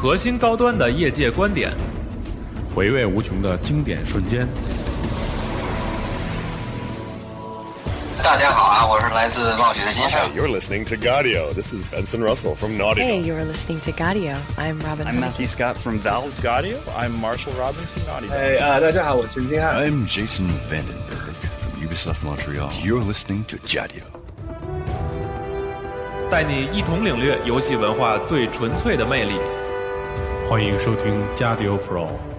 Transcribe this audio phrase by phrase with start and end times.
[0.00, 1.70] 核心高端的业界观点，
[2.74, 4.48] 回味无穷的经典瞬间。
[8.24, 10.18] 大家好啊，我是来自冒雪的金盛。
[10.34, 11.52] You're listening to Gaudio.
[11.52, 13.02] This is Benson Russell from Naughty.
[13.02, 14.36] Hey, you're listening to Gaudio.
[14.56, 15.06] I'm Robin.
[15.06, 16.24] I'm Matthew Scott from Valve.
[16.24, 16.78] This is Gaudio.
[16.96, 18.32] I'm Marshall Robin from Naughty.
[18.32, 19.76] 哎啊，大家好，我陈金汉。
[19.76, 22.70] I'm Jason Vandenberg from Ubisoft Montreal.
[22.82, 24.04] You're listening to Gaudio.
[26.30, 29.34] 带你一同领略游戏文化最纯粹的魅力。
[30.50, 32.29] 欢迎收听加迪欧 Pro。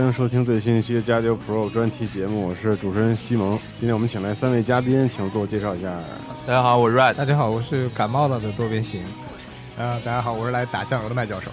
[0.00, 3.50] 欢迎收听最新一期的加九 Pro 专题节目，我是主持人西蒙。
[3.78, 5.94] 今天我们请来三位嘉宾，请自我介绍一下。
[6.46, 7.12] 大家好，我是 Red。
[7.12, 9.02] 大家好，我是感冒了的多边形。
[9.76, 11.50] 啊，大家好，我是来打酱油的麦教授。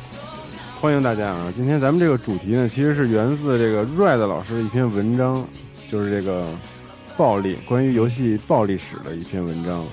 [0.80, 1.52] 欢迎大家啊！
[1.54, 5.46] 今天咱们这个主题呢，其实是源自这个 Red 老师的一篇文章，
[5.92, 6.48] 就是这个
[7.18, 9.86] 暴力，关于游戏暴力史的一篇文章。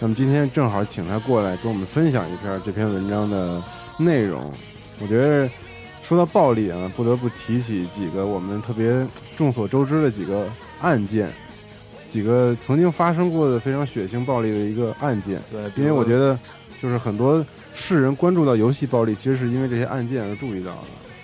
[0.00, 3.62] 那么今天正好请他过来跟我们分享一下这篇文章的
[3.96, 4.52] 内容。
[4.98, 5.48] 我觉得
[6.10, 11.30] 说到暴力啊，不得不提起几个我们特别众所周知的几个案件，
[12.08, 15.40] 几个曾经发生过的非常血腥暴力的一个案件。
[15.52, 16.36] 对，因为我觉得
[16.82, 20.80] 就是很多世人关注到游戏暴力，其实是因为这些案件而注意到的。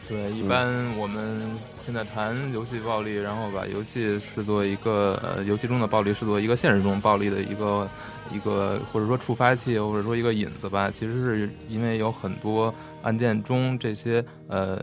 [0.09, 1.41] 对，一般我们
[1.81, 7.91] 现在谈游戏暴力，然后把游戏视作一个呃游戏中的暴力视作一个现实中暴力的一个
[8.33, 10.91] 一个或者说触发器，或者说一个引子吧。
[10.93, 12.72] 其实是因为有很多
[13.03, 14.81] 案件中这些呃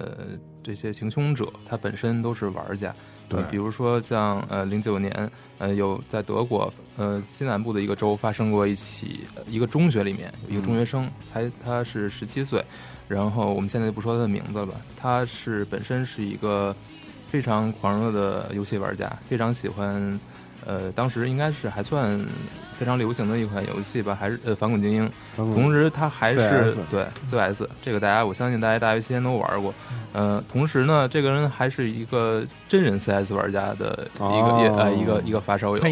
[0.61, 2.93] 这些行凶者他本身都是玩家。
[3.35, 12.63] 对，比如说像呃零九年呃有在德国呃西南部的一个州发生过一起一个中学里面有一个中学生，他他是十七岁。
[13.09, 16.73] 然后我们现在就不说他的名字了，他是本身是一个
[17.27, 20.19] 非常狂热的游戏玩家，非常喜欢，
[20.65, 22.17] 呃，当时应该是还算
[22.79, 25.11] 非常流行的一款游戏吧，还是呃反恐精英。
[25.35, 29.73] 同时他还是对 CS 这个大家我相信大家大学期间都玩过。
[30.13, 35.79] 呃，同时呢，这个人还是一个真人 CS 玩家的一个、哦、呃一个一个发烧友。
[35.79, 35.91] 对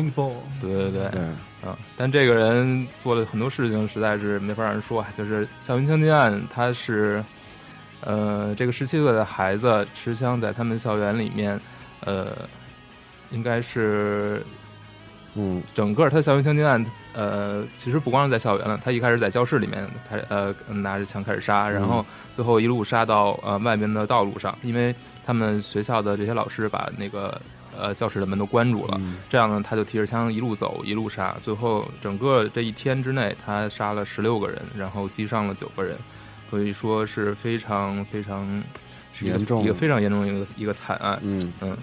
[0.61, 1.09] 对对。
[1.09, 1.21] 对
[1.63, 5.07] 嗯，但这个人做了很多事情，实在是没法让人说啊。
[5.15, 7.23] 就是校园枪击案，他是，
[8.01, 11.59] 呃，这个十七岁的孩子持枪在他们校园里面，
[12.05, 12.29] 呃，
[13.29, 14.43] 应该是，
[15.35, 24.93] 嗯，整个他校园枪击案，呃，其实不光是在校园了，他一开始在教室里面开，呃，拿着枪开始杀，然后最后一路杀到呃外面的道路上，因为
[25.25, 27.39] 他们学校的这些老师把那个。
[27.79, 35.97] 呃，教室的门都关住了，嗯、这样呢，他就提着枪一路走，一路杀，最后整个这一天之内，他杀了十六个人，然后击伤了九个人，
[36.51, 38.45] 可以说是非常非常
[39.13, 39.63] 是一个严重。
[39.63, 41.17] 一个非常严重的一个一个惨案。
[41.23, 41.51] 嗯。
[41.61, 41.77] 嗯，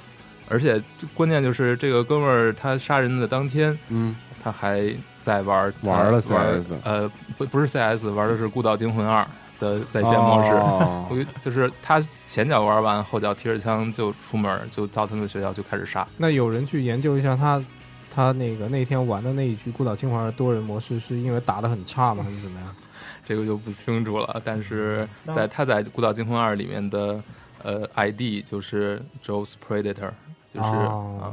[0.48, 0.82] 而且
[1.14, 4.92] 关键就是这个哥们儿他杀人的当天，嗯，他还
[5.22, 9.22] 在玩玩了 CS，呃，不不是 CS，玩的是《孤岛惊魂二》。
[9.60, 11.08] 的在线模式， 哦、
[11.40, 16.06] 就是他前脚玩完，后脚提着枪就出门，就到他们学校就开始杀。
[16.16, 17.60] 那有人去研究一下他，
[18.08, 22.72] 他那个那天玩的那一局《孤岛惊魂》的多人模式，是因为打的很差吗，还是怎么样？
[23.26, 24.40] 这个就不清楚了。
[24.44, 27.20] 但是在他在《孤岛惊魂二》里面的
[27.64, 30.12] 呃 ID 就是 Joe's Predator。
[30.52, 30.68] 就是、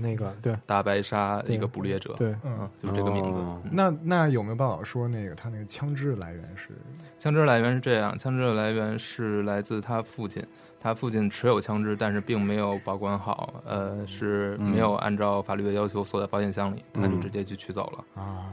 [0.02, 0.56] 那个对。
[0.66, 3.40] 大白鲨一个捕猎者，对，嗯，就是这个名字。
[3.40, 6.70] 哦、那那有没有报道说那个他那个枪支来源是？
[7.18, 10.46] 枪支来源是这样，枪支的来源是来自他父亲，
[10.80, 18.52] 他父亲持有枪支，但是并没有保管好，呃，是没有按照法律的要求锁在保险箱里，嗯、他就直接就取走了啊。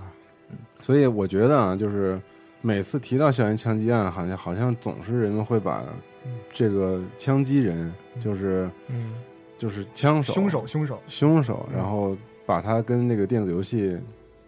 [0.51, 2.21] 嗯，所以我觉得啊，就是
[2.61, 5.83] 每次提到校园枪击案，好像好像总是人们会把
[6.53, 9.13] 这个枪击人，就是嗯。
[9.63, 13.97] 就是枪手、凶手、凶手、凶手，然后把他跟那个电子游戏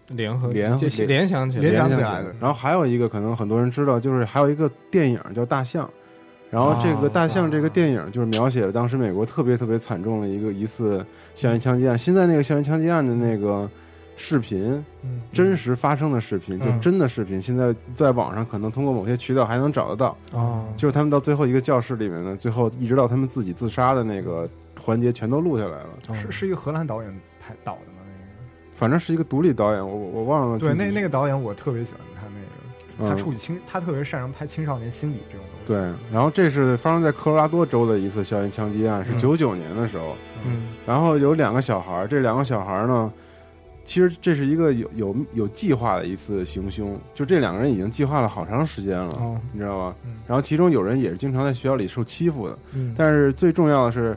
[0.08, 2.34] 联合联联联想起来，联想起来的。
[2.40, 5.86] 然后还有一个可能很多人知道，就是还有一个电影叫《大象》，
[6.50, 11.06] 然后这个《大象》这个电影就是描写了当时美国特别特别惨重的一个一次
[11.36, 11.96] 校园枪击案。
[11.96, 13.70] 现在那个校园枪击案的那个
[14.16, 20.16] 视频，嗯真实发生的视频，就嗯真的视频，现在在网上可能通过某些渠道还能找得到。
[20.32, 24.48] 哦，就是他们到最后一个教室里面呢，最后一直到他们自己自杀的那个
[24.78, 25.88] 环节，全都录下来了。
[26.08, 27.98] 哦是是一个荷兰导演拍导的吗？
[28.04, 28.42] 那个
[28.74, 30.58] 反正是一个独立导演，我我我忘了。
[30.58, 35.72] 对，那那个导演我特别喜欢他那个，他嗯处理青，他特别擅长拍青少年心理这种东西。
[35.72, 40.16] 对，然后这是发生在科罗拉多州的一次校园枪击案，是嗯九九年的时候。
[40.46, 43.10] 嗯然后有两个小孩，这两个小孩呢，
[43.84, 49.94] 其实这是一个有有有计划的一次行凶，就这两个人已经计划了好长时间了，哦你知道吗？
[50.04, 54.14] 嗯然后其中有人也是经常在学校里受欺负的，嗯，但是最重要的是，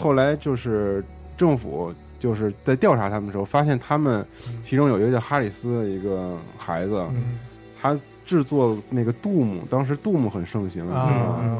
[0.00, 1.04] 后来就是
[1.36, 4.26] 政府就是在调查他们的时候，发现他们
[4.64, 7.38] 其中有一个叫哈里斯的一个孩子，嗯。
[7.82, 11.58] 他制作那个杜姆，当时杜姆很盛行，啊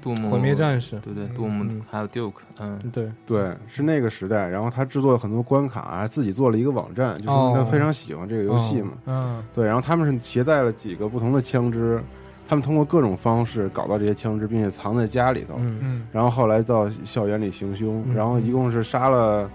[0.00, 1.82] 杜牧毁灭战士对对，杜牧嗯。
[1.90, 4.46] 还有 Duke，嗯，对，对，是那个时代。
[4.46, 7.52] 然后他制作了很多关卡，还自己做了一个网站，就是哦。
[7.56, 8.92] 他非常喜欢这个游戏嘛。
[9.06, 12.00] 嗯，对，然后他们是携带了几个不同的枪支，
[12.48, 15.56] 他们通过各种方式搞到这些枪支，并且藏在家里头。
[15.58, 19.50] 嗯嗯然后后来到校园里行凶，嗯然后一共是杀了，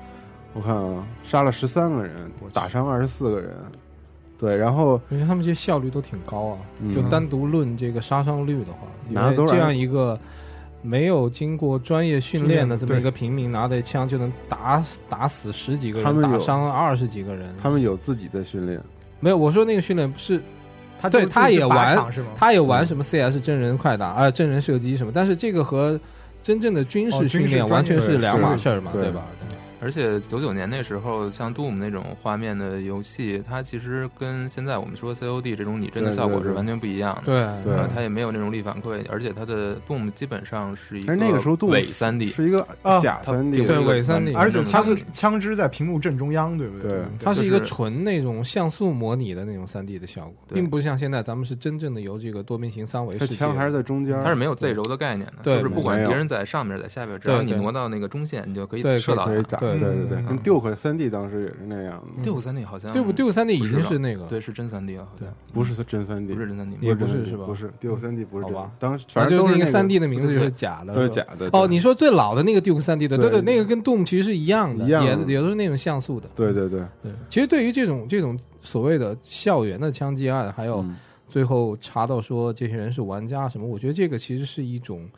[0.53, 3.49] 我看啊，杀了十三个人，打伤二十四个人。
[4.37, 6.59] 对，然后我觉得他们这些效率都挺高啊。
[6.81, 10.19] 嗯就单独论这个杀伤率的话，拿多少因为这样一个
[10.83, 17.49] 没有经过专业训练的这么一个平民，拿着枪就能打死打死十几个人，他们打伤二十几个人。
[17.59, 18.79] 他们有自己的训练，
[19.19, 20.39] 没有，我说那个训练不是。
[21.03, 21.97] 他对，他也玩
[22.35, 25.99] 他也玩什么 CS 真人快打啊、真人射击什么，但是这个和
[26.41, 29.25] 真正的军事训练完全是两码事儿嘛，对对吧？
[29.83, 37.21] 而且九九年那时候，像 Doom 那种画面的游戏，它其实跟现在我们说 COD 这种拟真的效果是完全不一样的。
[37.25, 53.35] 对对呃它也没有那种力反馈，而且它的 Doom 基本上是一个而那个时候杜姆伪三 D，是一个啊假三 D，对伪三 D，而且完枪枪支在屏幕正中央，对不对对它是一个纯那种像素模拟的那种三 D 的效果，对并不像现在咱们是真正的由这个多边形三维世界。
[53.35, 59.27] 他枪还是在中间，它是没有 Z 轴的概念的，对就是不管敌人在上面在下面，只要你挪到那个中线，你就可以射到
[59.79, 63.31] 对对对，嗯跟 Duke 三 D 当时也是那样的，Duke 三 D 好像 Duke Duke？
[63.31, 65.27] 三 D 已经是那个，对，是真三 D 了，好像。
[65.53, 71.49] 不是真三 D，不是真三 D，也不是是吧不是 Duke 三 D 不是真好吧，当时反正那个正都是那三 D 的名字就是假的，都是假的。
[71.53, 74.99] 哦，你说最老的那个 Duke 三 D 的，对对对，那个跟 Doom 其实是一样的，也
[75.33, 76.29] 也都是那种像素的。
[76.35, 80.95] 对对对，对，其实对于这种这种所谓的校园的枪击案，还有嗯。
[81.29, 85.09] 最后查到说这些人是玩家什么，我觉得这个其实是一种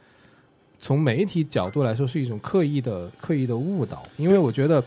[0.80, 4.84] 从媒体角度来说是一种刻意的刻意的误导，因为我觉得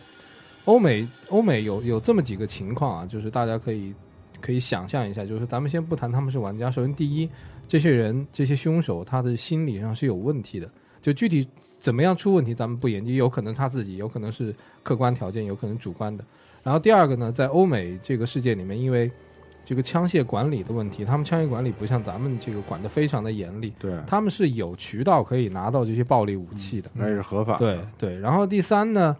[0.65, 3.95] 欧美欧美有有这么几个情况啊，就是大家可以
[4.41, 7.29] 可以想象一下，就是咱们先不谈他们是玩家，首先第一，
[7.67, 10.71] 这些人这些凶手他的心理上是有问题的，
[11.01, 11.49] 就具体
[11.79, 16.25] 怎么样出问题咱们不研究，有可能他自己，有可能是客观条件，有可能主观的。
[16.63, 19.11] 然后第二个呢，在欧美这个世界里面，因为
[19.69, 26.91] 这个枪械管理的问题，他们枪械管理不像咱们这个管得非常的严厉，对，他们是有渠道可以拿到这些暴力武器的。
[26.95, 27.77] 那是合法的。
[27.99, 29.15] 对对，然后第三呢，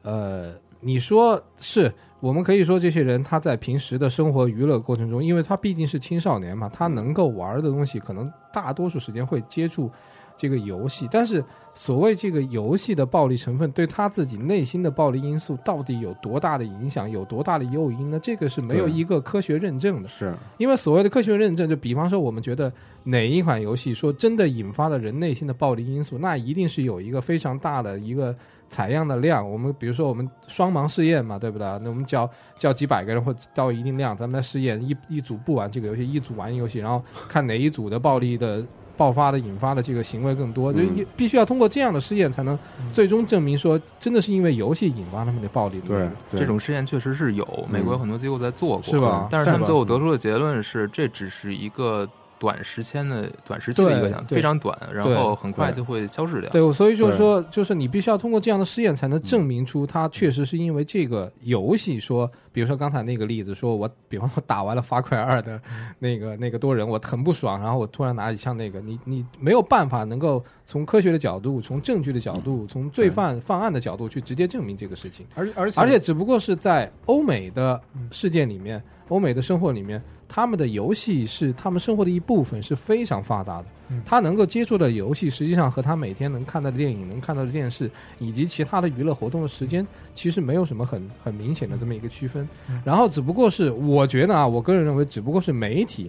[0.00, 9.90] 呃，你说是我们可以说这些人他在平时的生活娱乐过程中，因为他毕竟是青少年嘛，他能够玩的东西可能大多数时间会接触
[10.40, 11.44] 这个游戏，但是
[11.74, 18.18] 所谓这个游戏的暴力成分对他自己内心的暴力因素到底有多大的影响，有多大的诱因呢？
[18.22, 20.08] 这个是没有一个科学认证的。
[20.08, 22.72] 是因为所谓的科学认证，就比方说我们觉得
[23.04, 28.34] 哪一款游戏说真的引发了人内心的暴力因素，那一定是有一个非常大的一个
[28.70, 29.46] 采样的量。
[29.46, 31.66] 我们比如说我们双盲试验嘛，对不对？
[31.82, 38.64] 那我们叫叫几百个人或到一定量，咱们来试验一一组不玩这个游戏，一组玩游戏，然后看哪一组的暴力的。
[38.96, 42.58] 爆发的引发的这个行为更多，就嗯必须要通过这样的试验，才能
[42.92, 45.80] 最终证明说真的是因为游戏引发他们的暴力。
[45.86, 49.28] 对，这种试验确实是有，美国有很多机构在做过，是吧？
[49.30, 52.08] 但是他们最后得出的结论是，这只是一个
[52.40, 56.48] 短时间的、短时期的一个非常短，然后很快就会消失掉。
[56.50, 65.60] 对，所以就是说，就是你必须要通过这样的试验，才能证明出它确实是因为这个游戏说，比如说刚才那个例子，说我比方说打完了《发快二》的
[65.98, 75.26] 那个那个多人，我很不爽，然后我突然拿起枪，那个你你没有办法能够从科学的角度、从证据的角度、从罪犯犯案的角度去直接证明这个事情。
[75.34, 77.78] 而而且而且只不过是在欧美的
[78.10, 83.64] 事件里面，欧美的生活里面，他们的游戏是他们生活的一部分，是非常发达的。
[83.88, 84.00] 嗯。
[84.06, 89.84] 他能够接触的游戏，实际上和他每天能看到的电影、能看到的电视以及其他的娱乐活动的时间，
[90.14, 92.48] 其实没有什么很很明显的这么一个区分。
[92.68, 92.80] 嗯。
[92.84, 96.08] 然后只不过是我觉得啊，我个人认为，只不过是媒体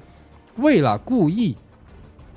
[0.58, 1.56] 为了故意，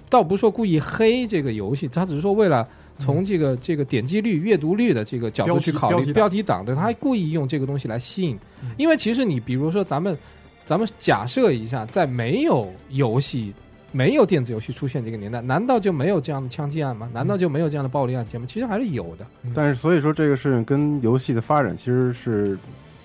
[0.08, 2.66] 倒不是说故意黑这个游戏，他只是说为了
[2.98, 8.38] 从这个这个点击率、阅读率的这个角度去考虑标题党，对，他还故意用这个东西来吸引，
[8.78, 10.16] 因为其实你比如说咱们
[10.64, 13.52] 咱们假设一下，在没有游戏。
[13.96, 17.08] 没有电子游戏出现这个年代，难道就没有这样的枪击案吗？
[17.14, 18.46] 难道就没有这样的暴力案件吗？
[18.50, 19.24] 其实还是有的。
[19.54, 22.58] 但是所以说这个事情跟游戏的发展其实是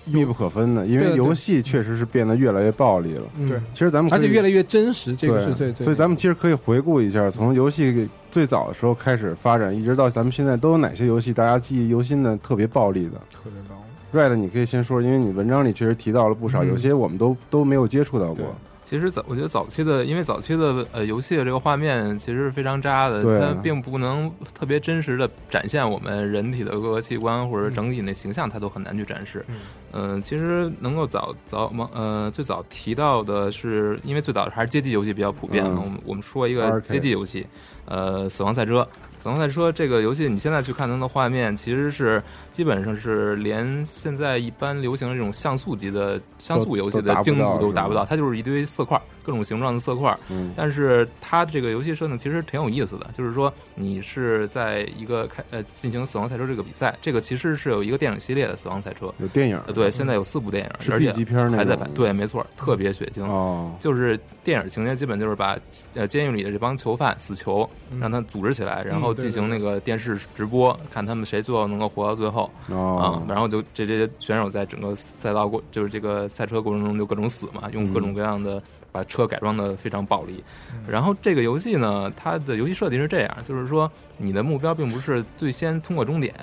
[0.04, 3.22] 密不可分的，因为游戏确实是变得越来越暴力了。
[3.36, 5.84] 嗯对其实咱们而且越来越真实，这个是最最。
[5.84, 13.79] 所以咱们其实可以回顾一下，从游戏最早的时候开始发展，一直到咱们现在，都有哪些游戏大家记忆犹新的、特别暴力的特别高。
[14.12, 18.44] ？Red，你可以先说，因为你文章里确实提到了不少，嗯有些我们都都没有接触到过。
[18.84, 29.44] 其实早，我觉得早期的，因为早期的呃游戏的这个画面其实是非常渣的，对它并不能特别真实的展现我们人体的各个器官或者整体那形象，它都很难去展示。
[29.46, 29.54] 嗯
[29.92, 37.46] 嗯、其实能够早早呃最早提到的是，因为最早还是街机游戏比较普遍嘛，嗯我们我们说一个街机游戏，
[37.84, 38.84] 呃，死亡赛车。
[39.22, 42.22] 死亡赛车这个游戏，你现在去看它的画面，其实是
[42.54, 48.98] 基本上是连现在一般流行的这种像素级的像素游戏的精度都达不到，它就是一堆色块，
[49.30, 50.16] 各种形状的色块。
[50.28, 61.12] 嗯，但是它这个游戏设定其实挺有意思的，就是说你是在一个开呃进行死亡赛车这个比赛，这个其实是有一个电影系列的死亡赛车，有电影呃，对，现在有四部电影，是而且
[61.56, 63.22] 还在拍，对，没错，特别血腥。
[63.22, 65.56] 哦，就是电影情节基本就是把
[65.94, 67.68] 呃监狱里的这帮囚犯死囚
[68.00, 72.50] 让他组织起来，然后进行那个电视直播，看他们谁最后能够活到最后。
[72.68, 80.42] 啊哦，，然后就这这些选手在整个赛道过就是这个赛车过程中就各种死嘛，用各种各样的把车改装的非常暴力。
[80.88, 86.34] 然后这个游戏呢，它的游戏设计是这样，就是说你的目标并不是最先通过终点。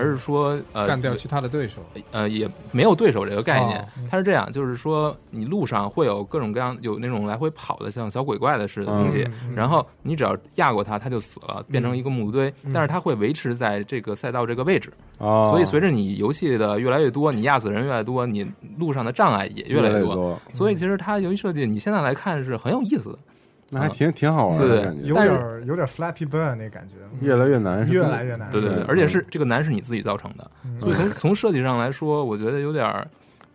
[0.00, 1.82] 而是说，呃，干掉其他的对手。
[2.10, 3.78] 呃，也没有对手这个概念。
[3.78, 12.72] 哦，它是这样，就是说你路上会有各种各样有那种来回跑的像小鬼怪的似的东西，嗯然后你只要压过它，它就死了，变成一个木堆，嗯。
[12.72, 23.18] 但是它会维持在这个赛道这个位置，哦，所以随着你游戏的越来越多，你压死人越来越多，你路上的障碍也越来，越多，所以其实它游戏设计你现在来看是很有意思的，
[23.70, 28.50] 那还挺挺好玩对对的感觉，有点儿有点 Flappy Bird 那感觉，越来越难，是越来越难。
[28.50, 33.08] 对对对对，而且是这个难是你自己造成的，嗯所以从从设计上来说，我觉得有点儿。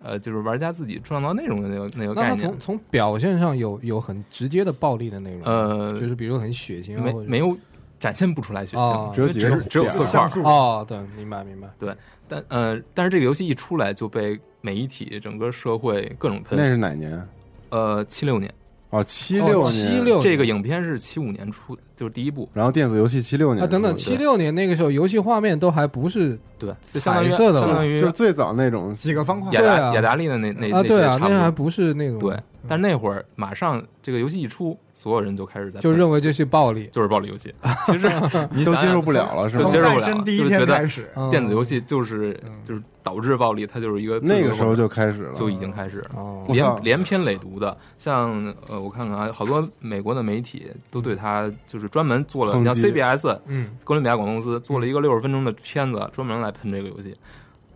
[0.04, 7.58] 呃，就是玩家自己创造内容的那个那个概念那它从，从表现上有有很直接的暴力的内容，呃就是比如很血腥啊，没没有
[8.00, 10.44] 展现不出来血哦腥，只有只有只有点色块儿。
[10.44, 11.68] 哦，对，明白明白。
[11.80, 11.92] 对
[12.28, 16.68] 但呃，但是这个游戏一出来就被媒体、整个社会各种喷那。
[16.68, 17.28] 是哪年？
[17.70, 18.54] 呃，七六年，
[18.96, 22.48] 哦，七六七六这个影片是七五年出的，就是第一部。
[22.54, 29.52] 然后电子游戏七六年啊，等等，七六年那个时候，游戏画面都还不是对，就相当于色的相当于就是最早那种几个方块。
[29.54, 29.78] 雅对啊。
[29.78, 31.40] 达雅达利的那那啊，对啊，那些差不多。
[31.40, 32.38] 还不是那种对，
[32.68, 37.54] 但那会儿马上这个游戏一出，所有人就开始在就认为这是暴力，就是暴力游戏。
[37.86, 38.10] 其实
[38.52, 39.82] 你都接受不了了，是接？
[39.82, 42.52] 受不了第一就觉得天开始，嗯电子游戏就是嗯。
[42.64, 46.10] 就是导致暴力，它就是一个那个时候就开始了，就已经开始了。
[46.16, 57.16] 哦，连连篇累牍的，像呃，我看看啊，好多美国的媒体都对他就是专门做了，你像 CBS 嗯，哥伦比亚广播公司做了一个六十分钟的片子，专门来喷这个游戏。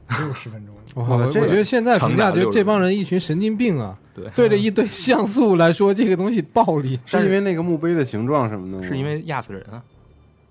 [0.09, 0.75] 只有十分钟。
[0.95, 8.87] 我我觉得现在评价长达60就这帮人一群神经病啊，对，对着一堆像素来说这个东西暴力，是因为那个墓碑的形状什么的吗？
[8.87, 9.79] 是因为压死人啊。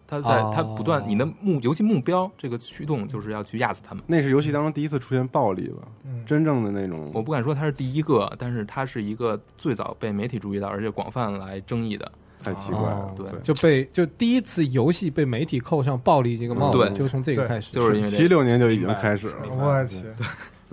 [0.08, 0.52] 他在哦。
[0.52, 4.02] 他不断，你的目游戏目标这个驱动就是要去压死他们。
[4.06, 5.86] 那是游戏当中第一次出现暴力吧？
[6.04, 12.10] 嗯，真正的那种，我不敢说他是第一个，但是他是一个最早被媒体注意到，而且广泛来争议的。
[12.40, 13.14] 太奇怪了哦。
[13.16, 13.26] 对。
[13.42, 16.96] 就被就第一次游戏被媒体扣上暴力这个帽子，对。
[16.96, 20.26] 就从这个开始，就是因为这七六年就已经开始了，我去，对，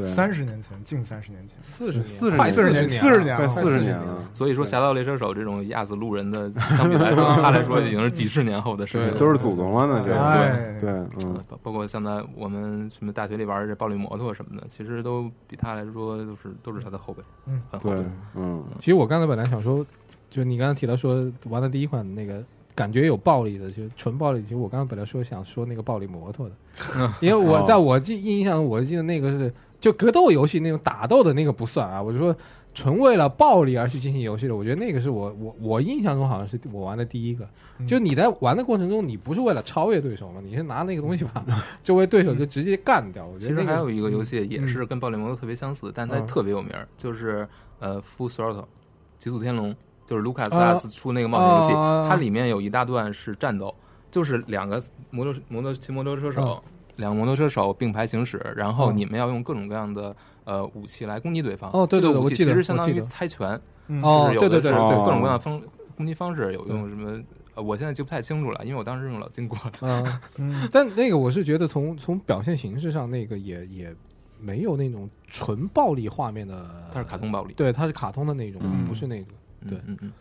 [0.04, 2.86] 三十年前，近三十年前，四十年，四十快年。
[2.86, 3.48] 年，四十年了。
[3.48, 9.18] 快四十年年了，所以说，《侠盗猎车手》这种压死路人的，相比来说，他来说已经是几十年后的事情了。
[9.18, 10.78] 都是祖宗了呢，这个哎。
[10.80, 11.10] 对，嗯。
[11.24, 19.86] 嗯，，包包括现在我们什么大学里玩这暴力摩托什么的，其实都比他来说都是都是他的后辈，嗯，对很后辈。，嗯，其实我刚才本来想说，
[20.30, 22.44] 就你刚才提到说玩的第一款那个
[22.76, 24.42] 感觉有暴力的，就纯暴力。
[24.42, 26.56] 其实我刚刚本来说想说那个暴力摩托的，
[27.22, 32.36] 因为我在我记印象，我记得那个是就格斗游戏那种打斗的那个不算啊，我就说
[32.74, 37.48] 纯为了暴力而去进行游戏的，我觉得那个是我我我印象中好像是我玩的第一个。
[37.78, 37.88] 嗯。
[37.88, 41.46] 就你在玩的过程中，你不是为了超越对手嘛，你是拿那个东西把
[41.84, 43.26] 周围对手就直接干掉。
[43.26, 44.68] 我觉其得那个实还有一个游戏也嗯。
[44.68, 46.28] 是跟暴力摩托特别相似，但它嗯。
[46.28, 47.48] 特别有名儿，就是
[47.80, 48.62] 呃《Full Throttle》
[49.18, 49.74] 极速天龙，
[50.06, 50.68] 就是卢卡斯啊。
[50.68, 53.74] 阿斯出那个冒险游戏，啊它里面有一大段是战斗，
[54.12, 56.62] 就是两个摩托摩托骑摩托车手，
[56.98, 61.70] 两个摩托车手并排行驶，然后嗯你们要用各种各样的呃武器来攻击对方。
[61.72, 65.62] 哦对对对武器我记得其实相当于猜拳，嗯哦对对对对各种各样的方
[65.98, 67.22] 攻击方式，有用什么
[67.56, 69.80] 呃我现在记不太清楚了，因为我当时用老金过的。
[69.82, 73.96] 嗯，嗯，但那个我是觉得从从表现形式上，那个也也
[74.40, 79.28] 没有那种纯暴力画面的，它是卡通暴力，对，它是卡通的那种，嗯不是那个。
[79.68, 80.14] 对嗯嗯嗯。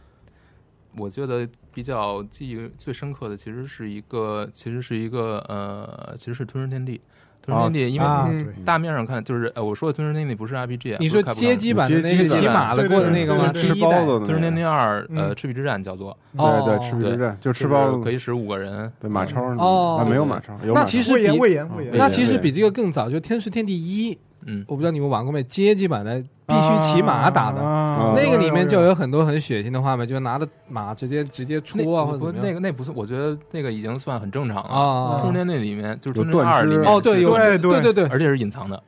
[0.97, 6.99] 我觉得比较记忆最深刻的，其实是一个，其实是一个呃，其实是《吞食天地》。
[7.43, 13.53] 吞食天地，因为大面上看，就是呃，我说的《吞食天地》不是 RPG，啊你说街机版的那个骑马的过的那个吗？
[13.53, 24.15] 吃包子的吞食天地二，嗯呃，赤壁之战叫做，哦对对，赤壁之战就吃包子，可以使五个人，对马超哦啊没有马超，有那其实比魏延魏延魏延，那其实比这个更早，就《天时天地一》，
[24.47, 25.43] 嗯，我不知道你们玩过没？
[25.45, 32.47] 街机版的必须骑马打的，啊那个里面就有很多很血腥的画面，就拿着马直接直接戳啊，或者不怎么样？
[32.47, 34.63] 那个那不是，我觉得那个已经算很正常了。
[34.69, 38.83] 啊吞食天地里面就是断肢里面哦，对，有对对对对对，而且是隐藏的，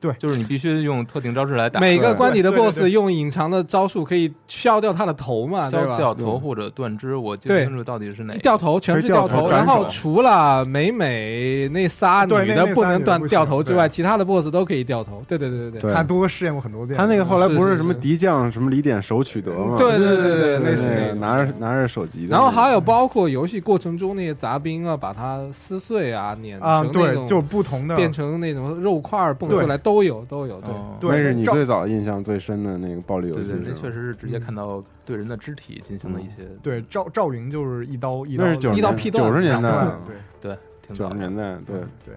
[0.00, 5.96] 对就是你必须用特定招式来打，每个关底的 BOSS 用隐藏的招数可以削掉他的头嘛，对吧？
[5.96, 8.34] 削掉头或者断肢，我记不清楚到底是哪。
[8.36, 15.22] 掉头全是掉头，然后除了美美那仨女的不能断掉头之外，其他的 BOSS 都可以掉头。
[15.26, 16.96] 对对对对对他多试验过很多遍。
[16.96, 19.76] 他那个后来不是是是是什么敌将什么李典手取得吗？
[19.76, 21.14] 对对对对，类似那个。
[21.18, 30.60] 拿着拿着手机的，然后还有包括游戏过程中那些杂兵啊，把它撕碎啊，碾啊，成那，种就不同的变成那种肉块儿蹦出来，都有都有。
[30.60, 30.96] 对，哦。
[31.00, 31.10] 对。
[31.10, 33.80] 那是你照最早印象最深的那个暴力游戏对对，那？
[33.80, 39.70] 确实是直接看到对人的肢体进行了一些对赵赵云就是一刀一刀那是九一刀劈断九十年代
[40.06, 40.16] 对。
[40.50, 41.80] 对，挺九早的十年代，对。
[42.04, 42.14] 对。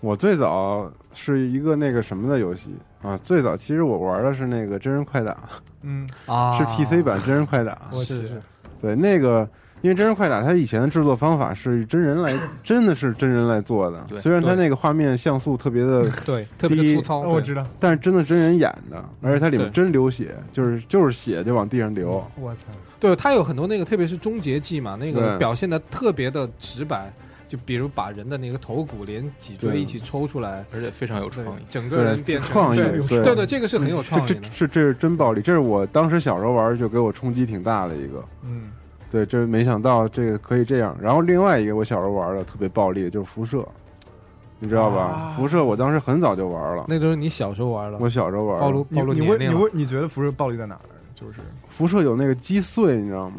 [0.00, 5.36] 我最早是一个那个什么的游戏啊，最早其实我玩的是那个真人快打，
[5.82, 6.08] 嗯。
[6.26, 6.56] 啊。
[6.56, 8.40] 是 PC 版真人快打，我是是
[8.80, 9.48] 对那个。
[9.82, 14.04] 因为真人快打，它以前的制作方法是真人来， 真的是真人来做的。
[14.08, 17.20] 对虽然它那个画面像素特别的，对，特别的粗糙。
[17.20, 22.24] 我知道，但是真的真人演的，而且它里面真流血，就是就是血就往地上流。
[22.36, 22.64] 我操，
[22.98, 27.12] 对，它有很多那个，特别是终结技嘛，那个表现的特别的直白。
[27.46, 31.62] 就比如把人的那个头骨连脊椎一起抽出来，而且非常有创意。
[31.66, 34.40] 整个人变成创意，对对这个是很有创意的。
[34.52, 38.22] 这这是真暴力，这是我当时小时候玩就给我冲击挺大的一个。
[38.44, 38.70] 嗯
[39.10, 40.96] 对，这没想到这个可以这样。
[41.00, 43.66] 然后另外一个我小时候玩的特别暴力的就是辐射，
[44.58, 45.02] 你知道吧？
[45.02, 48.60] 啊辐射我当时很早就玩了，那都是你小时候玩的，我小时候玩了。
[48.60, 50.80] 暴露暴露你你年龄了会你觉得辐射暴力在哪儿？
[51.14, 53.36] 就是辐射有那个击碎，你知道吗？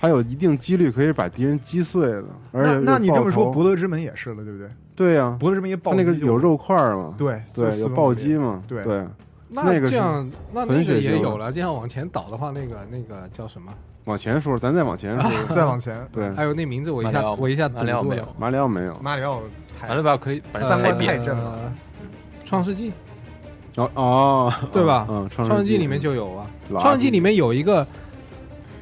[0.00, 4.68] 它有一定几率可以把敌人击碎的，而且那你这么说，头博德之门也是了，对不对？
[4.94, 9.06] 对呀、博德之门也暴它那个就有肉块嘛，对对，有暴击嘛，对对。
[9.48, 11.52] 那那个是这样，那很那个也有了。
[11.52, 13.72] 这样往前倒的话，那个那个叫什么？
[14.04, 17.86] 往前说，咱再往前说， 再往前，对，还有那名字，我一下马里奥我一下堵住了。
[17.86, 18.28] 马里奥没有。
[18.38, 18.98] 马里奥没有。
[19.00, 19.40] 马里奥
[19.80, 20.16] 太完了吧？
[20.16, 21.52] 可以三观太正了。
[21.64, 21.72] 呃
[22.44, 22.92] 创世纪。
[23.76, 25.06] 哦哦，对吧？
[25.08, 26.46] 嗯，创创世纪里面就有啊。
[26.78, 27.86] 创世纪里面有一个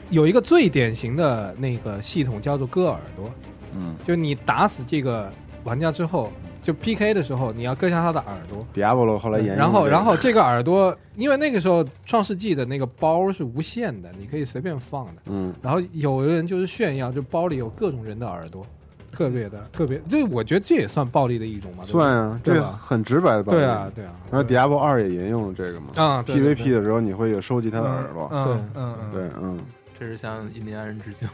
[0.09, 3.31] 有一个最典型的那个系统叫做割耳朵，
[3.73, 3.95] 嗯。
[4.03, 8.67] 就你打死这个玩家之后，就 PK 的时候，你要割下他的耳朵。
[8.75, 15.23] ，Diablo 后来沿用然后，然后这个耳朵，因为那个时候创世纪的那个包是无限的，你可以随便放的。
[15.27, 18.67] 嗯，然后有的人就是炫耀，就包里有各种人的耳朵，
[19.11, 21.83] 特别的特别，这我觉得这也算暴力的一种嘛。
[21.85, 22.79] 算啊，这个对吧？
[22.83, 23.93] 很直白的暴力对啊，。
[23.95, 24.13] 对啊。
[24.31, 29.59] 然后 Diablo 二也沿用了这个嘛啊对对，PVP 的时候你会有收集他的耳朵，嗯对嗯嗯，对，嗯，
[29.99, 31.27] 这是向印第安人致敬。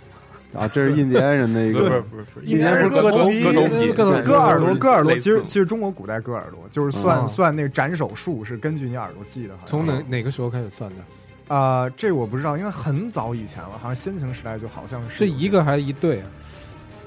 [0.57, 11.55] 啊，这是印第安人的一不是个，不是不是，印第安人割头割头皮割耳朵，割耳朵，其实其实中国古代割耳朵就是算嗯算那个斩首数是根据你耳朵记的，从哪哪个时候开始算的？
[11.55, 16.27] 啊，这我不知道，因为很早以前了，好像先秦时代就好像是是一个还是一对啊？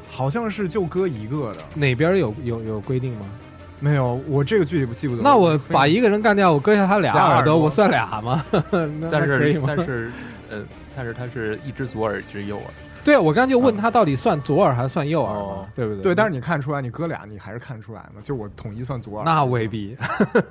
[0.10, 3.26] 好像是就割一个的，哪边有有有规定吗？
[3.82, 5.22] 没有，我这个具体不记不得。
[5.22, 8.44] 那我把一个人干掉，我割下他俩耳朵，俩耳朵我算俩吗？
[9.00, 9.62] 那但是？
[9.66, 10.12] 但是
[10.50, 10.64] 呃，
[10.96, 12.66] 但是他是一只左耳，一只右耳。
[13.04, 16.04] 对啊，我刚刚就问他到底算左耳还是算右耳嘛哦，对不对？
[16.04, 18.22] 对，但是你看出来，你哥俩，你还是看出来嘛？
[18.24, 19.96] 就我统一算左耳，那未必，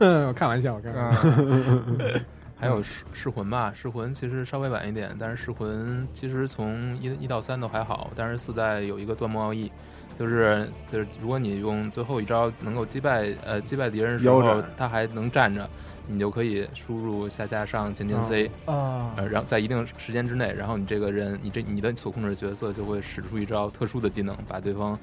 [0.00, 1.20] 我 开玩笑，我开玩笑。
[1.38, 2.20] 嗯
[2.60, 9.70] 还有噬噬魂吧，噬魂其实稍微晚一点，但是噬魂其实从一一到三都还好，但是四代有一个断末奥义，
[10.18, 15.70] 就是就是如果你用最后一招能够击败呃击败敌人的时候，他还能站着，
[16.08, 24.98] 你就可以输入下下上前前 C，、啊呃，然后在一定时间之内，然后你这个人你这你的所控制的角色就会使出一招特殊的技能，把对方。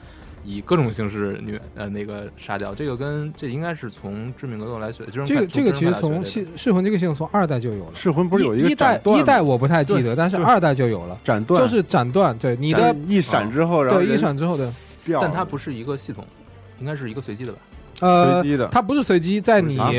[0.47, 5.09] 以各种形式虐呃那个杀掉，这个跟这应该是从致命格斗来学的。
[5.09, 14.71] 就是这个这个其实从从噬噬魂这个系统从二代就有了，噬魂不是有一个一代一代我不太记得，但是二代就有了，斩断，就是斩断，对你的一闪之后，然后对一闪之后的
[15.03, 16.23] 掉，但它不是一个系统，
[16.79, 17.57] 应该是一个随机的吧？
[18.01, 19.91] 呃随机的它不是随机，在你啊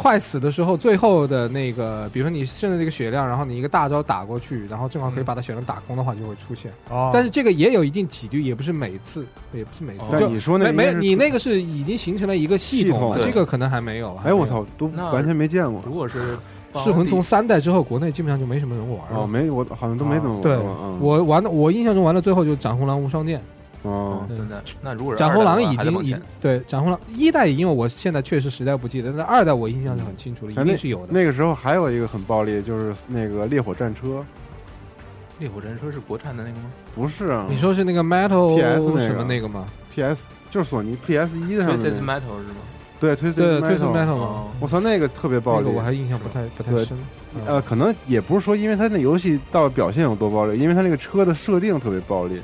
[0.00, 6.72] 快死的时候，最后的那个，比如说你剩的这个血量，然后你一个大招打过去，然后正好可以把它血量打空的话，就会出现。
[6.88, 10.26] 哦但是这个也有一定几率，也不是每次，也不是每次。
[10.28, 14.16] 你说那没你那个是已经形成了一个系统了，统这个可能还没有。
[14.24, 15.82] 哎，我操，都完全没见过。
[15.84, 16.38] 如果是
[16.76, 19.18] 噬魂从三代之后，国内基本上就没什么人玩了。
[19.18, 20.64] 哦，没，我好像都没怎么玩对过。
[20.82, 23.42] 嗯，我玩的，我印象中玩到最后就是斩红狼无双剑。
[23.82, 31.12] 哦，现在那如果是斩红狼已经已对斩红狼一代，因为我现在确实实在不记得，但二代我印象是很清楚的，哎那一定是有的。
[31.12, 34.24] 那个时候还有一个很暴力，就是那个烈火战车，
[35.38, 36.64] 烈火战车是国产的那个吗？
[36.94, 39.64] 不是啊你说是那个 Metal PS 什么那个吗
[39.94, 42.56] ？PS 就是索尼 PS 一上面这是那个 Metal 是吗？
[43.00, 46.98] 对推对 Twisted Twisted Metal，Metal 哦我操，那个特别暴力，那个我还印象不太不太深。
[47.34, 52.42] 嗯呃，可能也不是说因为它那游戏到底表现有多暴力，因为它那个车的设定特别暴力，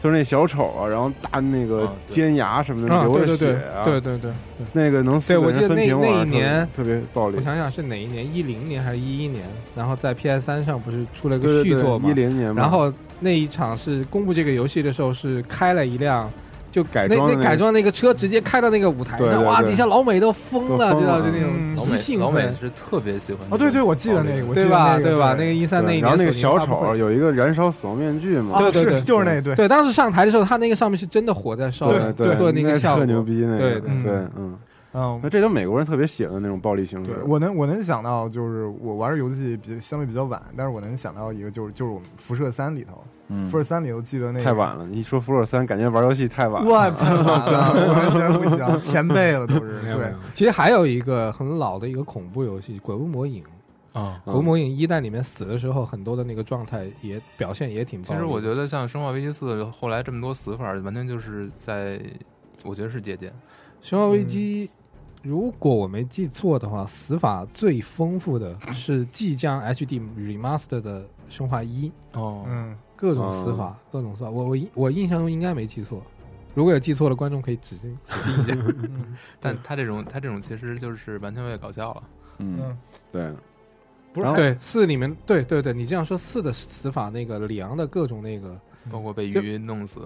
[0.00, 4.30] 就是那小丑啊，然后大那个啊对尖牙什么的啊，流着对对对血啊，对对对。
[4.72, 8.34] 那个能死对个人分我记得那那一年特别暴力我，想想是哪一年？
[8.34, 9.44] 一零年还是一一年？
[9.74, 12.08] 然后在 PS 三上不是出了个对对续作吗？
[12.08, 16.30] 一零年嘛，然后那一场是公布这个游戏的时候，是开了一辆
[16.70, 21.74] 就改装那个那改装那个车直接开到那个舞台上，哇，底下老美都疯了，知道就那种嗯。
[21.76, 24.92] 老美极兴老美奋，是特别喜欢哦，对对，我记得那个，我记得对吧？
[24.92, 25.34] 那个对吧？
[25.38, 29.54] 那个一三那一年，然后那个小丑有一个燃烧死亡面具嘛，对对就是那对。
[29.54, 33.00] 对，当时上台的时候，他那个上面是真的火在烧对，对做那个效果。
[33.00, 34.02] 特牛逼那个，对对。
[34.02, 34.56] 对嗯，
[34.98, 49.82] 嗯那，这都美国人特别喜欢的那种暴力形式对，我能我能想到，就是我玩的游戏比相对比较晚，但是我能想到一个，就是就是我们辐射三里头，嗯辐射三里头记得那个太晚了，你一说辐射三，感觉玩游戏太晚了，哇，太晚了，完全不行，前辈了都是。
[49.82, 53.44] 对其实还有一个很老的一个恐怖游戏《鬼屋魔影》。
[53.98, 54.20] 啊。
[54.24, 58.02] 鬼屋魔影一代里面死的时候，很多的那个状态也表现也挺。
[58.02, 62.00] 其实我觉得像《生化危机四》后来这么多死法，完全就是在，
[62.64, 63.30] 我觉得是借鉴。
[63.88, 64.68] 《生化危机》
[65.26, 74.30] 如果我没记错的话，死法最丰富的是即将 HD remaster 的《生化一》，哦，嗯，各种死法，各种死法。
[74.30, 76.00] 我我印我印象中应该没记错，
[76.54, 77.96] 如果有记错的观众可以指指定
[78.42, 78.54] 一下。
[79.40, 82.02] 但他这种他这种其实就是完全为了搞笑了。
[82.38, 82.78] 嗯嗯，
[83.10, 83.32] 对，
[84.12, 88.58] 不是然后对，四里面对对对，你这样说四的死法那个里昂的各种那个，
[88.90, 90.00] 包括被鱼弄死，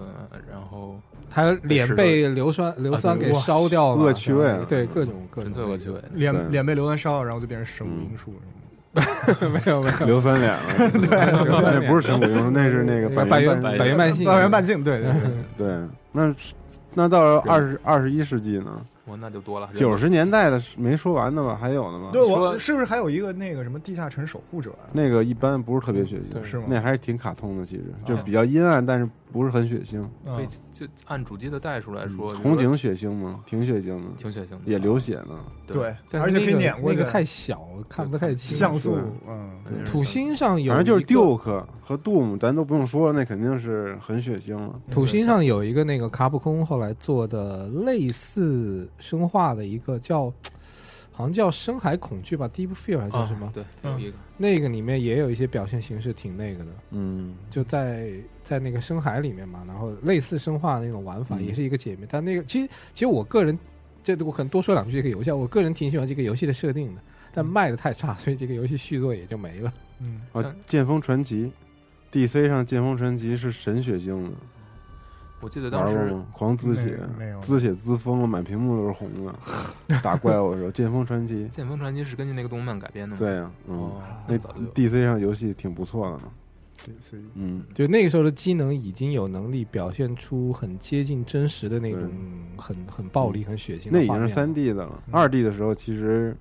[0.49, 4.59] 然后他脸被硫酸硫酸给烧掉了，恶趣味啊。
[4.67, 6.01] 对各种各纯种粹恶趣味。
[6.13, 10.59] 脸脸被硫酸烧了，然后就变成神武英术什么没有没有，硫酸脸了，
[10.91, 11.09] 对
[11.61, 13.77] 那不是神武英雄，那是那个百元元。
[13.77, 15.11] 百元半信，百元半径，对对
[15.57, 16.35] 对，对，那
[16.93, 18.81] 那到了二十二十一世纪呢？
[19.11, 19.69] 我那就多了。
[19.73, 21.57] 九十年代的没说完的吧？
[21.59, 22.09] 还有呢吧？
[22.13, 24.87] 对我是不是还有一个那个什么地下城守护者啊？
[24.93, 30.03] 那个一般不是特别血腥，是吗那还是挺卡通的，其实就比较阴暗，但是不是很血腥。
[30.25, 33.43] 可以嗯就按主机的代数来说，红警血腥吗？
[33.45, 35.39] 挺血腥的，挺血腥的，也流血呢。
[35.67, 38.57] 对，而且可以那个碾过那个太小，看不太清。
[38.57, 44.79] 像素，嗯，土星上有反正就是 Duke 和 Doom，咱都不用说了，那肯定是很血腥了。
[44.89, 50.33] 土星上有一个那个卡普空后来做的类似生化的一个叫，
[51.11, 53.45] 好像叫深海恐惧吧，Deep Fear 还是叫什么？
[53.45, 58.13] 啊对，有一个那个里面也有一些表现形式挺那个的，嗯，就在
[58.51, 62.05] 在那个深海里面嘛，然后类似生化那种玩法，嗯也是一个解谜。
[62.09, 63.57] 但那个其实其实我个人，
[64.03, 67.01] 这我可能多说两句这个游戏啊，我个人挺喜欢这个游戏的设定的，
[67.33, 69.71] 但卖的太差， 所以这个游戏续作也就没了。
[69.99, 71.49] 嗯，啊，剑锋传奇
[72.11, 74.31] ，DC 上剑锋传奇是神血性的，
[75.39, 76.13] 我记得当时？
[76.33, 79.33] 狂滋血没没有，滋血滋疯了，满屏幕都是红的。
[80.03, 83.17] 打怪物的时候，剑锋传奇，《剑锋传奇》是根据那个动漫改编的吗？
[83.17, 84.37] 对呀，嗯，哦，那
[84.73, 86.23] DC 上游戏挺不错的呢。
[86.99, 92.09] 所以嗯，就那个时候的机能已经有能力表现出很接近真实的那种
[92.57, 93.89] 很很暴力、很血腥。
[93.91, 95.03] 那已经是三 D 的了。
[95.07, 96.35] 嗯二 D 的时候，其实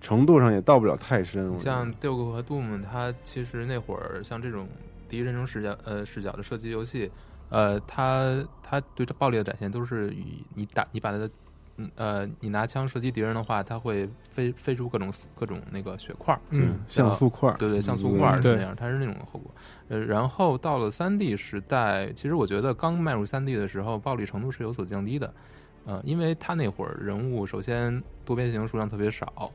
[0.00, 1.58] 程度上也到不了太深。
[1.58, 4.68] 像 Duke 和 Doom，它其实那会儿像这种
[5.08, 7.10] 第一人称视角呃视角的射击游戏，
[7.48, 11.30] 呃，它它对这暴力的展现都是以你打你把它的
[11.76, 19.50] 嗯呃你拿枪射击敌人的话，它会飞飞出各种各种那个血块儿，嗯，像素块儿，对对，像素块儿那样，它是那种后果。
[19.88, 25.32] 呃，然后到了三 D 时代，其实我觉得刚迈入三 D 的时候，暴力程度是有所降低的。
[25.86, 29.52] 呃，因为他那会儿人物首先多边形数量特别少，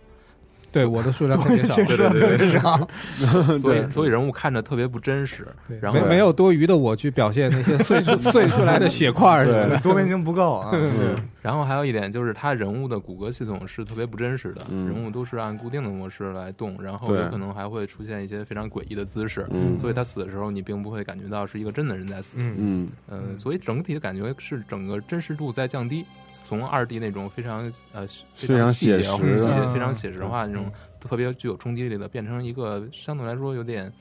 [0.71, 2.88] 对我的数量特别少， 对对对对少，
[3.60, 5.47] 所以所以人物看着特别不真实。
[5.82, 9.79] 然后没没有多余的我去表现那些碎出 碎出来的血块儿什么的。
[9.79, 10.71] 多边形不够啊。
[10.73, 14.88] 嗯，然后还有一点就是，他人物的骨骼系统是特别不真实的，嗯。
[14.88, 19.77] 人物都是按固定的模式来动，然后有可能还会出现一些非常诡异的姿势，嗯。
[19.77, 22.55] 所以他死的时候你并不会感觉到是一个真的人在死，嗯。
[22.58, 22.89] 嗯。
[23.10, 26.05] 呃，所以整体的感觉是整个真实度在降低，
[26.49, 33.93] 从二 D 那种非常呃非常细节写实非常写实化那种特别具有冲击力的，变成一个相对来说有点。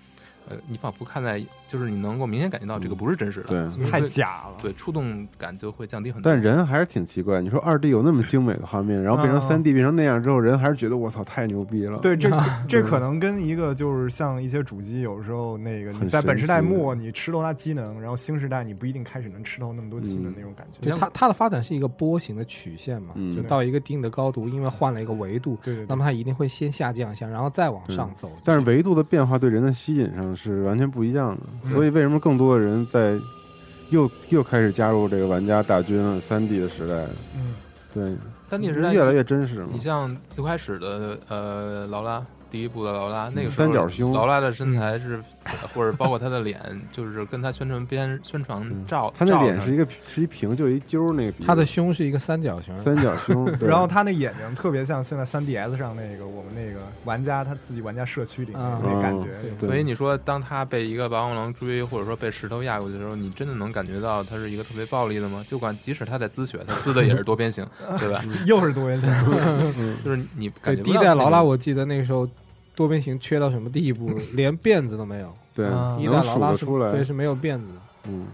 [0.49, 4.57] 呃，你仿佛看在，就是你能够明显感觉到这个不是真实的，对太假了。
[4.63, 6.33] 对，触动感就会降低很多。
[6.33, 7.41] 但人还是挺奇怪。
[7.41, 11.99] 你说二 D 有那么精美的画面，然后变成啊三 D 变成那样之后，人还是觉得我操太牛逼了。
[11.99, 12.31] 对，这
[12.69, 20.91] 这可能跟一个就是像一些主机，有时候那个很你在本时代末你吃透它机能，然后新时代你不一定开始能吃透那么多机能嗯那种感觉。
[20.91, 28.31] 就它它的发展是一个波形的曲线嘛，嗯就到一个一定的高度，因为换了一个维度，对对对那么它一定会先下降一下，然后再往上走。
[28.43, 33.19] 但是维度的变化对人的吸引上是完全不一样的，所以为什么更多的人在
[33.91, 36.21] 又又开始加入这个玩家大军了？
[36.21, 36.95] 三 D 的时代，
[37.35, 37.55] 嗯，
[37.93, 39.79] 对，三 D 时代越来越真实嘛你。
[39.81, 45.21] 像最开始的呃劳拉，第一部的劳拉，那个时候三角胸劳拉的身材是，
[45.75, 46.61] 或者包括他的脸，
[46.93, 59.27] 就是跟他宣传片宣传照，他那脸是一个是一平，就一揪儿那个鼻子，它的胸是一个三角形，三角胸， 然后他那眼睛特别像现在三 DS 上那个我们那个玩家他自己玩家社区里那感觉。
[59.59, 65.45] 对所以你说，当他被一个霸王龙追，或者说被石头压过去的时候，你真的能感觉到他是一个特别暴力的吗？
[65.49, 67.67] 就管即使他在滋血，他滋的也是多边形，
[67.99, 68.23] 对吧？
[68.47, 69.11] 又是多边形，
[70.05, 72.29] 就是你对感觉不第一代劳拉，我记得那个时候
[72.79, 75.35] 多边形缺到什么地步， 连辫子都没有。
[75.53, 75.99] 对，啊。
[76.01, 77.73] 一代能数劳拉出来，对是没有辫子。
[77.73, 78.29] 的，嗯，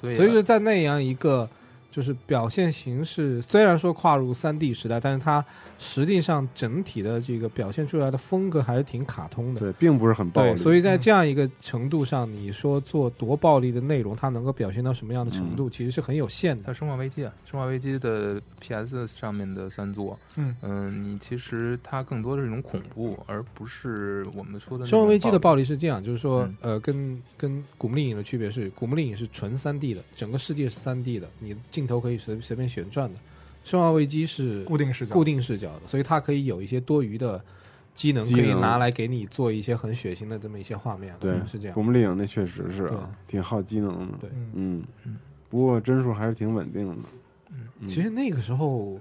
[0.00, 1.48] 所以所以说在那样一个
[1.90, 5.44] 就是表现形式，虽然说跨入三 D 时代，但是它
[5.78, 9.60] 实际上整体的这个表现出来的风格还是挺卡通的。
[9.60, 16.64] 对，并不是很暴力，对，所以在这样一个程度上，你说做多暴力的内容，它能够表现到什么样的程度，其实是很有限的。
[16.64, 33.18] 像《生化危机》啊，《生化危机》的 PS 上面的三座，嗯嗯你其实它更多的是一种恐怖，而不是我们说的生化危机的暴暴力是这样，就是说，嗯呃，跟跟古墓丽影的区别是，古墓丽影是纯三 D 的，整个世界是三 D 的，你镜头可以随随便旋转的。
[33.64, 37.42] 生化危机是固定视角固定视角的，所以它可以有一些多余的
[37.94, 41.14] 机能，可以拿来给你做一些很血腥的这么一些画面。
[41.20, 41.82] 对嗯，是这样古。
[41.82, 42.90] 墓丽影那确实是
[43.26, 44.82] 挺耗机能的，对嗯，
[45.48, 46.96] 不过帧数还是挺稳定的，
[47.80, 48.98] 嗯其实那个时候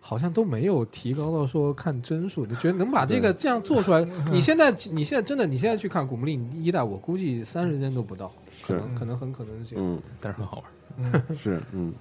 [0.00, 4.02] 好像都没有提高到说看帧数，你觉得能把这个这样做出来。
[4.32, 8.32] 你现在你现在真的你现在去看古墓丽影一代，我估计三十帧都不到，
[8.62, 9.84] 可能可能很可能是这样。
[9.84, 11.36] 嗯，但是很好玩。
[11.36, 11.92] 是，嗯，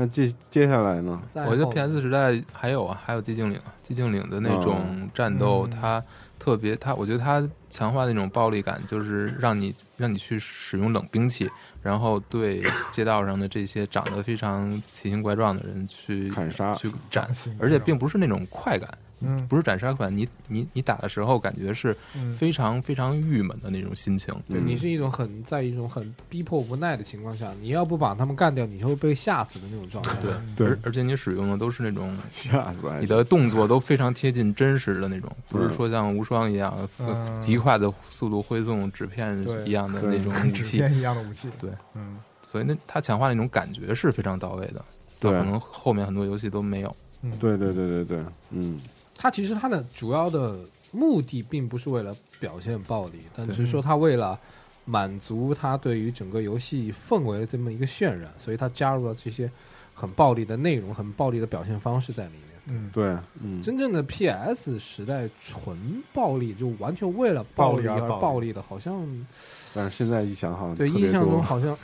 [0.00, 1.20] 那接接下来呢？
[1.46, 6.02] 我觉得 PS 时代还有啊，还有寂静岭，寂静岭的那种战斗，嗯它
[6.38, 11.50] 特别，它我觉得它强化那种暴力感，就是让你让你去使用冷兵器，
[11.82, 18.88] 然后对街道上的这些长得非常奇形怪状的人去砍杀去斩而且并不是那种快感。
[19.20, 24.34] 嗯不是斩杀款，你你你打的时候感觉是嗯非常非常郁闷的那种心情。
[24.48, 30.14] 对你是一种很在一种很逼迫无奈的情况下，你要不把他们干掉，你就会被吓死的那种状态。
[30.20, 40.62] 对对而而且你使用的都是那种 吓死你的动作都非常贴近真实的那种，不是嗯说像无双一样、嗯极快的速度挥纵纸片一样的那种武器。
[40.62, 41.48] 纸片一样的武器。
[41.60, 42.18] 对，嗯，
[42.50, 44.84] 所以那它强化那种感觉是非常到位的，
[45.18, 46.94] 对可能后面很多游戏都没有。
[47.38, 48.18] 对对对对对，
[48.50, 48.80] 嗯，
[49.22, 50.58] 它其实它的主要的
[50.92, 54.38] 目的并不是为了表现暴力，但只是说它为了
[54.86, 59.50] 满足它对于整个游戏氛围的这么一个渲染，所以它加入了这些
[59.92, 62.40] 很暴力的内容、很暴力的表现方式在里面。
[62.66, 69.26] 嗯，对，嗯，真正的 PS 时代纯暴力，就完全为了暴力而暴力的，好像
[69.74, 71.76] 但是现在一想好像对印象中好像，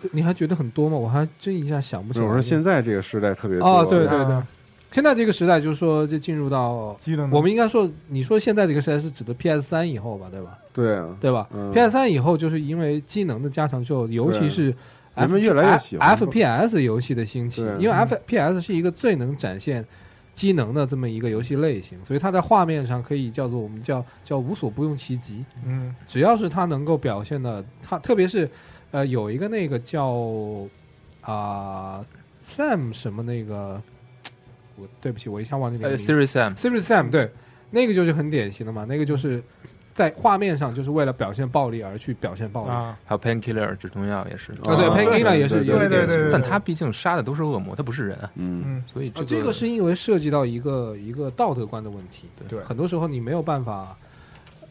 [0.00, 0.96] 对你还觉得很多吗？
[0.96, 2.26] 我还真一下想不起来。
[2.26, 4.46] 我说现在这个时代特别多哦，对对对啊，
[4.90, 10.58] 现在这个时代就是说，就进入到机能我们应该说，你说现在这个时代是指的 PS 三以后吧，对吧？
[10.72, 11.70] 对啊，对吧、嗯。
[11.72, 14.74] P s 三以后就是因为机能的加强之后，尤其是
[15.14, 19.84] 人们越来越喜欢 FPS 游戏的兴起，因为 FPS 是一个最能展现
[20.32, 25.44] 机能的这么一个游戏类型，所以它在画面上可以叫做我们叫叫无所不用其极。
[25.66, 25.94] 嗯。
[26.06, 28.48] 只要是它能够表现的，它特别是
[28.92, 30.16] 呃有一个那个叫
[31.20, 32.02] 啊、
[32.42, 33.82] Sam 什么那个，
[34.80, 36.12] 我对不起，我一下忘记那个呃名字。
[36.12, 37.30] ，Series M，Serious Sam 对，
[37.70, 39.42] 那个就是很典型的嘛，那个就是
[39.92, 42.70] 在画面上就是为了表现暴力而去表现暴力。
[42.70, 44.52] 啊，还有 Painkiller 止痛药也是。
[44.52, 46.30] 啊，对啊，Painkiller 也是对也是对对典型的。
[46.32, 52.28] 但他毕竟杀的都是恶魔，他不是人啊，嗯，嗯所以这个是因为涉及到一个一个道德观的问题。
[52.48, 53.96] 对很多时候你没有办法，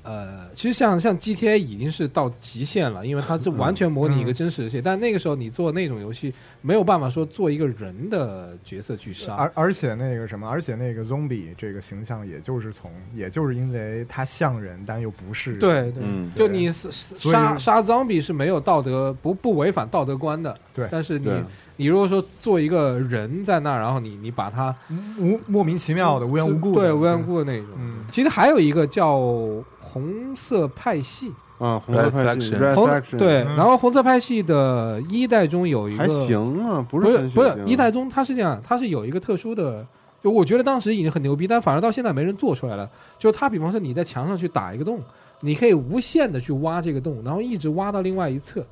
[0.07, 4.81] 呃，其实像像 GTA 已经是到极限了，因为它是完全模拟一个真实的世界。
[4.81, 9.35] 但那个时候你做那种游戏，没有办法说做一个人的角色去杀。
[9.35, 15.59] 而而且那个什么，而且那个 zombie 这个形象，也就是从，也就是因为它像人，但又不是人。
[15.59, 20.57] 对对，嗯就你杀杀 zombie 是没有道德不不违反道德观的。
[20.73, 21.29] 对，但是你
[21.75, 24.73] 你如果说做一个人在那儿，然后你你把他
[25.19, 27.67] 无莫名其妙的、无缘无故的，对无缘无故的那种。
[27.77, 29.19] 嗯，其实还有一个叫
[29.87, 31.31] 红色派系。
[31.57, 39.83] 啊，红色派系红对，嗯然后红色派系的一代中有一个还行啊，不不是不是一代中，它是这样，它是有一个特殊的，
[40.21, 42.87] 就我觉得当时已经很牛逼，但反而到现在没人做出来了。
[43.17, 44.99] 就是它，比方说你在墙上去打一个洞，
[45.39, 48.63] 你可以无限的去挖这个洞，然后一直挖到另外一侧。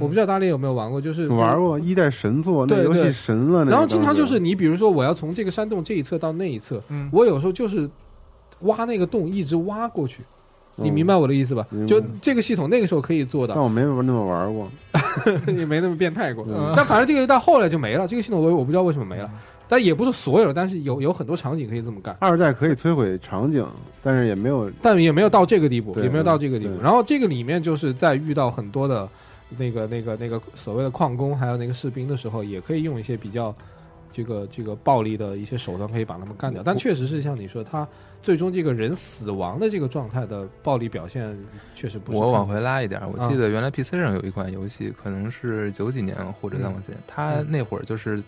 [0.00, 3.64] 我不知道大家有没有玩过，就是玩过一代神作，那对游戏神了。
[3.64, 7.88] 然后经常就是你，比如说我要从这个山洞这一侧到那一侧，嗯我有时候就是
[8.60, 10.22] 挖那个洞，一直挖过去。
[10.76, 14.70] 你嗯明白我的意思吧就这个系统那个时候可以做到但，我没那么玩过。
[15.52, 16.44] 也没那么变态过。
[16.48, 19.30] 嗯但反正这个到后来就没了，这个系统我我不知道为什么没了，
[19.68, 23.66] 但也不是所有的，但是有有很多场景可以这么干，二代可以摧毁场景，
[24.02, 26.80] 但是也没有但也没有到这个地步，也没有到这个地步。
[26.80, 29.06] 然后这个里面就是在遇到很多的
[29.58, 33.54] 那个那个那个所谓的矿工还有那个士兵的时候，也可以用一些比较
[34.10, 36.62] 这个这个暴力的一些手段可以把他们干掉。
[36.64, 37.86] 但确实是像你说，他
[38.22, 41.36] 最终这个人死亡的这个状态的暴力表现
[41.74, 42.18] 确实不是。
[42.18, 43.28] 我往回拉一点，我啊。
[43.28, 48.22] 记得原来 PC 上有一款游戏，可能是九几年或者再往前，它那会儿就是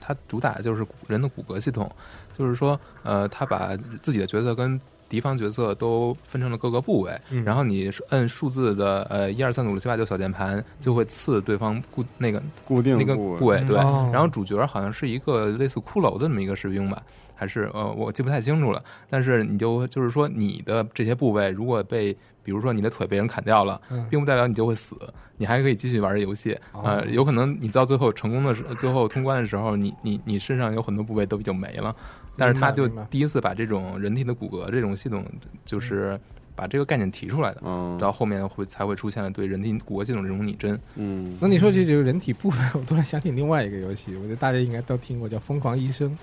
[0.00, 1.90] 它主打就是人的骨骼系统，
[2.36, 7.42] 就是说，呃，它把自己的角色跟敌方角色都分成了各个部位，嗯。
[7.44, 13.78] 然后你摁数字的呃一二三四五六七八九小键盘，就会刺对方固那个固定那个部位，对。
[13.78, 14.10] 哦。
[14.12, 17.02] 然后主角好像是一个类似骷髅的那么一个士兵吧，
[17.38, 18.82] 还是呃我记不太清楚了。
[19.08, 24.96] 但是你就就是说你的这些部位如果被比如说你的腿被人砍掉了，嗯并不代表你就会死，
[25.36, 26.58] 你还可以继续玩这游戏。
[26.72, 31.94] 哦呃，有可能你到最后成功的时，最后通关的时候，你你你身上有很多部位都已经没了。
[32.36, 35.24] 但是他就第一次把这种人体的骨骼这种系统，
[35.64, 36.18] 就是
[36.54, 37.60] 把这个概念提出来的。
[37.64, 40.78] 嗯然后后面会才会出现了对人体骨骼系统这种拟真。
[40.94, 46.16] 嗯，那你说这这个人体部分，我突然想起另外一个游戏，我觉得大家应该都听过，叫《疯狂医生》，啊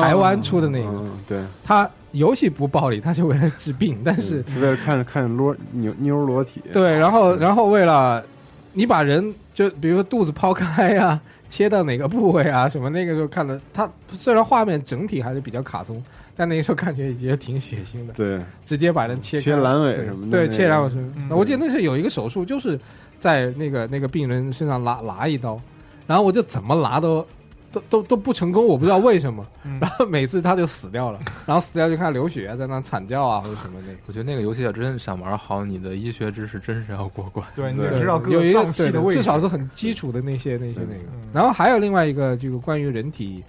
[0.00, 0.88] 台湾出的那个。
[0.88, 6.62] 嗯对，他游戏不暴力，他是为了治病，但是是为了看看裸妞妞裸体。
[6.72, 8.24] 对，然后然后为了
[8.72, 11.20] 你把人就比如说肚子抛开呀、
[11.50, 16.02] 切到哪个部位啊什么，那个时候看的，他虽然画面整体还是比较卡通，
[16.36, 18.12] 但那个时候看起来也挺血腥的。
[18.12, 20.96] 对，直接把人切切阑尾什么的对，那个切阑尾是。
[20.98, 22.78] 嗯我记得那是有一个手术，就是
[23.18, 25.60] 在那个那个病人身上拉拉一刀，
[26.06, 27.26] 然后我就怎么拉都
[27.74, 29.46] 都都都不成功，我不知道为什么。
[29.64, 33.88] 嗯 然后每次他就死掉了，然后死掉就看流血，在那惨叫啊或者什么的。
[34.06, 37.46] 我觉得那个游戏要真想玩好，你的医学知识真是要过关。
[37.56, 41.28] 对，你对得知道各有一个个脏器对的位置，至少是很基础的那些那些那个嗯。
[41.32, 43.42] 然后还有另外一个这个关于人体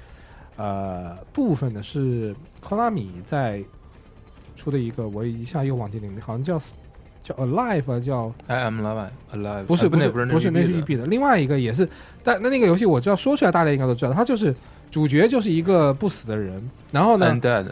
[0.56, 3.64] 呃部分的是 Konami 在
[4.56, 6.60] 出的一个，我一下又忘记那个名，好像叫
[7.26, 11.90] 叫 Alive 啊，叫 I am alive alive，不是不是不是那是育育碧的，另外一个也是，
[12.24, 14.56] 但那那个游戏我知道，说出来大家应该都知道，它就是
[14.92, 16.62] 主角就是一个不死的人，
[16.92, 17.72] 然后呢，undead 是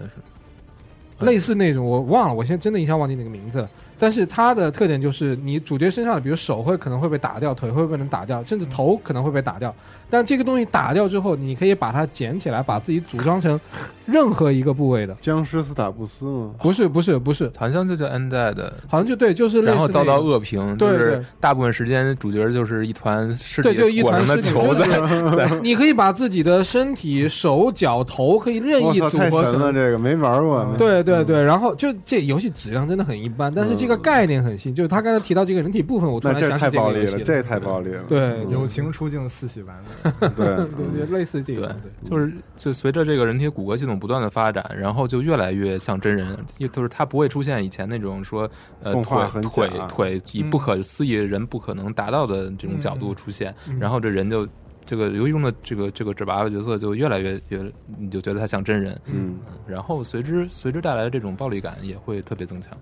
[1.19, 3.69] 类似那种我忘了，我现在真的一下忘记那个名字了。
[3.99, 9.73] 但是它的特点就是，你主角身上的，比如手会可能会被打掉，腿会被人打掉，甚至头可能会被打掉。
[10.13, 13.59] 但这个东西打掉之后，你可以把它捡起来，把自己组装成
[14.05, 15.17] 任何一个部位的。
[15.19, 16.51] 僵尸斯塔布斯吗？
[16.61, 18.55] 不是不是不是，好像就叫 undead，
[18.87, 29.73] 好像就对，就是然后遭到恶评，对就是对大部分时间主角就是一团尸对，就一体裹上的团尸体球 在对对你可以把自己的身体、手脚、头可以任意组合成！
[29.73, 30.63] 这个没玩过。
[30.77, 34.75] 对对对，然后就这游戏质量真的很一般，但是这个概念很新。
[34.75, 38.03] 就是他刚才提到这个人体部分，我突然想起太暴力了，这个游戏这太暴力了。
[38.07, 40.02] 对嗯友情出镜四喜丸子，
[40.35, 46.37] 对 对对，类似这对种，对，就是就随着这个人体骨骼系统不断的发展，然后就越来越像真人，
[46.71, 48.49] 就是它不会出现以前那种说
[48.81, 53.79] 呃动画很腿腿腿以嗯不可思议人不可能达到的这种角度出现，嗯。
[53.79, 54.47] 然后这人就
[54.85, 62.77] 这个游戏中的这个这个纸娃娃角色就越来越越你就觉得他像真人，嗯，然后随之随之带来的这种暴力感也会特别增强。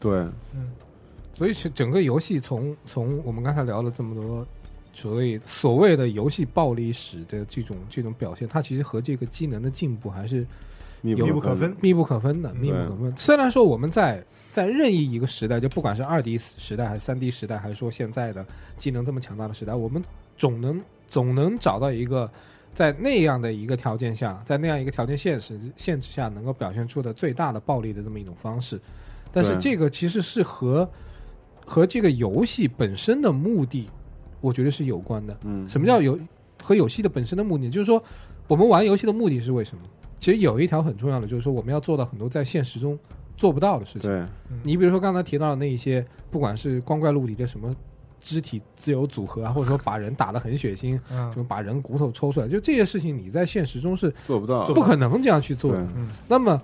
[0.00, 0.18] 对，
[0.52, 0.72] 嗯。
[1.36, 4.46] 所以是整个游戏从从我们刚才聊了这么多
[4.94, 10.46] 所谓所谓的游戏暴力史的这种这种表现，它其实和这个技能的进步还是
[11.02, 11.76] 密不可分。
[11.80, 13.14] 密不可分的，密不可分。
[13.16, 18.46] 虽然说我们在在任意一个时代，就不管是二 D 时代还是三 D 时代，还是说现在的
[18.78, 20.02] 技能这么强大的时代，我们
[20.38, 22.30] 总能总能找到一个
[22.72, 28.80] 在那样的一个条件下，在那样一个条件现实限制下，能够表现出的最大的暴力的这么一种方式。
[29.32, 30.88] 但是这个其实是和
[31.66, 33.90] 和这个游戏本身的目的，
[34.44, 35.36] 我觉得是有关的。
[35.44, 36.18] 嗯，什么叫游
[36.62, 37.70] 和游戏的本身的目的？
[37.70, 38.02] 就是说，
[38.46, 39.82] 我们玩游戏的目的是为什么？
[40.20, 42.98] 其实有一条很重要的，就是说我们要做到很多在现实中
[43.36, 44.10] 做不到的事情。
[44.10, 44.22] 对，
[44.62, 47.74] 你比如说刚才提到的那一些，不管是光怪陆离的什么
[48.20, 55.78] 肢体自由组合啊，或者说把人打得很血腥，嗯什么把人骨头抽出来，就这些事情，你在现实中是做不到，不可能这样去做的。
[55.96, 56.60] 嗯那么，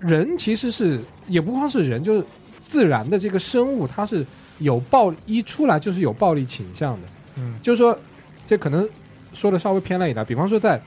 [0.00, 2.24] 人其实是也不光是人，就是
[2.64, 4.26] 自然的这个生物，它是
[4.62, 7.08] 有暴力一出来就是有暴力倾向的。
[7.36, 7.98] 嗯就是说，
[8.46, 8.88] 这可能
[9.32, 10.24] 说的稍微偏了一点。
[10.24, 10.80] 比方说，在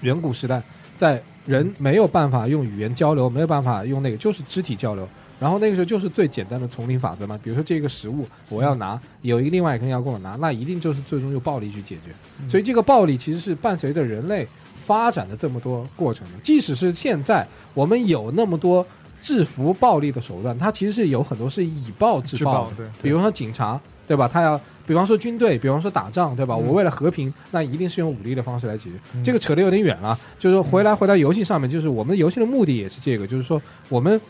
[0.00, 0.62] 远古时代，
[0.96, 5.08] 在人没有办法用语言交流，没有办法用那个，就是肢体交流。
[5.38, 12.12] 然后那个时候就是最简单的丛林法则嘛，比如说这个食物我要拿，有一个另外一个人要跟我拿，那一定就是最终用暴力去解决。
[12.46, 16.38] 所以这个暴力其实是伴随着人类发展的这么多过程的。
[16.42, 18.86] 即使是现在我们有那么多
[19.20, 22.70] 制服暴力的手段，它其实是有很多是以暴制制暴的。
[22.70, 24.26] 暴对比如说警察，对吧？
[24.26, 26.54] 他要，比方说军队，比方说打仗，对吧？
[26.56, 28.96] 嗯我为了和平，那一定是用武力的方式来解决。
[29.14, 34.20] 嗯这个扯得有点远了，就是说回来回到游戏上面，就是我们游戏的目的也是这个，就是说我们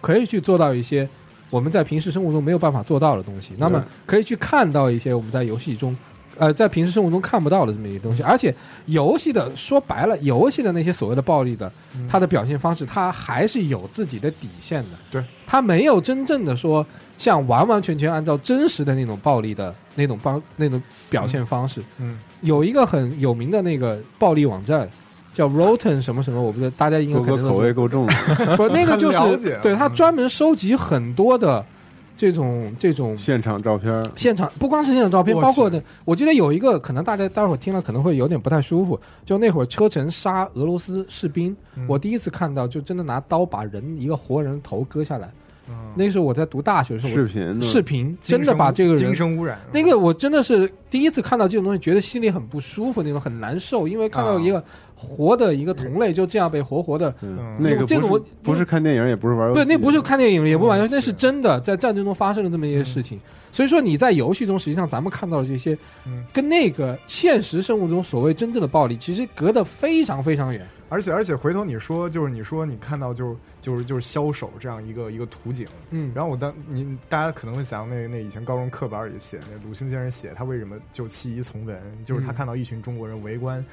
[0.00, 1.08] 可以去做到一些
[1.50, 5.96] 我们在平时生活中没有办法做到的东西，那么可以去看到一些我们在游戏中。
[6.38, 8.54] 呃，在平时生活中看不到的这么一个东西，而且
[8.86, 12.06] 游戏的说白了，游戏的那些所谓的暴力的，嗯。
[12.08, 14.90] 它的表现方式，它还是有自己的底线的。
[15.10, 16.86] 对，它没有真正的说
[17.18, 21.82] 像完完全全按照真实的那种暴力的那种方那种表现方式。
[21.98, 24.88] 嗯，有一个很有名的那个暴力网站
[25.32, 28.14] 叫 Rotten 什么什么，我不知道大家应该可能口味够重了，
[28.56, 31.64] 不，那个就是对他专门收集很多的
[32.16, 41.86] 这种这种现场照片，现场不光是现场照片，包括的，我记得有一个可能大家待会儿听了可能会有点不太舒服，就那会儿车臣杀俄罗斯士兵，嗯。
[41.86, 45.30] 我第一次看到就真的拿刀把人一个活人头割下来。
[45.68, 45.74] 嗯。
[45.94, 54.64] 那时候我在读大学的时候，视频视频真的把这个精人神污染，那个我真的是第一次看到这种东西，觉得心里很不舒服，那种很难受，因为看到一个
[54.96, 57.14] 活的一个同类就这样被活活的，
[57.58, 63.20] 那个不是这个我不是看电影，也不是玩游戏，对，那不是看电影，也不玩游戏，嗯那是真的在战争中发生了这么一些事情。
[63.52, 65.76] 所以说你在游戏中，实际上咱们看到的这些
[66.06, 70.66] 嗯，跟那个现实生活中所谓真正的暴力，其实隔得非常非常远。
[70.88, 82.34] 而且而且回头你说就是你说你看到就是就是就是枭首这样一个一个图景，嗯，然后我当你大家可能会想那那以前高中课本里写那鲁迅先生写他为什么就弃医从文，就是他嗯。
[82.34, 83.64] 看到一群中国人围观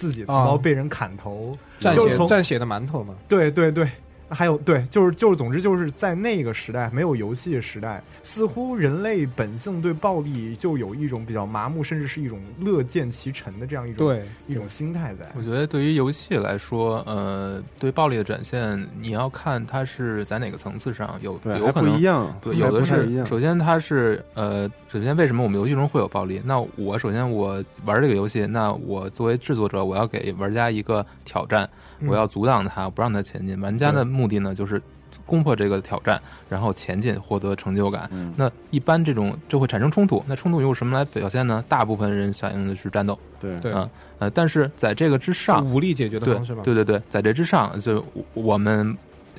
[0.00, 3.86] 自己同啊胞被人砍头，蘸就从血蘸血的馒头嘛，对对对，
[4.30, 15.30] 还有对，就是就是，总之就是在那个时代，没有游戏的时代，似乎人类本性对暴力就有一种比较麻木，甚至是一种乐见其成的这样一种对一种心态在。
[15.36, 26.40] 我觉得对于游戏来说，呃，对暴力的展现，你要看它是在哪个层次上，有有可能不一样，对，有的是，不一样首先它是呃，首先为什么我们游戏中会有暴力？
[26.44, 31.68] 那我首先我玩这个游戏，那我作为制作者，我要给玩家一个挑战，
[31.98, 33.60] 嗯我要阻挡他，不让他前进。
[33.60, 34.80] 玩家的目的呢，就是
[35.26, 38.08] 攻破这个挑战，然后前进，获得成就感。
[38.12, 41.64] 嗯那一般这种就会产生冲突，那冲突用什么来表现呢？
[41.68, 46.62] 大部分人响应的是战斗，对对啊呃，但是在这个之上，武力解决的对方式嘛。
[46.62, 48.04] 对对对，在这之上，就
[48.34, 48.96] 我们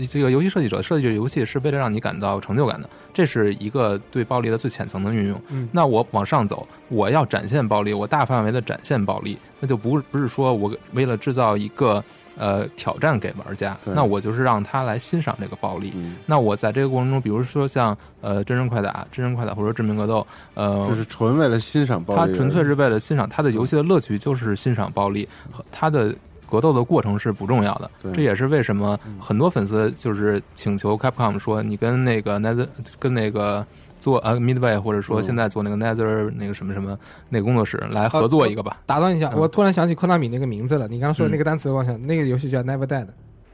[0.10, 5.40] 这个游戏设计者设计这个游戏是为了让你感到成就感的，这是一个对暴力的最浅层的运用。
[5.50, 12.04] 嗯那我往上走，我要展现暴力，我大范围的展现暴力，那就不是不是说我为了制造一个
[12.42, 15.94] 呃挑战给玩家，那我就是让他来欣赏这个暴力。
[15.96, 20.26] 嗯，那我在这个过程中，比如说像呃真人快打、真人快打或者致命格斗，
[20.56, 26.16] 呃，就是纯为了欣赏暴力，他纯粹是为了欣赏他的游戏的乐趣，就是欣赏暴力和他的
[26.50, 27.92] 格斗的过程是不重要的。
[28.12, 32.68] 这也是为什么很多粉丝就是请求 Capcom 说，你跟那个 Nether
[32.98, 33.64] 跟那个
[34.02, 36.98] 做呃 Midway 或者说嗯现在做那个 Nether 那个什么什么
[37.30, 38.82] 那个工作室来合作一个吧。
[38.86, 40.88] 打断一下，嗯我突然想起科纳米那个名字了。
[40.90, 43.08] 你刚刚说的那个单词，我想那个游戏叫 Never Dead。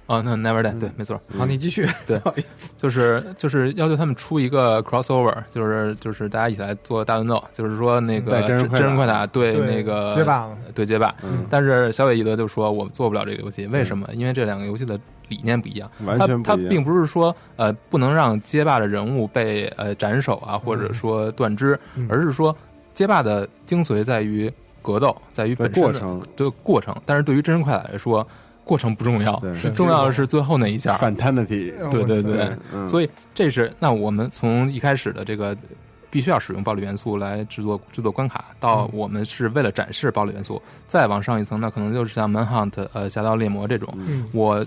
[0.07, 1.19] 哦，那 Never Dead 嗯对，没错。
[1.37, 1.85] 好，你继续。
[2.05, 14.07] 对 不好意思就是就是要求他们出一个 crossover，就是就是大家一起来做大乱斗，就是说那个带真人快打真人快打对对那个街霸了对街霸，嗯但是小野义德就说我们做不了这个游戏，为什么？
[14.13, 14.97] 因为这两个游戏的
[15.27, 16.43] 理念不一样，完全不一样。
[16.43, 22.07] 它它并不是说呃不能让街霸的人物被呃斩首啊，或者说断肢，嗯。
[22.09, 22.55] 而是说
[22.93, 24.51] 街霸的精髓在于
[24.81, 26.27] 格斗，在于本身的过程。
[26.35, 28.25] 对过程，但是对于真人快打来说，
[28.63, 30.97] 过程不重要，是重要的是最后那一下。
[31.91, 32.33] 对对对。
[32.33, 32.87] 对，嗯。
[32.87, 35.55] 所以这是那我们从一开始的这个
[36.09, 44.25] 必须要使用暴力元素来制作制作关卡，到我们是为了展示暴力元素，再往上一层，那可能就是像 Manhunt 呃侠盗猎魔这种，嗯。
[44.31, 44.65] 我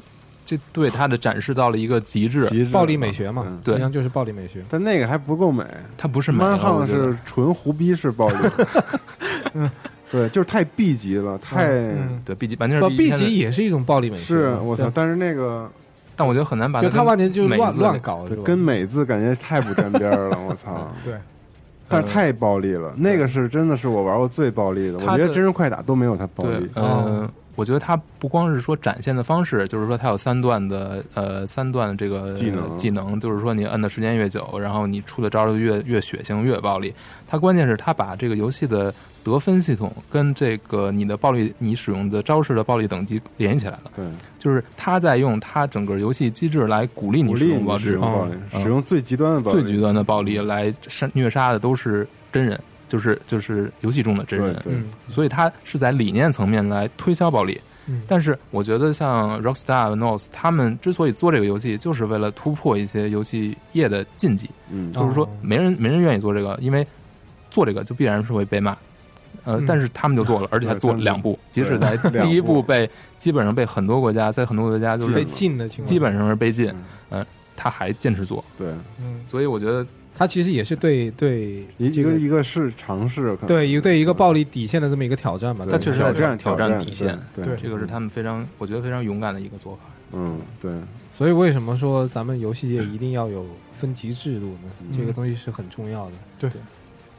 [0.51, 4.65] 这对他的展示到了一个极致，极致暴力美学嘛，嗯对实际上就是暴力美学。
[4.69, 5.65] 但那个还不够美，
[5.97, 8.35] 它不是美蛮了，我横觉得是纯胡逼式暴力。
[9.55, 9.71] 嗯，
[10.11, 14.25] 对，就是太 B 级了，太嗯对 B 级完全不是，B 级也是一种暴力美学。
[14.25, 14.83] 是我操！
[14.87, 15.71] 对但是那个
[16.17, 20.91] 但我觉得很难把它就他完全就是乱乱搞，是吧跟美字感觉太不沾边儿了，我操！
[21.05, 21.15] 对，
[21.89, 26.71] 但是太暴力了，那个是真的是我玩过最暴力的，我觉得真人快打都没有它暴对力，。
[26.75, 27.31] 嗯、
[27.61, 36.95] 我觉得它不光是说展现的方式，就是说它有三段的呃三段这个技能技能就是说你摁的时间越久，然后你出的招儿就越越血腥越暴力。
[37.29, 44.07] 它关键是它把这个游戏的得分系统跟这个你的暴力你使用的招式的暴力等级联系起来了，对，
[44.39, 52.59] 就是它在用它整个游戏机制来鼓励你使用暴力，使用暴力，嗯使用最极端的暴力，最极端的暴力来杀虐杀的都是真人，
[52.91, 54.53] 就是就是游戏中的真人。
[54.57, 54.73] 对对。
[54.75, 54.91] 嗯。
[55.09, 57.59] 所以他是在理念层面来推销暴力。
[57.87, 58.03] 嗯。
[58.07, 65.31] 但是我觉得像 Rockstar、North 他们之所以做这个游戏，就是为了突破一些游戏业的禁忌，嗯，就是说哦。
[65.41, 66.87] 没人没人愿意做这个，因为
[67.51, 68.77] 做这个就必然是会被骂。
[69.45, 69.65] 呃，嗯。
[69.67, 76.85] 但是他们就做了，而且还做了两部，即使在第一部被基本上被很多国家，在很多国家就是被禁的情况，基本上是被禁，嗯。
[77.21, 77.27] 呃，
[77.57, 78.69] 他还坚持做，对，
[79.01, 79.85] 嗯，所以我觉得
[80.21, 85.65] 他其实也是对对一一个这一个是尝试，可能对一个对一个暴力底线的这么一个挑战吧。
[85.65, 89.81] 对他确实挑在挑战挑战底线，对对这个是他们非常我觉得非常勇敢的一个做法。
[90.13, 90.71] 嗯，对，
[91.11, 94.71] 所以为什么说咱们游戏界一定要有分级制度呢？
[94.83, 96.13] 嗯这个东西是很重要的。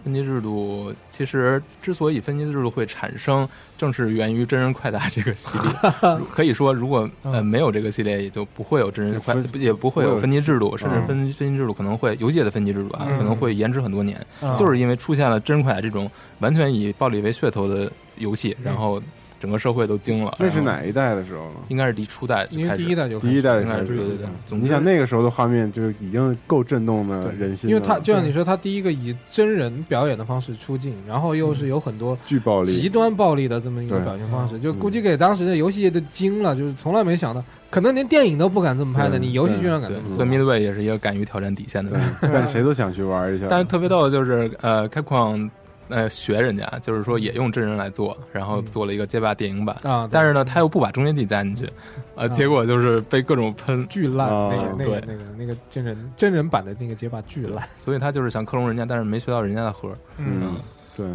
[0.04, 3.48] 分级制度其实之所以分级制度会产生，
[3.78, 5.92] 正是源于真人快打这个系列。
[6.32, 13.18] 可以说，如果呃没有这个系列，也就不会有真人快，分也不会有分级制度，嗯甚至分分级制度可能会游戏的分级制度啊，嗯。
[13.18, 14.56] 可能会延迟很多年，嗯。
[14.58, 19.02] 就是因为出现了真人快打这种完全以暴力为噱头的游戏，然后
[19.42, 20.38] 整个社会都惊了。
[20.40, 20.62] 那是？
[20.62, 21.56] 哪一代的时候了？
[21.70, 40.30] 应该是第初代因为第一代就第一代就开始，是对对对你想那个时候的画面就已经够震动的人心了，因为他就像你说，他第一个以真人表演的方式出镜，然后又是有很多巨暴力，极端暴力的这么一个表现方式，就嗯估计给当时的游戏业都惊了，就是从来没想到，可能连电影都不敢这么拍的，你游戏居然敢对这么，做所以。
[40.30, 43.48] Midway 也是一个敢于挑战底线的人。，但谁都想去玩一下。
[43.50, 45.50] 但是特别逗的就是，呃，开矿
[45.92, 49.78] 呃学人家，就是说也用真人来做，然后做了一个街霸电影版。
[49.84, 51.70] 啊，但是呢，他又不把中间地加进去，
[52.16, 57.64] 呃，啊结果就是被各种喷，巨烂，啊那个那个那个那个真人真人版的那个街霸巨烂。
[57.78, 59.96] 所以他就是想克隆人家，但是没学到人家的核。
[60.18, 60.56] 嗯，
[60.96, 61.06] 对，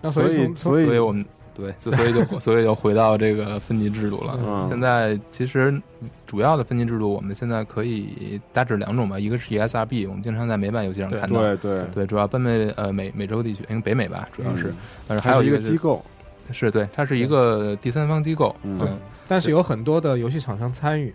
[0.00, 4.38] 那所以所以我们对，所所以就 所以就回到这个分级制度了。
[4.44, 4.66] 嗯。
[4.68, 5.80] 现在其实
[6.26, 14.68] 主要的分级制度，我们现在可以大致两种吧，一个是 ESRB，我们经常在美版游戏上看到，对对，对，主要分为呃美美洲地区，因为北美吧，主要是
[15.08, 16.04] 嗯，呃，还有个是个机构，
[16.50, 18.78] 是对，它是一个第三方机构，嗯。
[18.82, 21.14] 嗯，但是有很多的游戏厂商参与，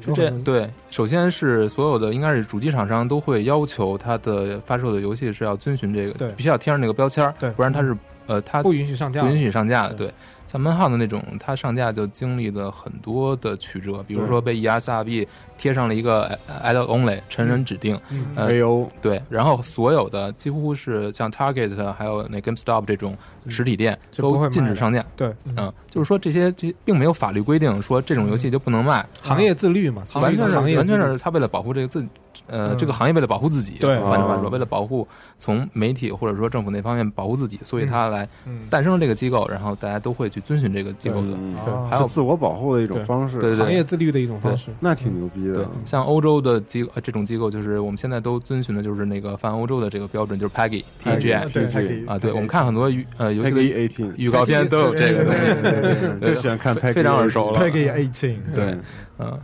[0.00, 7.94] 是这对，首先是所有的应该是主机厂商都会要求它的发售的游戏是要遵循这个，对必须要贴上那个标签儿，对不然它是
[8.26, 9.94] 呃它不允许上架，不允许上架的。
[9.94, 10.14] 对对，
[10.46, 15.26] 像闷号的那种，它上架就经历了很多的曲折，比如说被 ESRB
[15.62, 16.28] 贴上了一个
[16.64, 25.04] Adult Only 成人指定，嗯呃 AO 对，然后所有的几乎是像 Target 还有那 GameStop 这种实体店都禁止上架。
[25.14, 32.04] 对，嗯，就是说这些这并没有法律规定说这种游戏就不能卖，行业自律嘛，完全是完全是他为了保护这个自
[32.48, 32.76] 呃嗯。
[32.78, 33.98] 这个行业为了保护自己，对。
[33.98, 35.06] 哦换句话说，为了保护
[35.38, 38.62] 从媒体或者说政府那方面保护自己，所以他来嗯。
[38.68, 41.28] 诞生了这个机构，然后大家都会去遵循这个机构的。
[41.38, 44.70] 嗯对还有自我保护的一种方式，对对行业自律的一种方式。
[44.80, 57.58] 那挺牛逼对的，，像欧洲的机呃这种机构，就是我们现在都遵循的就是那个泛欧洲的这个标准，就是 PAGI P G I 对 PG 啊，对，我们看很多预呃游戏的预告片都有这个东西，对就喜欢看非 Peggy 非常耳熟了。
[57.60, 58.64] Peggy eighteen，对，
[59.18, 59.40] 嗯，呃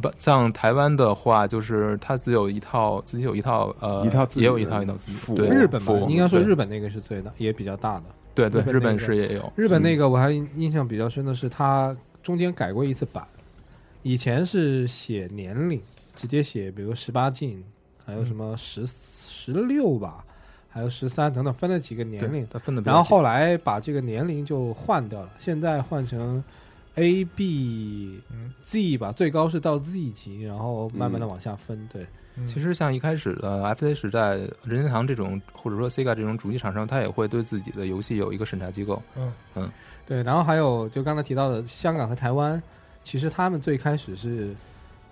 [0.00, 8.04] 不像台湾的话，就是它自有一套，自己有一套，呃，一套自己也有一套一套自己符对日本吧，应该说日本那个是最大，也比较大的。
[8.34, 13.24] 对对，日本是也有，日本那个我还印象比较深的是，它中间改过一次版，
[14.04, 15.80] 以前是写年龄，
[16.14, 17.64] 直接写比如十八禁，
[18.04, 20.22] 还有什么十十六吧，
[20.68, 22.46] 还有十三等等，分了几个年龄。
[22.50, 26.44] 它分的比较然后后来把这个年龄就换掉了，现在换成
[26.96, 28.20] A、B、
[28.62, 31.88] Z 吧，最高是到 Z 级，然后慢慢的往下分。
[31.90, 32.06] 对，
[32.46, 39.02] 其实像一开始的 FC 时代，任天堂这种或者说 Sega 这种主机厂商，他也会对自己的游戏有一个审查机构。
[39.16, 39.72] 嗯嗯，
[40.04, 42.62] 对，然后还有就刚才提到的香港和台湾，
[43.04, 44.54] 其实他们最开始是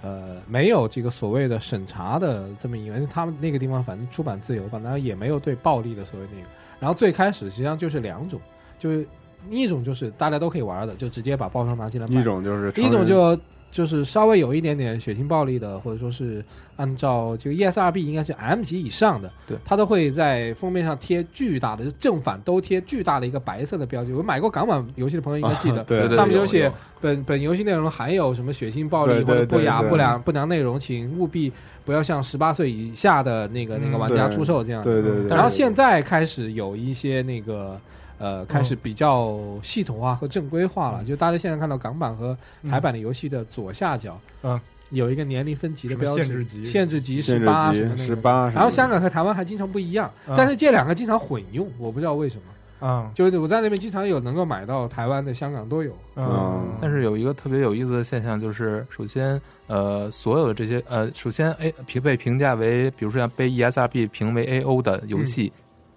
[0.02, 6.48] 呃没有这个所谓的审查的这么一个，因为他们那个地方反正出版自由吧，然后也没有对暴力的所谓那个。
[6.80, 8.40] 然后最开始实际上就是两种，
[8.78, 9.06] 就是
[9.48, 13.38] 一种就是大家都可以玩的，就直接把包装拿进来卖；一种就是一种就
[13.72, 16.44] 就是稍微有一点点血腥暴力的，或者说是
[16.76, 24.12] 按照这个 ESRB 应该是 M 级以上的，对，它都会在封面上贴巨大的，就正反都贴巨大的一个白色的标记。
[24.12, 26.70] 我买过港版游戏的朋友应该记得，啊 对上面有写
[27.00, 31.50] 本本游戏内容含有什么血腥暴力或者不雅对对不良不良内容，请务必
[31.84, 34.82] 不要向十八岁以下的那个那个嗯玩家出售这样。
[34.82, 37.80] 对对对，然后现在开始有一些那个
[38.22, 41.04] 呃，开始比较系统化和正规化了。
[41.04, 42.38] 就大家现在看到港版和
[42.70, 44.58] 台版的游戏的左下角，嗯，
[44.90, 48.06] 有一个年龄分级的标志，限制级限制级十八什么那个。
[48.06, 52.42] 十八，然后香港和台湾还经常不一样，嗯但是这两个经常混用，我不知道为什么。
[52.84, 55.96] 嗯就是我在那边经常有能够买到台湾的、香港都有。
[56.16, 65.52] 嗯，但是有一个特别有意思的现象，就是首先，呃，所有的这些，呃，首先 A 评被评价为，比如说像被 ESRB 评为 AO 的游戏，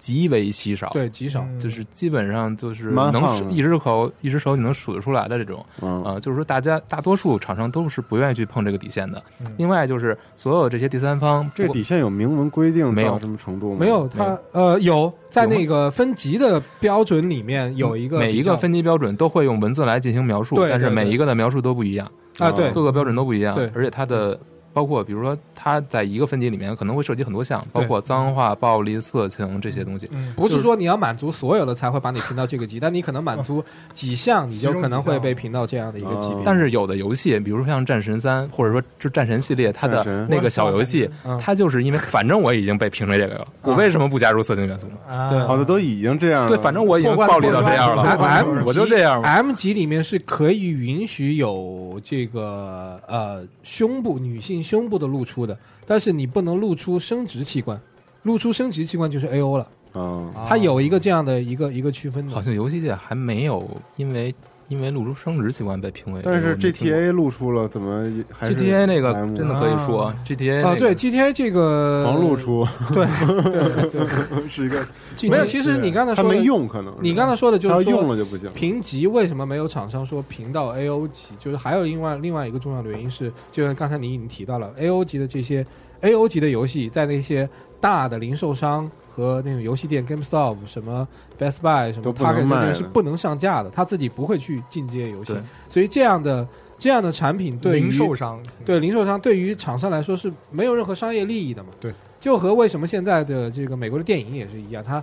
[0.06, 0.92] 极为稀少。
[0.94, 1.42] 对，极少。
[1.42, 9.24] 嗯就是基本上就是能数一只口一只手你能数得出来的这种，嗯呃，就是说大家大多数厂商都是不愿意去碰这个底线的。
[9.42, 13.78] 嗯另外就是所有这些第三方，这个底线有明文规定没有到什么程度吗？
[13.80, 22.06] 没有，没它呃有在那个分级的标准里面有一个每一个分级标准都会用文字来进行描述，但是每一个的描述都不一样，
[22.38, 24.40] 啊，对各个标准都不一样对，而且它的。
[24.76, 30.10] 包括比如说，它在一个分级里面可能会涉及很多项，包括脏话、暴力、色情这些东西。
[30.12, 30.34] 嗯。
[30.36, 33.64] 不是说你要满足所有的才会把你评到这个级， 但你可能满足
[33.94, 36.44] 几项，你就可能会被评到这样的一个级别。
[36.44, 41.40] 但是有的游戏，比如说像《战神三》，或者说就《战神》系列，它的那个小游戏，嗯。
[41.40, 44.96] 它就是因为反正我已经被评为这个了，我为什么不加入色情元素呢？
[45.08, 45.30] 啊。
[45.30, 45.40] 对。
[45.46, 49.30] 好的都已经这样了，对，反正我已经暴力到这样了，M 我就这样嘛。
[49.30, 55.56] M 级里面是可以允许有这个呃胸部女性胸部的露出的，
[55.86, 57.80] 但是你不能露出生殖器官，
[58.24, 59.68] 露出生殖器官就是 A O 了。
[59.94, 62.34] 嗯，它有一个这样的一个一个区分的。
[62.34, 64.34] 好像游戏界还没有因为
[64.68, 74.86] 因为露出生殖器官被评为，但是 GTA 露出了，怎么还是 GTA 那个真的可以说啊 GTA 啊，那个对 GTA 这个狂露出， 对对对， 是一个
[75.30, 75.46] 没有。
[75.46, 78.52] 其实你刚才说没用，可能你刚才说的就是说用了就不行。
[78.54, 81.30] 评级为什么没有厂商说评到 A O 级？
[81.38, 85.66] 就是还有另外另外一个重要的原因是，就像刚才你已经提到了 A O 级的这些
[86.02, 87.48] A O 级的游戏，在那些
[87.80, 91.08] 大的零售商和那种游戏店 GameStop、什么
[91.40, 95.34] Best Buy、什么 Target 是不能上架的，他自己不会去进这些游戏，
[95.70, 96.46] 所以这样的
[96.78, 98.44] 这样的产品对于零售商。
[98.66, 101.70] 对零售商对于厂商来说是没有任何商业利益的嘛？
[101.80, 105.02] 对，就和为什么现在的这个美国的电影也是一样，他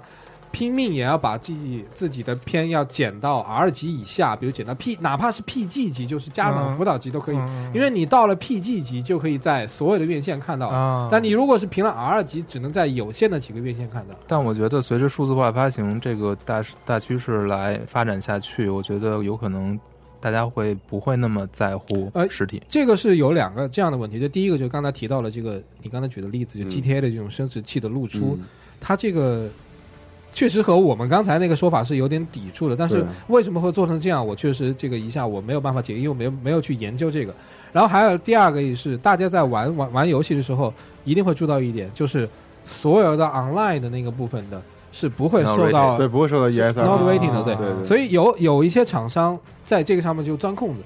[0.52, 10.68] 拼命也要把自己自己的片要减到 R 级以下，比如减到 P，哪怕是 PG 级，就是家长嗯辅导级都可以，嗯因为你到了 PG 级就可以在所有的院线看到。
[10.68, 14.14] 啊，但你如果是评了 R 级，只能在有限的几个院线看到。
[14.26, 19.78] 但我觉得随着数字化发行这个大大趋势来发展下去，我觉得有可能
[20.20, 22.62] 大家会不会那么在乎呃实体？
[22.68, 28.44] 这个是有两个这样的问题，就第一个就是刚才提到了这个你刚才举的例子，就嗯 GTA 的这种生殖器的露出，嗯
[28.84, 29.48] 它这个
[30.34, 37.34] 确实和我们刚才那个说法是有点抵触的，但是为什么会做成这样，我确实这个一下我没有办法解，因为我没有没有去研究这个。
[37.72, 40.72] 然后还有第二个也是，大家在玩玩玩游戏的时候，
[41.04, 42.28] 一定会注意到一点，就是
[42.64, 44.60] 所有的 online 的那个部分的
[44.90, 50.82] 是不会受到对，不会受到 ESR not rating 的，对，所以有有一些厂商在这个上面就钻空子。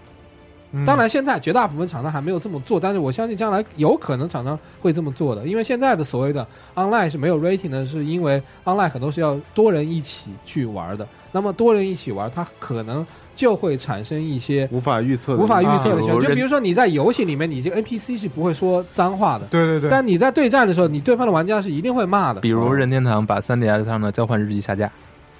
[0.73, 0.85] 嗯。
[0.85, 16.01] 当然，现在绝大部分厂商还没有这么做，但是我相信将来有可能厂商会这么做的，因为现在的所谓的 online 是没有 rating 的，是因为 online 很多是要多人一起去玩的，那么多人一起玩，它可能就会产生一些无法预测的，无法预测的啊。
[16.01, 16.21] 情况。
[16.21, 22.41] 就比如说你在游戏里面，你这个 NPC 是不会说脏话的，对对对，但你在对战的时候，你对方的玩家是一定会骂的。
[22.41, 24.91] 比如任天堂把 3DS 上的交换日记下架，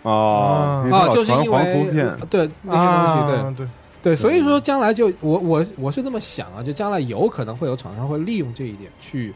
[0.03, 1.95] 哦，你啊，就是因为，
[2.29, 3.37] 对那些东西，对。
[3.37, 3.67] 啊对，
[4.07, 9.35] 对，所以说将来就我我我是这么想啊，就将来有可能会有厂商会利用这一点去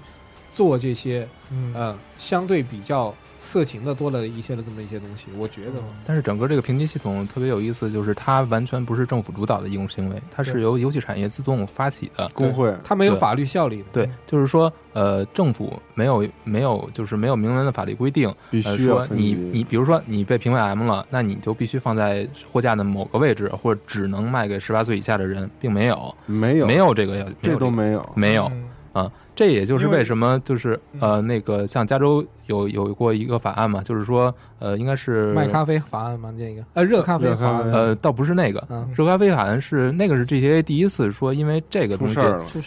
[0.52, 1.74] 做这些嗯。
[1.74, 5.72] 呃相对比较色情的多了一些的这么一些东西，我觉得。
[6.07, 12.28] 但是整个这个评级系统特别有意思，就是它完全不是政府主导的义务行为，它是由游戏产业自动发起的。
[12.34, 12.72] 工会。
[12.84, 13.84] 它没有法律效力的。
[13.93, 26.14] 对，就是说，呃，政府没有没有就是没有明文的法律规定，必呃，须说你你比如说你被评为 M 了，那你就必须放在货架的某个位置，或者只能卖给十八岁以下的人，并没有。
[26.26, 26.66] 没有。
[26.66, 28.45] 没有这个要，这都没有没有，没有。
[28.53, 36.30] 嗯啊，这也就是为什么就是呃那个像加州有有过一个法案嘛，就是说呃应该是卖咖啡法案嘛？
[36.36, 42.20] 那个呃热咖啡法案呃倒不是那个嗯热咖啡法案是那个是 GTA 第一次说因为这个东西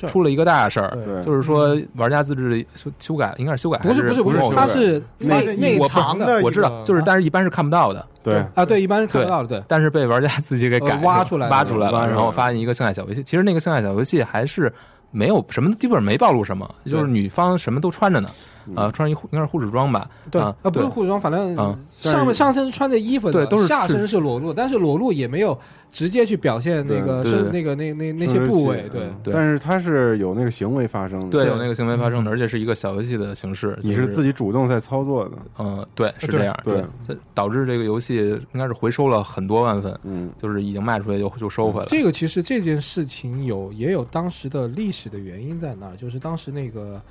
[0.08, 9.64] 出了一个大事儿，就是说玩家自制修修改应该是修改不是不是不是某，它是内那内我藏的我知道，就是但是一般是看不到的，对，啊，对，一般是看不到的，对。
[9.68, 13.22] 但是被玩家自己给改呃挖出来挖出来了，挖出来了然后发现一个性爱小游戏。
[13.22, 14.72] 其实那个性爱小游戏还是
[15.14, 18.30] 没有什么，基本上没暴露什么，就是女方什么都穿着呢，
[18.76, 25.58] 啊，穿一护应该是护士装吧，对，啊，呃，不是护士装，反正嗯上面上身穿的衣服的，对都是下身是是裸露，但是裸露也没有
[25.92, 41.86] 直接去表现那个那个那那那些部位，对，对但是它是有那个行为发生的，对，有那个行为发生的，而且是一个小游戏的形式，你就是自己主动在操作的，嗯，对，是这样，对这导致这个游戏应该是回收了很多万份，嗯，就是已经卖出去就就收回来。
[41.88, 47.02] 这个其实这件事情有也有当时的历史的原因在那儿，就是当时那个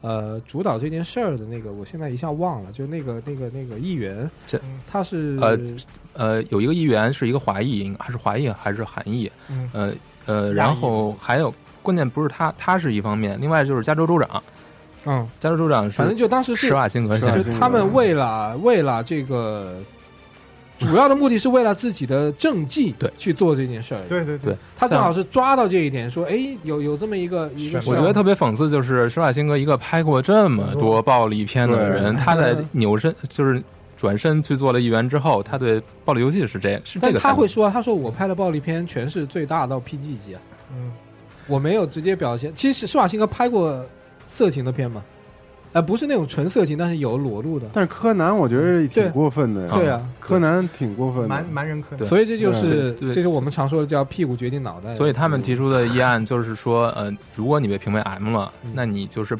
[0.00, 5.58] 呃主导这件事儿的那个，我现在一下忘了，就那个那个那个议员，这他是呃
[6.12, 9.30] 呃，有一个议员是一个华裔，还是华裔还是韩裔？
[9.48, 9.92] 嗯呃
[10.26, 14.42] 呃，然后还有关键不是他，他是一方面，另外就是加州州长，
[15.04, 19.80] 嗯，加州州长是反正就当时是施瓦辛格先生，就他们为了为了这个。
[20.78, 23.10] 主要的目的是为了自己的政绩 对。
[23.16, 32.22] 去做这件事儿，对对对，他正好是抓到这一点，说哎有有这么一个一个事儿，我觉得特别讽刺，就是施瓦辛格一个拍过这么多暴力片的人，对。
[32.22, 33.62] 他在扭身就是
[33.96, 37.14] 转身去做了议员之后，他对暴力游戏是这是这但。
[37.14, 40.40] 他会说，他说我拍的暴力片全是最大到 PG 级啊，
[40.72, 40.92] 嗯，
[41.46, 42.52] 我没有直接表现。
[42.54, 43.82] 其实施瓦辛格拍过
[44.26, 45.02] 色情的片吗？
[45.76, 47.66] 呃，不是那种纯色情，但是有裸露的。
[47.70, 54.94] 但是柯南我觉得挺过分的呀，对啊，柯南挺过分的，蛮蛮人柯南，所以这就是这是我们常说的叫屁股决定脑袋。
[54.94, 59.38] 所以他们提出的议案就是说，呃，如果你被评为 M 了，那你就是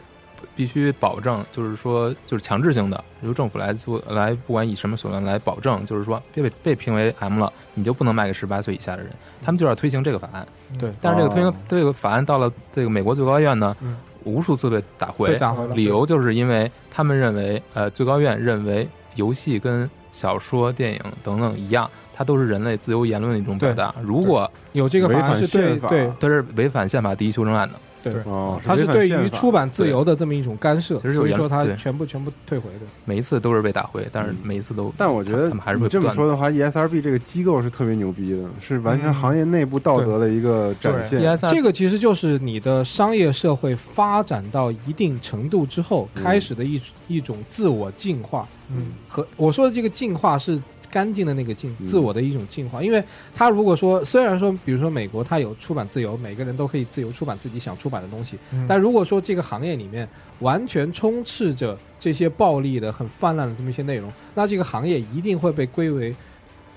[0.55, 9.11] 必须保证，就是说，就是强制性的由政府来做，来不管以什么手段来保证，就是说被被评为 M 了，你就不能卖给十八岁以下的人。
[9.43, 10.47] 他们就要推行这个法案。
[10.79, 13.97] 对但是这个推行哦这个法案到了这个美国最高院呢，嗯
[14.27, 23.95] 无数次被打回，被打回了理由就是因为他们认为，呃，最高院认为游戏跟小说、电影等等一样，它都是人类自由言论的一种表达。
[24.03, 26.13] 如果有这个法案是对违反宪法对。
[26.21, 27.79] 它是违反宪法第一修正案的，
[28.13, 32.87] 对，哦，它是对于出版自由的这么一种干涉，所以说它全部全部退回的。
[33.05, 41.23] 每一次都是被打回，但是每一次都，但我觉得他们还是会这么说的话，ESRB 这个机构是特别牛逼的，是完全行业内部道德的一个展现。
[41.23, 48.47] ESR 这个其实就是你的商业社会发展到一定程度之后嗯开始的一一种自我进化。
[48.69, 50.61] 嗯，和我说的这个进化是
[50.91, 52.83] 干净的那个进，嗯自我的一种进化。
[52.83, 53.03] 因为
[53.35, 60.09] 他如果说虽然说，比如说美国他有出版自由，每个人都可以自由出版自己想出版的东西，嗯但如果说这个行业里面
[60.41, 66.15] 完全充斥着这些暴力的、很泛滥的这么一些内容，那这个行业一定会被归为。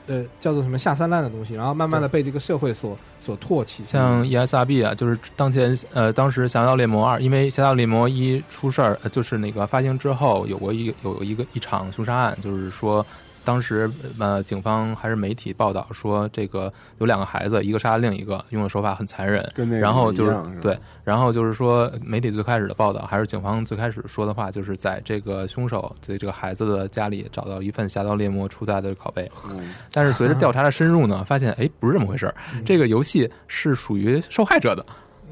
[0.07, 3.83] 呃，叫做什么下三滥的东西，然后慢慢的被这个社会所所唾弃。
[3.83, 13.05] 像 ESRB 啊，就是当前呃，当时《侠盗猎魔二》，因为《侠盗猎魔一》出事儿，呃就是那个发行之后，有过一个有一个一场凶杀案，就是说。
[13.49, 13.89] 当时
[14.19, 19.43] 呃，警方还是媒体报道说，这个有两个孩子，一个杀了另一个，用的手法很残忍。
[19.55, 29.27] 跟那个然后就是是对，然后就是说，媒体最开始的报道，还是警方最开始说的话，就是在这个凶手在这个孩子的家里找到一份《侠盗猎魔》初代的拷贝。
[29.49, 34.85] 嗯，但是随着调查的深入呢，发现哎，不是这么回事儿，这个游戏是属于受害者的。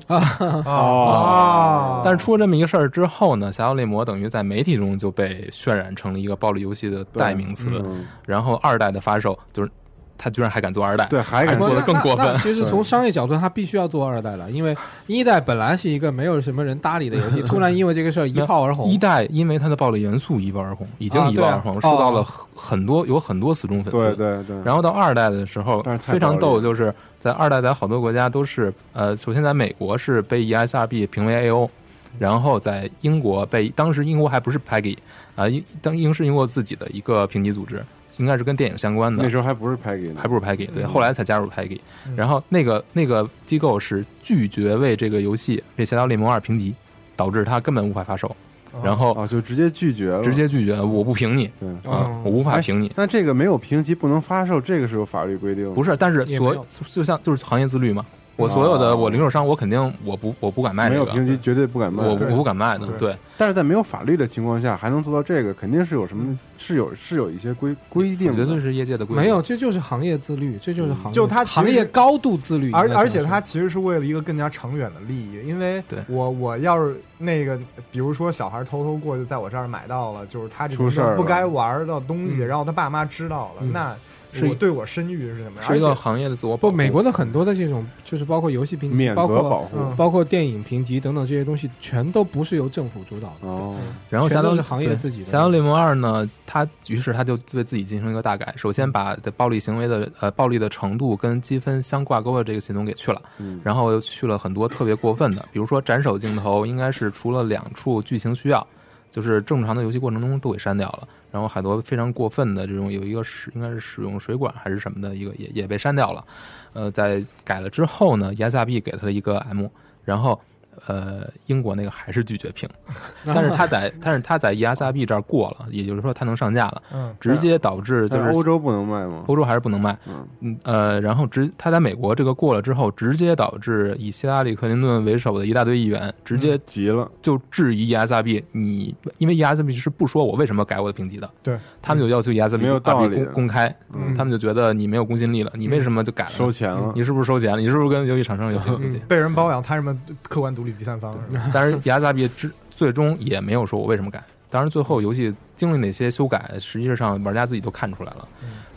[0.08, 7.70] 啊，但是出了这么一个事儿之后呢，《侠盗猎魔》等于在媒体中就被渲染成了一个暴力游戏的代名词。
[7.86, 8.06] 嗯。
[8.26, 9.70] 然后二代的发售，就是
[10.18, 12.38] 他居然还敢做二代，对，还敢做的更过分。
[12.38, 18.88] 其实从商业角度，他必须要做二代了，因为一代本来是一个没有什么人搭理的游戏， 突然因为这个事儿一炮而红。
[18.90, 18.98] 一。
[18.98, 22.24] 代因为它的暴力元素一炮而红，已经啊一炮而红，受到了哦。
[22.24, 24.16] 很很多有很多死忠粉丝。
[24.16, 31.70] 对对对，然后到二代的时候非常逗，就是在二代在好多国家都是呃，首先在美国是被 E ESRB 评为 AO，
[32.18, 34.98] 然后在英国被当时英国还不是 PEGI
[35.36, 37.86] 啊，英当英是英国自己的一个评级组织，
[38.18, 46.74] 应该是跟电影相关的那，时候还不是 Peggy，还不是 PEGI，对，嗯后来才加入 PEGI，嗯然后那个那个机构是拒绝为这个游戏为《侠盗猎魔二》评级，
[47.16, 48.36] 导致它根本无法发售，
[48.84, 51.70] 然后哦，就直接拒绝了，直接拒绝，我不评你对。
[51.92, 52.92] 啊，我无法哎评你。
[52.96, 55.72] 那这个没有评级不能发售，这个是有法律规定的。
[55.72, 58.06] 不是，但是所就像就是行业自律嘛，
[58.38, 63.16] 我所有的哦我零售商，我肯定我不我不敢卖这个，没有评级绝对不敢卖，我我不敢卖的，对。
[63.40, 69.24] 但是在没有法律的情况下，还能做到这个，肯定是有什么是有是有一些规规定的，绝对是业界的规定。
[69.24, 77.60] 没有，这就是行业自律，这就是行业，就它行业高度自律，而而且它其实是为了一个更加长远的利益，因为我我要是那个，
[77.92, 83.96] 比如说小孩偷偷过去在我这儿买到了，就是他这出事儿不该玩的东西，嗯然后他爸妈知道了，嗯那
[84.38, 85.72] 是我对我声誉是什么样？
[85.72, 89.78] 是一个行业的自我保不，美国的很多的这种，就是包括游戏评级，免责包括保护。
[89.80, 93.48] 嗯包括电影评级等等这些东西，全都不是由政府主导的。
[93.48, 93.76] 哦，
[94.10, 95.26] 然后侠盗全都是行业自己的。
[95.26, 103.60] 侠盗猎魔二呢，它于是他就对自己进行一个大改，首先把的暴力行为的呃暴力的程度跟积分相挂钩的这个系统给去了，嗯。
[103.64, 108.66] 然后又去了很多特别过分的，比如说斩首镜头，应该是除了两处剧情需要，
[109.10, 111.08] 就是正常的游戏过程中都给删掉了。
[111.32, 116.26] 然后很多非常过分的这种，有一个使应该是使用水管还是什么的一个也也被删掉了。
[116.74, 119.68] 呃，在改了之后呢，ESRB 给他一个 M，
[120.06, 120.40] 然后
[120.86, 122.70] 呃英国那个还是拒绝评，
[123.26, 129.24] 但是他在但是他在 ESRB 这儿过了，也就是说他能上架了，嗯直接导致就是欧洲不能卖吗？
[129.28, 130.28] 欧洲还是不能卖，嗯。
[130.42, 141.58] 嗯呃，然后直他在美国这个过了之后，直接导致以希拉里克林顿为首的一大堆议员直接急了，就质疑 ESRB，你因为 ESRB 是不说我为什么改我的评级的，对。
[141.82, 144.14] 他们就要求 ESRB 没有道理公公开，嗯。
[144.16, 146.30] 他们就觉得你没有公信力了，你为什么就改了？
[146.30, 146.92] 收钱了。
[146.96, 147.60] 你是不是收钱了？
[147.62, 149.00] 你是不是跟游戏厂商有关系？
[149.08, 151.12] 被人包养，他什么客观独立第三方？
[151.30, 154.24] 是吧但是 ESRB 之最终也没有说我为什么改。
[154.50, 158.28] 当然，最后游戏经历哪些修改，实际上玩家自己都看出来了。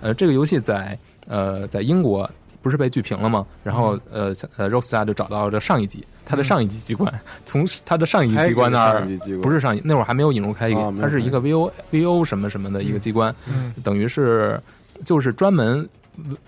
[0.00, 2.28] 呃，这个游戏在呃在英国
[2.60, 3.46] 不是被剧评了吗？
[3.62, 7.08] 然后呃呃 Rockstar 就找到了这上一级，它的上一级机关，
[7.46, 9.06] 从它的上一级机关那儿
[9.40, 14.60] 不是上一那会儿还没有引入开给啊，没有它是一个 VO VO 什么什么的一个机关，嗯等于是
[15.04, 15.88] 就是专门。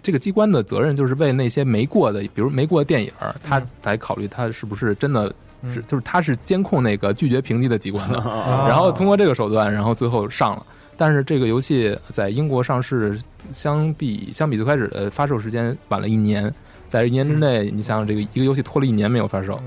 [0.03, 5.35] 这个机关的责任就是为那些没过的，比如没过的电影儿，他来考虑他是不是真的
[5.73, 10.67] 是，就是他是监控那个拒绝评级的机关的，啊然后通过这个手段，然后最后上了。
[10.97, 13.19] 但是这个游戏在英国上市，
[13.53, 16.53] 相比相比最开始的发售时间晚了一年，
[16.89, 19.61] 在一年之内，你想想这个一个游戏拖了一年没有发售，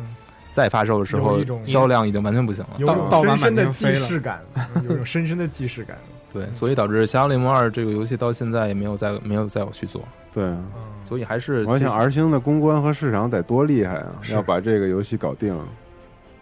[0.54, 4.40] 再发售的时候销量已经完全不行了，有种深深的既视感，
[4.88, 5.98] 有种深深的既视感。
[6.36, 10.02] 对，所以导致《侠盗猎魔二》这个游戏到现在也没有再没有再有续作。
[10.34, 10.54] 对，
[11.02, 14.12] 所以还是我想这 R 星的公关和市场得多厉害啊！
[14.32, 15.58] 要把这个游戏搞定。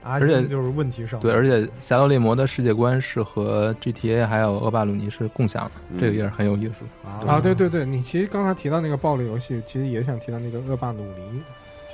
[0.06, 6.84] 而且而且就是问题上，对，而且《侠盗猎魔》的世界观是和 GTA 还有恶霸鲁尼是共享的，嗯这个也是很有意思。
[7.26, 11.42] 啊，对对对，你其实刚才提到那个暴力游戏，其实也想提到那个恶霸鲁尼，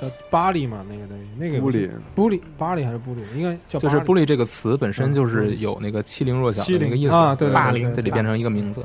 [0.00, 8.84] 叫巴黎嘛，那个东西，那个布里布里巴黎还是布里，应该叫就是“布布里”这个词本身就是有那个欺凌弱小的那个意思啊，对，霸凌这里变成一个名字。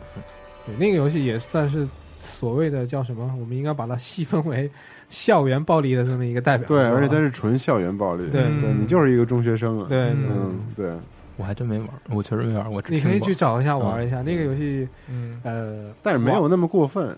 [0.65, 1.87] 对，那个游戏也算是
[2.17, 3.33] 所谓的叫什么？
[3.39, 4.69] 我们应该把它细分为
[5.09, 6.67] 校园暴力的这么一个代表。
[6.67, 8.29] 对，而且它是纯校园暴力。
[8.29, 9.85] 对，对你就是一个中学生啊。
[9.87, 10.91] 对，嗯，对。
[11.37, 12.71] 我还真没玩，我确实没玩。
[12.71, 14.87] 我你可以去找一下玩一下那个游戏。
[15.09, 17.13] 嗯，呃，但是没有那么过分。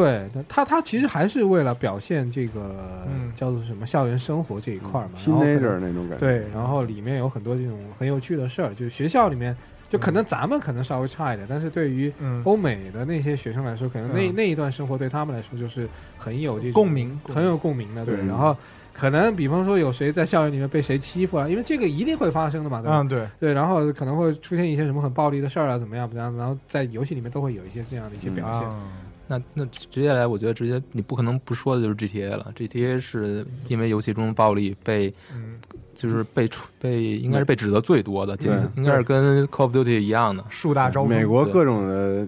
[0.00, 6.16] 对，他他其实还是为了表现这个嗯叫做什么校园生活这一块嘛，teenager 那种感觉。
[6.18, 9.56] 对，然后里面有很多这种很有趣的事儿，就是学校里面。
[9.90, 12.12] 就可能咱们可能稍微差一点，但是对于
[12.44, 15.88] 欧美的那些学生来说，可能那那一段生活对他们来说就是
[16.18, 18.04] 很有这种共鸣，很有共鸣的。
[18.04, 18.54] 对，然后
[18.92, 22.98] 可能比方说有谁在校园里面被谁欺负了，因为这个一定会发生的嘛，对吧？
[22.98, 28.62] 嗯，对对，然后可能会出现一些什么很暴力的事儿啊，怎么样怎么样，然后在游戏里面都会有一些这样的一些表现。
[29.30, 32.50] 那那直接来，我觉得直接你不可能不说的就是 GTA 了。
[32.56, 35.60] GTA 是因为游戏中暴力被，嗯、
[35.94, 36.48] 就是被
[36.80, 41.10] 被应该是被指责最多的，对应该是跟 Call of Duty 一样的树大招风。
[41.10, 42.26] 美国各种的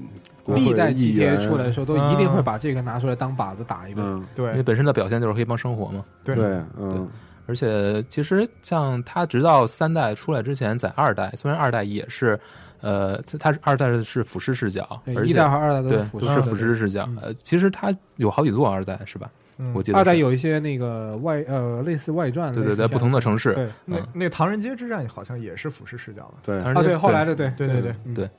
[0.55, 4.07] 历代 GTA 出来的时候，都一定会把这个拿出来当靶子打一顿。
[4.07, 6.05] 嗯，对，因为本身的表现就是黑帮生活嘛。
[6.23, 7.09] 对对，嗯。
[7.47, 12.39] 而且其实像它直到三代出来之前，在二代虽然二代也是。
[12.81, 17.09] 呃，它是二代是俯视视角，而且一代和二代都是俯视是俯视视角。
[17.21, 19.31] 呃，其实它有好几座二代是吧？
[19.75, 23.53] 我记得二代有一些那个外呃类似外传，对对，在不同的城市。
[23.53, 26.35] 对，那那唐人街之战好像也是俯视视角了。
[26.43, 28.31] 对啊，对，后来的对对对对对。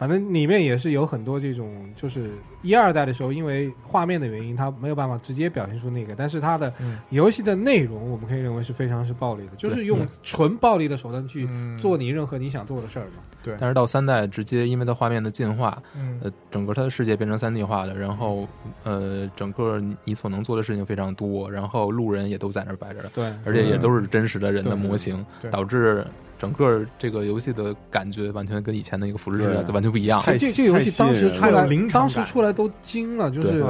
[0.00, 2.30] 反正里面也是有很多这种，就是
[2.62, 6.72] 一二代的时候，因为画面的原因，它没有办法直接表现出那个，但是它的
[7.10, 11.46] 游戏的内容，我们可以认为是非常是暴力的，就是用纯暴力的手段去
[11.78, 13.20] 做你任何你想做的事儿嘛。
[13.42, 13.54] 对。
[13.60, 18.48] 但是到三代，直接因为它画面的进化，嗯、呃，整个它的世界变成三 D 化的，然后
[18.84, 26.02] 呃，整个你所能做的事情非常多，然后路人也都在那儿摆着，对，而且也都是真实的人的模型，导致。
[26.40, 30.22] 整个这个游戏的感觉完全跟以前的一个俯视世界就完全不一样。
[30.26, 33.62] 这这个游戏当时出来，当时出来都惊了，就是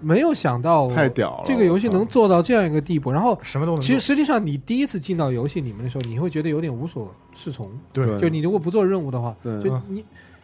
[0.00, 3.12] 没有想到太屌了这个游戏能做到这样一个地步。
[3.12, 3.80] 然后什么都能。
[3.80, 7.70] 其实实际上，你第一次进到游戏里面的时候，你会觉得有点无所适从。
[7.92, 10.02] 对，就你如果不做任务的话，就你。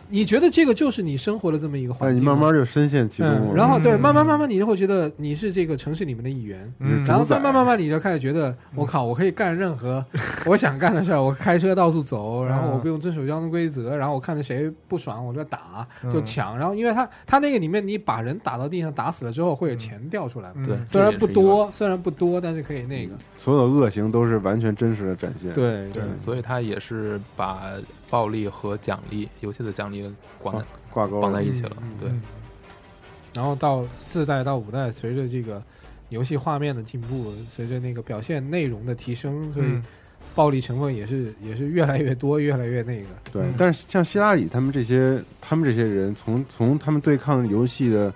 [0.09, 3.55] 你觉得这个就是你生活的这么一个环境，你慢慢就深陷其中了。
[3.55, 6.73] 然后对，慢慢慢慢你就会觉得你是这个城市里面的一员，
[7.07, 10.05] 然后再慢慢慢你就开始觉得，我靠，我可以干任何
[10.47, 23.15] 我想干的事儿，我开车到处走，然后我不用遵守交通规则，然后我看着谁不爽我就打就抢，然后因为他他那个里面你把人打到地上打死了之后会有钱掉出来，对，虽然不多，虽然不多，但是可以那个。
[23.37, 25.89] 所有的恶行都是完全真实的展现，对。
[25.93, 27.63] 对，所以他也是把。
[28.11, 31.77] 暴力和奖励，游戏的奖励挂挂钩绑在一起了。
[32.01, 32.11] 对，
[33.35, 35.63] 然后到四代到五代，随着这个
[36.09, 39.67] 游戏画面的进步，随着那个表现内容的提升，所以
[40.35, 43.07] 暴力成分也是也是越来越多，越来越那个。
[43.33, 48.13] 对，但是像希拉里他们这些，他们这些人，从从他们对抗游戏的。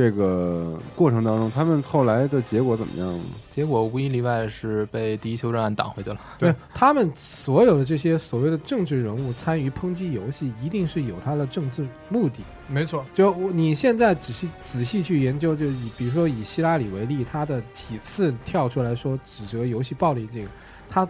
[0.00, 3.24] 这个过程当中，他们后来的结果怎么样呢？
[3.50, 6.18] 结果无一例外是被第一修正案挡回去了。
[6.38, 12.36] 对他们所有的这些所谓的政治人物参与抨击游戏，一定是有他的政治目的。
[12.66, 20.48] 没错，就你现在仔细仔细去研究，就以比如说以希拉里为例，他的几次跳出来说指责游戏暴力，这个
[20.88, 21.06] 他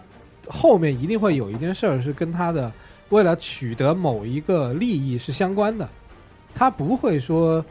[0.49, 2.69] 后面一定会有一件事儿是跟他的
[3.07, 5.87] 为了取得某一个利益是相关的，
[6.53, 7.63] 他不会说。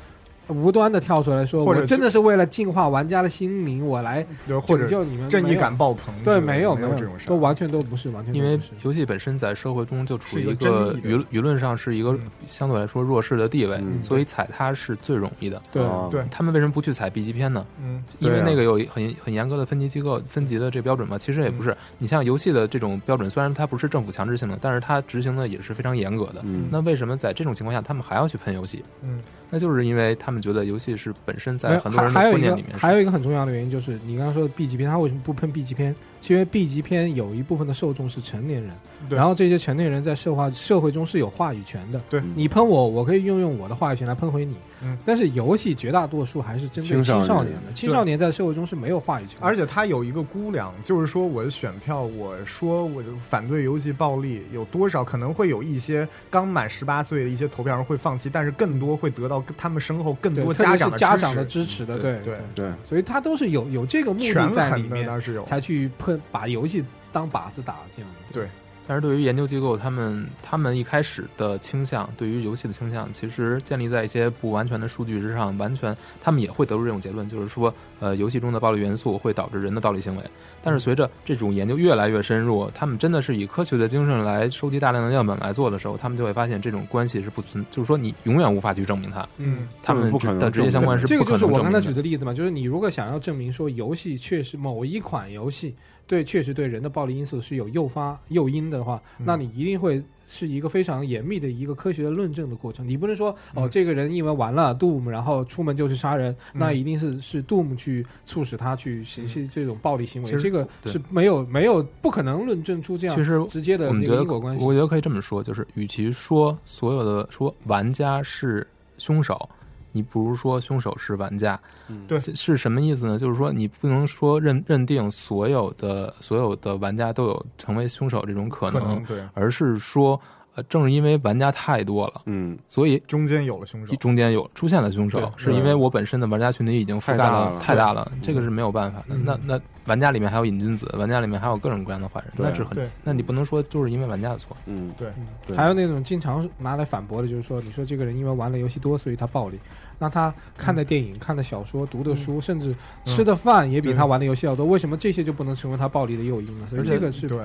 [0.50, 4.26] 无端的跳出来说，我真的是为了净化玩家的心灵，我来
[4.66, 6.12] 拯救你们，正义感爆棚。
[6.24, 8.34] 对，没有没有这种事，都完全都不是完全。
[8.34, 15.60] 因为游戏本身在社会中就处于一个舆舆论上是一个相对来说弱势的地位，所以踩它是最容易的。
[15.72, 17.64] 对对，他们为什么不去踩 B 级片呢？
[17.82, 21.16] 嗯，因为那个有很很严格的分级机构分级的这标准嘛。
[21.16, 26.44] 其实也不是，你像游戏的这种标准，虽然它不是政府强制性的，但是它执行的也是非常严格的。
[26.70, 28.84] 那为什么在这种情况下，他们还要去喷游戏？
[29.02, 29.20] 嗯。
[29.52, 35.94] 那就是因为他们觉得游戏是本身在很多人的观念里面，还有一个很重要的原因就是你刚刚说的 B 级片，他为什么不喷 B 级片？
[36.22, 38.72] 是因为 B 级片有一部分的受众是成年人，
[39.08, 42.00] 然后这些成年人在社会社会中是有话语权的。
[42.08, 42.22] 对。
[42.34, 44.54] 你喷我，我可以运用我的话语权来喷回你。
[44.82, 47.54] 嗯，但是游戏绝大多数还是针对青少年。
[47.66, 49.38] 的，青少年在社会中是没有话语权。
[49.40, 61.98] 而且他有一个估量，就是说我的选票，我说我反对游戏暴力有多少，可能会有一些刚满十八岁的一些投票人会放弃，但是更多会得到他们身后更多家长家长的支持的。
[61.98, 62.38] 对对。
[62.54, 65.44] 对，所以他都是有有这个目的在里面，是有。
[65.44, 66.84] 才去喷把游戏。
[67.12, 68.46] 当靶子打这样对，
[68.86, 80.22] 但是对于研究机构，他们他们一开始的倾向，对于游戏的倾向，其实建立在一些不完全的数据之上，完全他们也会得出这种结论，就是说，呃，游戏中的暴力元素会导致人的暴力行为。
[80.62, 89.28] 但是随着这种研究越来越深入，他们真的是以科学的精神来收集大量的样本来做的时候，他们就会发现这种关系是不存，就是说你永远无法去证明它。
[89.38, 95.74] 嗯，他们的直接相关是这个就是我刚才举的例子嘛，就是你如果想要证明说游戏确实某一款游戏。
[96.10, 102.88] 对，确实对人的暴力因素是有诱发诱因的话，那你一定会是一个非常严密的一个科学的论证的过程。
[102.88, 110.32] 你不能说哦，这个人因为玩了 Doom，然后出门就去杀人，那一定是是 Doom 去促使他去实施这种暴力行为。
[110.32, 114.64] 这个是没有没有不可能论证出这样其实直接的那个因果关系。
[114.64, 118.66] 我觉得可以这么说，就是与其说所有的说玩家是
[118.98, 119.48] 凶手。
[119.92, 121.58] 你不如说凶手是玩家，
[122.06, 123.18] 对，是什么意思呢？
[123.18, 130.20] 就是说你不能说认认定所有的所有的玩家都有成为凶手这种可能，对，而是说。
[130.56, 139.14] 呃，正是因为玩家太多了，嗯，所以中间有了凶手，中间有出现了凶手，是因为我本身的玩家群体已经覆盖了太大了，这个是没有办法的。
[139.14, 139.60] 那那
[139.90, 145.10] 玩家里面还有瘾君子，玩家里面还有各种各样的坏人，那是很，那你不能说就是因为玩家的错，嗯，对。
[145.56, 149.58] 还有那种经常拿来反驳的，就是说，你说这个人因为玩的游戏多，所以他暴力，
[149.98, 152.72] 那他看的电影、看的小说、读的书，甚至
[153.04, 156.66] 吃的饭也比他玩的游戏要多，为什么这些就不能成为他暴力的诱因呢？
[156.70, 157.38] 所以这个是对，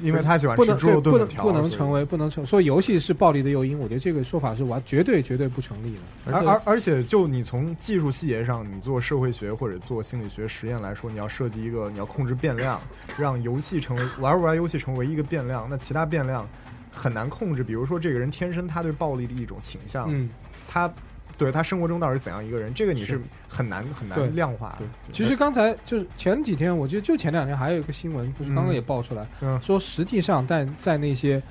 [0.00, 6.32] 因为他喜欢吃猪肉炖粉条，不能成为不能成说游戏是暴力的诱因，我觉得这个说法是完绝对绝对不成立的。
[6.32, 12.80] 而而而且，就你从技术细节上，你做社会学或者做心理学实验来说，你要设计一个，你要控制变量，
[13.16, 16.48] 让游戏成为玩不玩游戏成为一个变量，那其他变量
[16.90, 17.62] 很难控制。
[17.62, 20.28] 比如说，这个人天生他对暴力的一种倾向，嗯，
[20.68, 20.92] 他。
[21.38, 23.18] 对他生活中到底是怎样一个人，这个你是
[23.48, 24.76] 很难很难量化。
[24.78, 29.26] 对，其实刚才就是前几天，我记得就前两天还有一个新闻，不是刚刚也爆出来，
[29.58, 31.42] 说实际上但在那些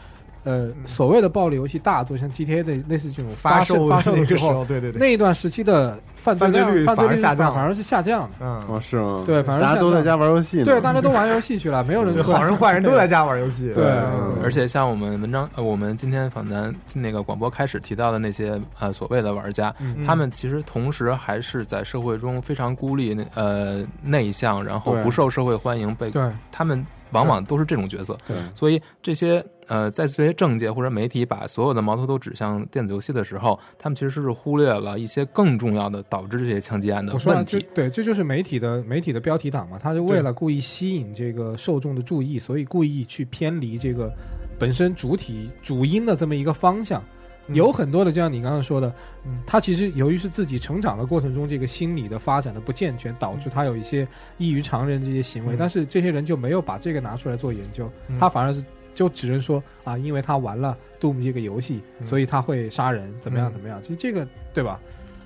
[0.44, 5.00] 呃所谓的暴力游戏大作，像 GTA 的类似这种发售售发售的时候对对对。
[5.00, 8.30] 那一段时期的犯罪率犯罪率反而下降反而是下降的。
[8.42, 9.24] 嗯，哦，是吗？
[9.26, 10.64] 对，反正大家都在家玩游戏。
[10.64, 13.74] 对，大家都玩游戏去了，没有人好人坏人都在家玩游戏。
[13.74, 14.38] 对，嗯。
[14.44, 20.06] 而且像我们文章，呃，我们今天访谈那个广播开始提到的那些呃所谓的玩家，嗯。
[20.06, 26.22] 他们其实同时还是在社会中非常孤立、呃内向，然后不受社会欢迎，被对。
[26.52, 28.18] 他们往往都是这种角色。
[28.28, 28.36] 对。
[28.54, 37.66] 所以这些呃，在这些政界或者媒体把所有的矛头都指向电子游戏的时候，他们其实是忽略了一些更重要的导致这些枪击案的问题。
[37.74, 44.12] 对，这就是媒体的媒体的标题党嘛，他是为了故意吸引这个受众的注意，所以故意去偏离这个
[44.58, 47.02] 本身主体主因的这么一个方向。
[47.50, 48.94] 有很多的，就像你刚刚说的，
[49.26, 54.08] 嗯他其实由于是自己成长的过程中，这个心理的发展的不健全，导致他有一些
[54.38, 58.64] 异于常人这些行为，嗯但是这些人就没有把这个拿出来做研究，嗯他反而是
[59.00, 63.82] 就只能说啊，因为他玩了 Doom 这个游戏，嗯所以他会杀人，怎么样嗯怎么样？
[63.82, 64.78] 其实这个对吧？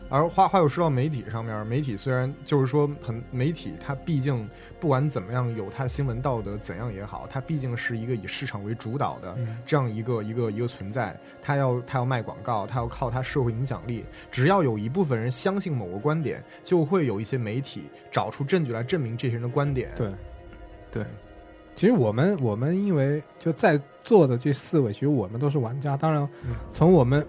[0.09, 4.47] 而话话又说到媒体上面，媒体虽然就是说很媒体，它毕竟
[4.79, 11.17] 不管怎么样有它新闻道德怎样也好，它毕竟是一个以市场为主导的嗯这样一个一个一个存在。
[11.41, 14.05] 它要它要卖广告，它要靠它社会影响力。
[14.29, 19.89] 只要有一部分人相信某个观点，就会有一些媒体找出证据来证明这些人的观点。
[19.97, 20.11] 对，
[20.91, 21.05] 对。
[21.75, 25.97] 其实我们我们因为就在座的这四位，其实我们都是玩家。
[25.97, 27.25] 当然嗯，从我们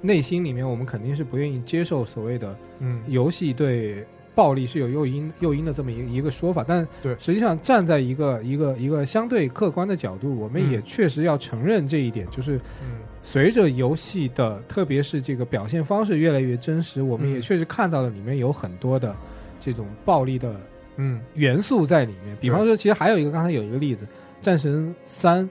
[0.00, 3.02] 内心里面，我们肯定是不愿意接受所谓的嗯。
[3.06, 4.04] 游戏对
[4.34, 6.64] 暴力是有诱因诱因的这么一个一个说法。
[6.66, 7.16] 但对。
[7.18, 10.72] 实际上站在一个一个一个相对客观的角度，我们嗯。
[10.72, 12.98] 也确实要承认这一点，就是嗯。
[13.22, 17.42] 随着游戏的特别是这个表现方式越来越真实，我们也嗯。
[17.42, 19.14] 确实看到了里面有很多的
[19.60, 20.60] 这种暴力的
[20.98, 21.20] 嗯。
[21.32, 22.36] 元素在里面。
[22.38, 24.04] 比方说，其实还有一个，刚才有一个例子，
[24.44, 25.44] 《战神三》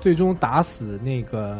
[0.00, 1.58] 最终打死那个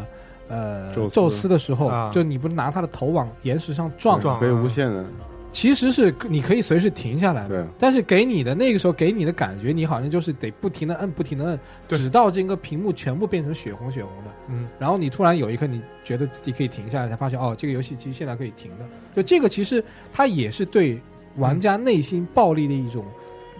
[0.49, 1.15] 呃宙斯。
[1.15, 2.11] 宙斯的时候，啊。
[2.11, 5.05] 就你不是拿他的头往岩石上撞吗，撞可以无限的，
[5.53, 7.63] 其实是你可以随时停下来的。
[7.63, 11.97] 对，但是给你的那个时候给你的感觉，你好像就是得不停的摁，不停的摁，对。
[11.97, 14.31] 直到这个屏幕全部变成血红血红的。
[14.49, 14.69] 嗯。
[14.81, 18.87] 然后你突然有一刻，你觉得自己可以停下来，才发现哦，这个游戏其实现在可以停的。
[19.15, 19.83] 就这个，其实
[20.13, 21.01] 它也是对
[21.37, 23.05] 玩家内心暴力的一种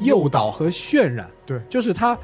[0.01, 1.29] 诱导和渲染。
[1.47, 2.19] 对就是他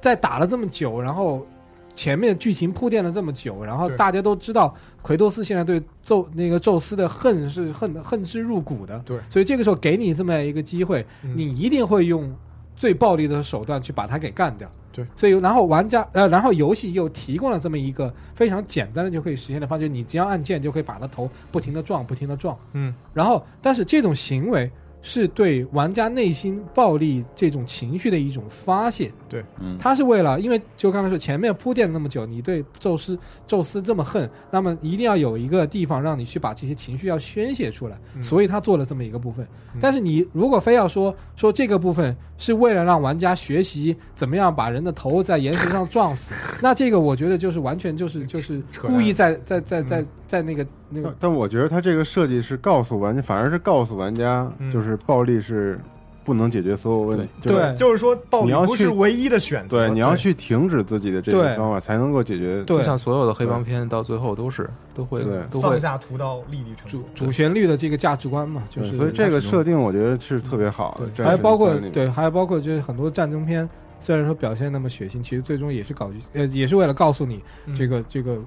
[0.00, 1.46] 在打了这么久，然后
[1.94, 8.98] 前面剧情铺垫了这么久，然后大家都知道奎多斯现在对宙那个宙斯的恨是恨恨之入骨的。
[9.06, 12.34] 对所以这个时候给你这么一个机会，嗯你一定会用
[12.76, 14.70] 最暴力的手段去把他给干掉。
[14.92, 22.56] 对，所以然后玩家呃，然后游戏又提供了这么一个非常简单的就可以实现的方式，你只要按键就可以把他头不停的撞，不停的撞。
[22.74, 24.70] 嗯然后，但是这种行为
[25.06, 29.12] 是对玩家内心暴力这种情绪的一种发泄。
[29.34, 33.18] 对，嗯，他是为了，因为就刚才说前面铺垫那么久，你对宙斯
[33.48, 38.22] 宙斯这么恨，那么一定要有一个地方让你去把这些情绪要宣泄出来，嗯。
[38.22, 39.44] 所以他做了这么一个部分。
[39.74, 39.80] 嗯。
[39.82, 46.32] 但是你如果非要说说这个部分是为了让玩家学习怎么样把人的头在岩石上撞死，
[46.62, 50.06] 那这个我觉得就是完全就是就是故意在在在在嗯。
[50.26, 54.70] 在那个那个但但我觉得他这个设计是告诉玩家，反而是告诉玩家，嗯。
[54.70, 55.78] 就是暴力是
[56.24, 57.28] 不能解决所有问题。
[57.42, 59.78] 对就是说暴力你要去不是唯一的选择。
[59.78, 62.62] 对，你要去停止自己的这对个方法，才能够解决。
[62.64, 67.08] 对就像所有的黑帮片到最后都是都会都会放下屠刀，立地成主佛。
[67.14, 71.24] 主旋律的这个价值观嘛，就是所以这个设定我觉得是特别好的。
[71.24, 73.68] 还有包括对，还有包括就是很多战争片，
[74.00, 78.38] 虽然说表现那么血腥，其实最终也是搞呃，也是为了告诉你嗯这个、这个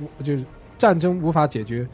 [0.00, 0.42] 无就是
[0.78, 1.86] 战争无法解决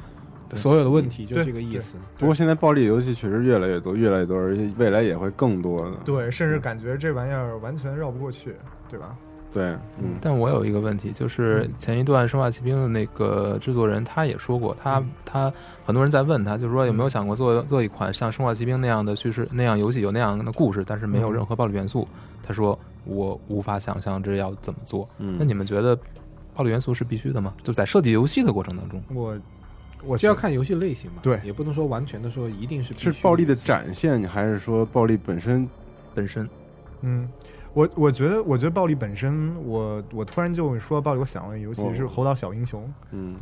[0.55, 1.97] 所有的问题，就对这个意思。
[2.19, 5.97] 不过现在暴力游戏确实越来越多，越来越多，而且未来也会更多的。
[6.05, 8.55] 对，甚至感觉这玩意儿完全绕不过去，
[8.91, 9.17] 对吧？
[9.53, 9.67] 对，
[9.99, 15.53] 嗯，但我有一个问题，就是前一段《生化奇兵》的那个制作人他也说过，他嗯他
[15.85, 22.09] 很多人在问他，就是说有没有想过做做一款像《生化奇兵》那样的叙事、那样游戏有那样的故事，但是没有任何暴力元素。
[22.43, 25.09] 他说我无法想象这要怎么做。
[25.19, 25.97] 嗯那你们觉得
[26.53, 27.55] 暴力元素是必须的吗？
[27.63, 29.39] 就在设计游戏的过程当中，我
[30.07, 35.69] 我就要看游戏类型嘛，对也不能说完全的说一定是是暴力的展现，还是说暴力本身？
[36.15, 36.49] 本身
[37.01, 37.29] 嗯，
[37.73, 43.37] 我我觉得，我觉得暴力本身，我我突然就说到暴力，我想到一个游戏哦是《猴岛小英雄》，嗯，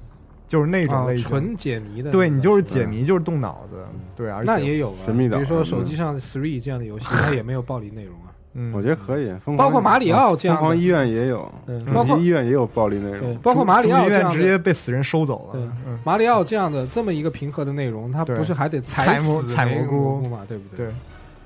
[0.48, 3.84] 就是那种啊类型，纯解谜的，对你就是解谜，就是动脑子，
[4.16, 8.31] 对，而且那也有啊，神秘岛比如说嗯手机上的 Three 这样的游戏， 它也没有暴力内容啊。
[8.54, 9.32] 嗯，我觉得可以。
[9.56, 10.60] 包括马里奥这样的。
[10.60, 11.84] 疯狂医院也有，主嗯。
[11.86, 13.36] 包括题医院也有暴力内容，。
[13.38, 14.36] 包括马里奥这样的。
[14.36, 19.42] 院直接被死人收走了，嗯，马里奥这样的这么一个平和的内容，他不是还得采死蘑
[19.86, 20.20] 菇。
[20.20, 20.86] 菇嘛，对不对？
[20.86, 20.94] 对。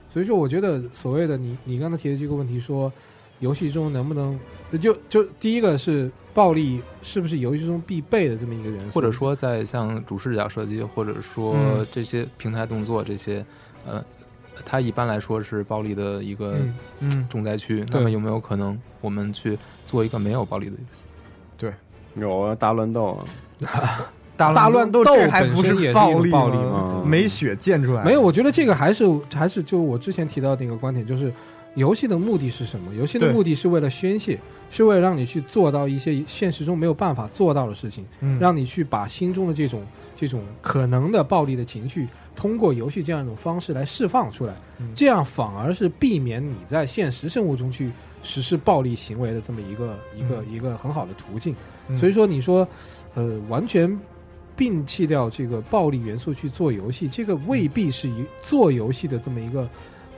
[0.09, 2.91] 所以说，我觉得所谓的你你刚才提的这个问题说，
[3.41, 4.39] 游戏中能不能
[4.81, 11.87] 就就第一个是暴力是不是游戏中必备的这么一个元素，或者说在像主视角射击，或者说嗯。
[11.93, 13.45] 这些平台动作这些，
[13.87, 14.03] 呃，
[14.65, 16.57] 它一般来说是暴力的一个
[17.29, 17.85] 重灾区。
[17.85, 21.03] 对那么有没有可能我们去做一个没有暴力的游戏？
[21.59, 21.73] 对
[22.15, 23.19] 有啊，大乱斗
[23.63, 26.93] 啊， 大大乱斗这还不是暴力暴力吗？
[27.03, 31.33] 嗯没血溅出来，没有，我觉得这个还是还是就我之前提到的那个观点，就是
[31.77, 32.93] 游戏的目的是什么？
[32.95, 34.37] 游戏的目的是为了宣泄，
[34.71, 39.81] 是为了让你去做到一些现实中没有办法做到的事情，嗯让你去把心中的这种
[40.17, 44.89] 这种可能的暴力的情绪，通过游戏这样一种方式来释放出来，嗯。
[44.95, 47.91] 这样反而是避免你在现实生活中去
[48.23, 51.55] 实施暴力行为的这么一个一个一个很好的途径。
[51.87, 51.97] 嗯。
[51.97, 52.67] 所以说，你说，
[53.15, 53.89] 呃，完全
[54.57, 59.69] 摒弃掉这个暴力元素去做游戏，这个未必是一做游戏的这么一个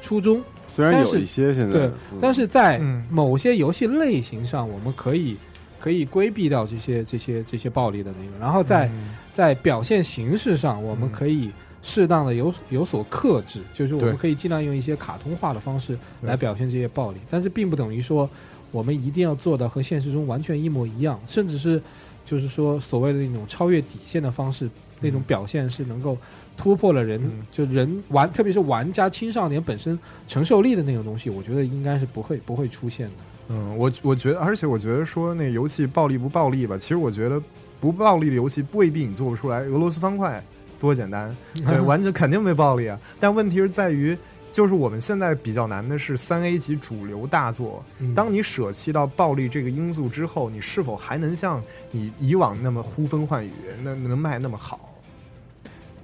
[0.00, 0.40] 初衷。
[0.68, 2.18] 虽然但是有一些现在，对，嗯。
[2.20, 5.36] 但是在嗯某些游戏类型上，我们可以
[5.80, 11.12] 可以规避掉这些这些这些暴力的内容，然后在、嗯在表现形式上，我们嗯。
[11.12, 18.28] 可以适当的有有所克制，就是我们可以尽量用一些卡通化的方式来表现这些暴力，但是并不等于说
[18.72, 21.80] 我们一定要做到和现实中完全一模一样，甚至是
[22.24, 24.68] 就是说所谓的那种超越底线的方式，
[25.00, 26.18] 那种表现是能够
[26.56, 27.46] 突破了人、嗯。
[27.52, 29.96] 就人玩，特别是玩家青少年本身
[30.26, 33.14] 承受力的那种东西，我觉得应该是不会不会出现的。
[33.50, 37.40] 嗯，我我觉得，而且我觉得说那游戏暴力不暴力吧，其实我觉得
[37.80, 39.60] 不暴力的游戏未必你做不出来。
[39.60, 40.42] 俄罗斯方块
[40.80, 41.34] 多简单，
[41.66, 42.98] 对，完全肯定没暴力啊。
[43.20, 44.16] 但问题是在于，
[44.52, 53.50] 就是我们现在比较难的是三 A 级主流大作，嗯当你舍弃到暴力这个因素之后，你是否还能像你以往那么呼风唤雨，
[53.82, 54.80] 那能卖那么好？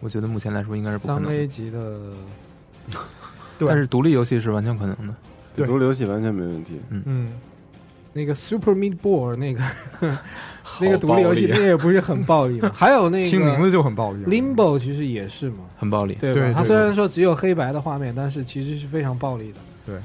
[0.00, 1.46] 我觉得目前来说应该是不可能三能 A。
[1.46, 2.12] 级的，
[3.58, 5.14] 对但是独立游戏是完全可能的。
[5.56, 6.80] 对独立游戏完全没问题。
[6.90, 7.32] 嗯，
[8.12, 9.62] 那个 Super Meat Ball 那个
[10.80, 12.70] 那个独立游戏，那也不是很暴力嘛？
[12.74, 14.24] 还有那个听名字就很暴力。
[14.24, 16.34] Limbo 其实也是嘛，很暴力，对吧？
[16.34, 19.58] 对对它虽然说只有黑白的画面，但是其实是非常暴力的。
[19.86, 19.96] 对，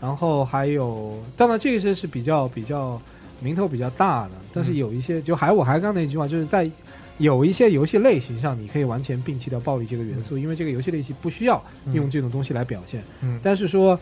[0.00, 3.00] 然后还有，当然这些是比较比较
[3.40, 6.70] 名头比较大的，但是有一些，就还我还刚那句话，就是在
[7.18, 11.62] 有一些游戏类型上，你可以完全摒弃掉暴力这个元素，因为这个游戏类型不需要
[11.92, 13.02] 用这种东西来表现。
[13.22, 13.98] 嗯但是说，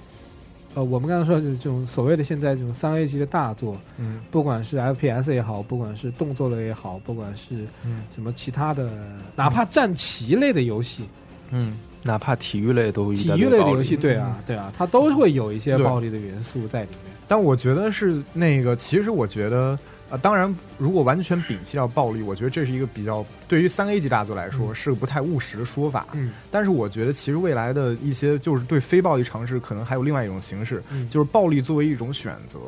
[0.77, 8.91] 呃，我们刚才说的这种所谓的现在这种三 A 级的大作，嗯不管是 FPS 也好，不管是动作类也好，不管是嗯什么其他的，
[9.35, 11.07] 哪怕战棋类的游戏，
[11.51, 17.15] 嗯，哪怕体育类都一体育类的游戏，对啊，对啊，它都会有一些暴力的元素在里面。
[17.27, 19.79] 但我觉得是那个，其实我觉得，
[20.09, 26.07] 呃，当然，如果完全摒弃掉暴力，我觉得这是一个比较对于三 A 级大作来说、是个不太务实的说法。
[26.13, 32.59] 嗯，但是我觉得，其实未来的一些就是对非暴力尝试，可能还有另外一种形式，嗯就是暴力作为一种选择。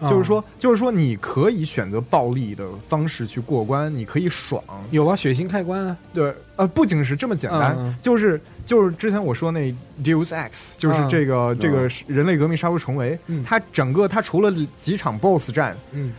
[0.00, 4.60] 啊就是说，就是说，你可以选择暴力的方式去过关，你可以爽。
[4.90, 9.72] 有啊，血腥开关啊，对，呃，不仅是这么简单，就是就是之前我说那
[10.02, 16.12] Deus Ex，就是嗯这个、这个嗯人类革命杀出重围，嗯它整个它除了几场 BOSS 战，嗯，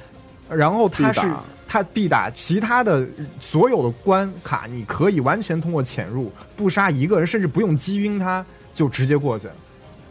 [0.49, 1.43] 然后它是必打。
[1.67, 3.05] 它必打，其他的
[3.39, 9.47] 所有的关卡你可以完全通过潜入，不杀一个人，甚至不用击晕他就直接过去，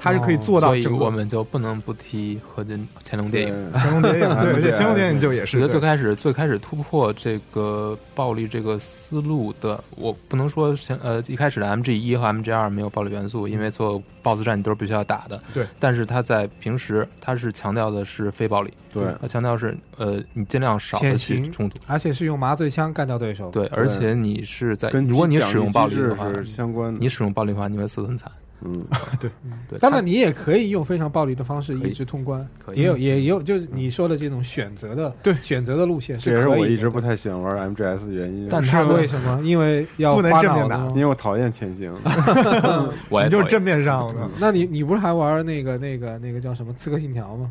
[0.05, 0.87] 它是可以做到所以。
[0.87, 3.71] 我们就不能不提合金乾隆电影。
[3.73, 15.41] 乾隆电影，对，而且 乾隆电影就也是我觉得最开始最开始突破这个暴力这个思路的，我不能说像呃一开始的 MG 一和 MG 二没有暴力元素，因为所有 BOSS 战你都是必须要打的。
[15.53, 21.79] 对，但是他在平时他是强调的是非暴力，对他强调是呃你尽量少的去冲突。
[21.87, 23.51] 而且是用麻醉枪干掉对手。
[23.51, 26.99] 对，而且你是在跟如果你使用暴力的话，相关的。
[27.01, 28.31] 你使用暴力的话，你会死得很惨。
[28.67, 28.83] 嗯，
[29.21, 29.31] 对，
[29.79, 36.51] 当然，你也可以用非常暴力的方式一直通关，可以也有也有就是你说的这种选择的对选择的路线是可以的。
[36.51, 38.49] 我一直不太喜欢玩 MGS 的原因。
[38.51, 39.41] 但是为什么？
[39.43, 41.93] 因为要不能正面打因为我讨厌潜行。
[42.05, 44.31] 你就是我也讨厌正面上的。
[44.39, 47.51] 那你你不是还玩那个那个那个叫什么《刺客信条》吗？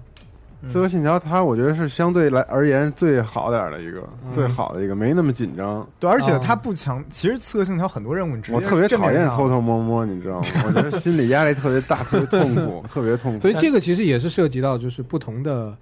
[0.69, 5.88] 刺客信条它我觉得是相对来而言最好点儿的一个，嗯最好的一个，没那么紧张。
[5.99, 7.03] 对，而且哦它不强。
[7.10, 10.48] 其实《刺客信条》很多任务你直接我特别讨厌偷偷摸摸，你知道吗？
[10.68, 13.40] 我觉得心理压力特别大，特别痛苦， 特别痛苦。
[13.40, 15.76] 所以这个其实也是涉及到就是不同的。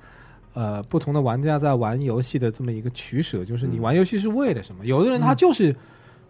[0.53, 4.85] 呃，不同的玩家在玩游戏的这么一个取舍，就是你玩游戏是为了什么？
[4.85, 5.73] 有的人他就是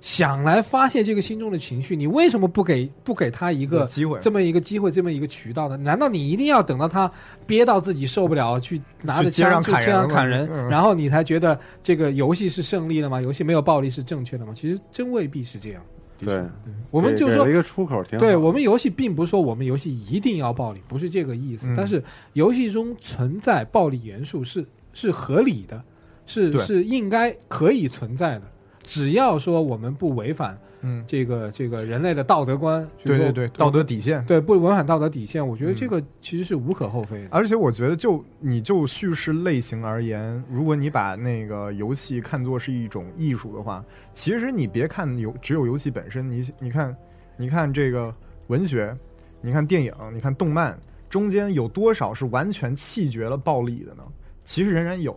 [0.01, 5.77] 想来发泄这个心中的情绪，你为什么不给不给他一个机会这么一个机会，这么一个渠道呢？
[5.77, 7.09] 难道你一定要等到他
[7.45, 13.21] 憋到自己受不了，去拿着枪去街砍人了上砍人，嗯然后你才觉得这个游戏是胜利了吗？
[13.21, 14.53] 游戏没有暴力是正确的吗？
[14.55, 15.83] 其实真未必是这样。
[16.17, 16.43] 对，
[16.89, 18.25] 我们就说一个出口挺好。
[18.25, 21.67] 对我们游戏并不是说我们游戏一定要暴力，不是这个意思。
[21.67, 22.03] 嗯但是
[22.33, 25.83] 游戏中存在暴力元素是是合理的，
[26.25, 28.50] 是是应该可以存在的。
[28.83, 34.25] 只要说我们不违反嗯，这个这个人类的道德观，对对对，道德底线。
[34.25, 37.27] 对不违反道德底线，我觉得嗯这个其实是无可厚非的。
[37.29, 46.95] 而且我觉得就，你就叙事类型而言，如果你把那个游戏看作是一种艺术的话，其实你别看游只有游戏本身，你你看，
[47.37, 48.11] 你看这个
[48.47, 48.97] 文学，
[49.39, 50.75] 你看电影，你看动漫，
[51.07, 54.03] 中间有多少是完全弃绝了暴力的呢？
[54.43, 55.15] 其实仍然有。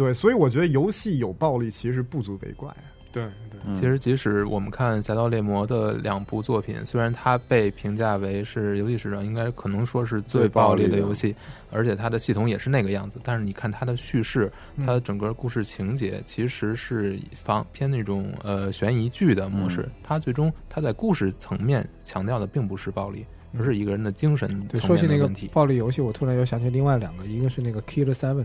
[0.00, 2.74] 对，所以我觉得游戏有暴力其实不足为怪。
[3.12, 11.36] 对对，嗯其实，即使我们看《侠盗猎魔》的两部作品，虽然它被评价为是游戏史上应该可能说是最暴力的游戏，
[11.70, 19.86] 而且它的系统也是那个样子，但是你看它的叙事，嗯它的整个故事情节其实是方偏那种呃悬疑剧的模式。
[20.02, 23.26] 它最终它在故事层面强调的并不是暴力，
[23.58, 25.28] 而是一个人的精神对，层说起那个。
[25.52, 28.44] 暴力游戏，我突然又想起另外两个，一个是那个 Killer Seven，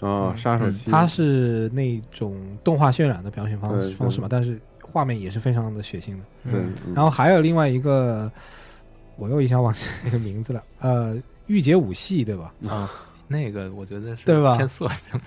[0.00, 6.50] 啊，杀手七，它是那种动画渲染的表现方式方式嘛，但是画面也是非常的血腥的。
[6.50, 6.60] 对，
[6.94, 8.30] 然后还有另外一个，
[9.16, 11.16] 我又一下忘记那个名字了，呃，
[11.46, 12.52] 御姐武戏对吧？
[12.68, 12.90] 啊，
[13.28, 14.56] 那个我觉得是对吧？
[14.56, 15.20] 偏色情。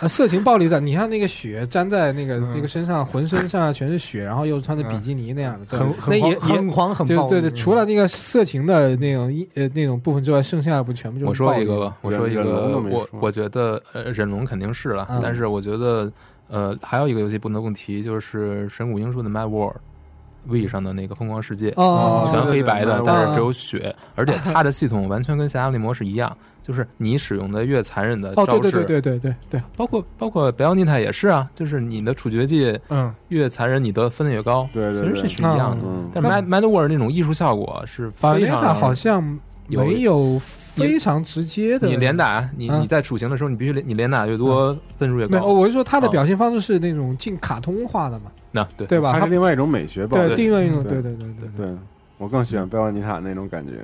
[0.00, 2.52] 啊，色情暴力的，你看那个血粘在那个、嗯。
[2.54, 7.16] 那个身上，浑身上下全是血，然后又穿着比基尼那样的，对很很那也也黄很黄很暴力。
[7.22, 15.20] 就对对，除了那个色情的那种一呃那种部分之外，剩下的不全部就是我说一个吧，我说一个，我我觉得呃，忍龙肯定是了，嗯。
[15.22, 16.12] 但是我觉得
[16.48, 19.76] 呃，还有一个游戏不能不提，就是神谷英树的《Mad World》
[20.46, 35.82] ，V 上的那个疯狂世界，哦全黑白的，但是只有有血，而且它的系统完全跟《侠盗猎魔》是一样，就是你使用的越残忍的哦，招式，对对对对对对对，包括包括贝奥尼塔也是啊，就是你的处决技嗯，越残忍，你得分的越高，对其实这是一样的。
[35.84, 39.22] 嗯，但是 Mad Mad World 那种艺术效果是巴非常雷塔好像
[39.68, 45.52] 没有非常直接的，你连打，你嗯你在处刑的时候，你必须连你连打越多，分数越没有，高。
[45.52, 49.12] 我就说他的哦表现方式是那种近卡通化的嘛，那对对吧？
[49.12, 50.18] 他它是另外一种美学吧。
[50.18, 51.66] 对另外一种，对对对对对。
[51.66, 51.76] 对，
[52.20, 53.80] 我更喜欢贝奥尼塔那种感觉，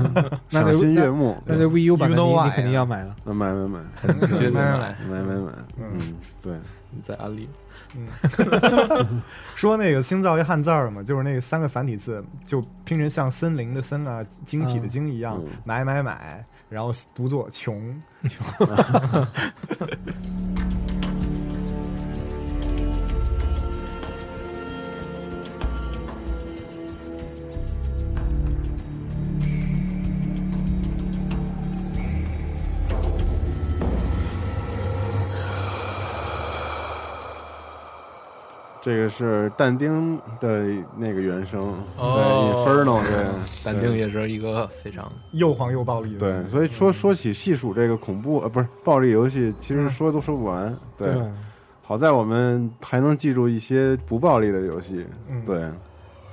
[0.48, 1.36] 赏心悦目。
[1.44, 3.14] 那这 VU 版的你你肯定要买了。
[3.24, 3.80] 那买买买
[4.26, 5.20] 绝对买买，买。
[5.20, 6.00] 买 买，嗯，
[6.40, 6.54] 对，
[6.90, 7.46] 你在安利。
[9.54, 15.52] 说那个新造一汉字儿嘛，就是那个三个繁体字，就拼成像森林的森啊，晶体的晶一样，嗯。
[15.64, 18.02] 买买买，然后读作穷。
[38.84, 40.62] 这个是但丁的
[40.94, 43.24] 那个原声，哦对，Inferno，对，
[43.64, 46.18] 但丁也是一个非常又黄又暴力的。
[46.18, 50.76] 对，所以说说起细数这个恐怖呃不是暴力游戏，其实嗯说都说不完。
[50.98, 51.22] 对，对，
[51.82, 55.60] 好在我们还能记住一些不暴力的游戏，嗯对，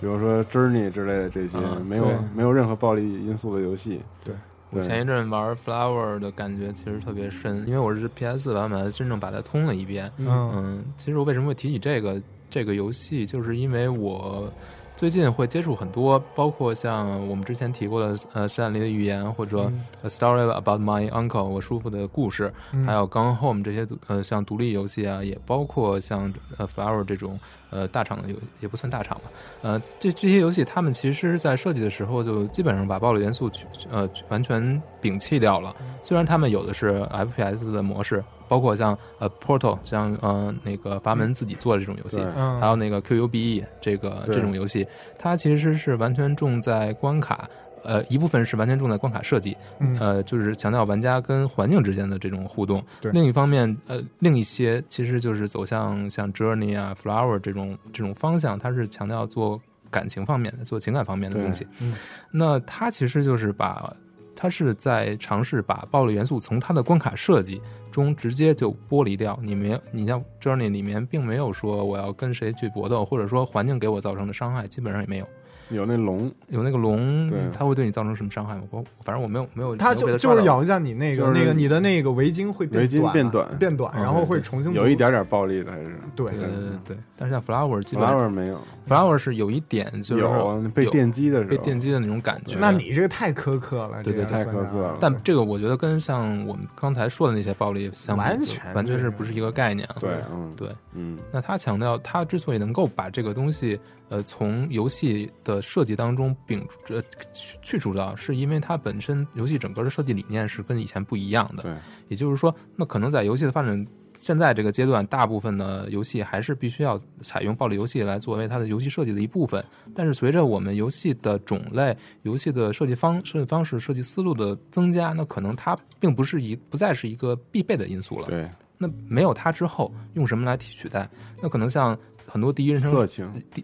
[0.01, 2.05] 比如说 Journey 之类的这些嗯没有
[2.35, 4.01] 没有任何暴力因素的游戏。
[4.25, 10.11] 对，对我前一阵玩 Flower 的感觉其实特别深，因为我是 PS 版本真正把它通了一遍。
[10.17, 12.21] 嗯嗯，其实我为什么会提起这个
[12.51, 14.51] 这个游戏，就是因为我
[14.95, 27.39] 最近会接触很多，包括像我们之前提过的呃《山里的语言》或者嗯《A Story About My Uncle》我叔父的故事，嗯还有《Gone Home》这些呃像独立游戏啊，也包括像呃 Flower 这种
[27.71, 29.31] 呃大厂的游也不算大厂吧，
[29.63, 34.61] 呃这这些游戏他们其实在设计的时候就基本上把暴力元素去呃完全
[35.01, 38.23] 摒弃掉了，虽然他们有的是 FPS 的模式。
[38.51, 44.85] 包括像呃 Portal，像呃那个阀门自己做的这种游戏，嗯还有那个 QUBE 这个这种游戏，
[45.17, 47.49] 它其实是完全重在关卡，
[47.85, 52.83] 呃，一部分是完全重在关卡设计，嗯呃，就是强调玩家跟环境之间的这种互动。
[52.99, 59.57] 对另一方面，呃，另一些其实就是走向像 Journey 啊、Flower 这种这种方向，它是强调做
[59.89, 61.65] 感情方面的、做情感方面的东西。
[61.79, 61.95] 嗯
[62.29, 63.95] 那它其实就是把。
[64.41, 67.61] 它是在尝试把暴力元素从它的关卡设计
[67.91, 69.37] 中直接就剥离掉。
[69.39, 75.27] 你没有，你像 Journey 里面并没有说我要跟谁去搏斗，或者说环境给我造成的伤害基本上也没有。
[75.69, 78.63] 有那龙，有那个龙，它会对你造成什么伤害吗？
[78.71, 92.57] 我反正我没有没有，它就就是咬一下你那个就是那个你的那个围巾会围巾短变短变短，嗯然后会重新有一点点暴力的，还是对对对对对，但是像 flower 基本 flower 没有，flower 是有一点就是有被电击的时候被电击的那种感觉。
[92.59, 94.97] 那你这个太苛刻了，对对太苛刻了。
[94.99, 99.95] 但这个我觉得跟像我们刚才说的那些暴力相比，完全完全是不是一个概念啊？
[99.99, 103.79] 对，嗯，对，嗯，那他强调，他之所以能够把这个东西，
[104.09, 107.01] 呃，从游戏的设计当中摒呃
[107.33, 111.63] 去去除掉，是因为它本身游戏整个的设计理念是跟以前不一样的。
[111.63, 111.75] 对，
[112.09, 113.87] 也就是说，那可能在游戏的发展
[114.21, 119.65] 现在这个阶段，大部分的游戏还是必须要采用暴力游戏来作为它的游戏设计的一部分。
[119.95, 128.27] 但是随着我们游戏的种类、游戏的设计方设计方式、设计思路的增加，那可能它并不是一不再是一个必备的因素了。
[128.27, 128.47] 对，
[128.81, 131.07] 那没有它之后，用什么来替取代？
[131.39, 131.95] 那可能像
[132.25, 133.63] 很多第一人称色情， 第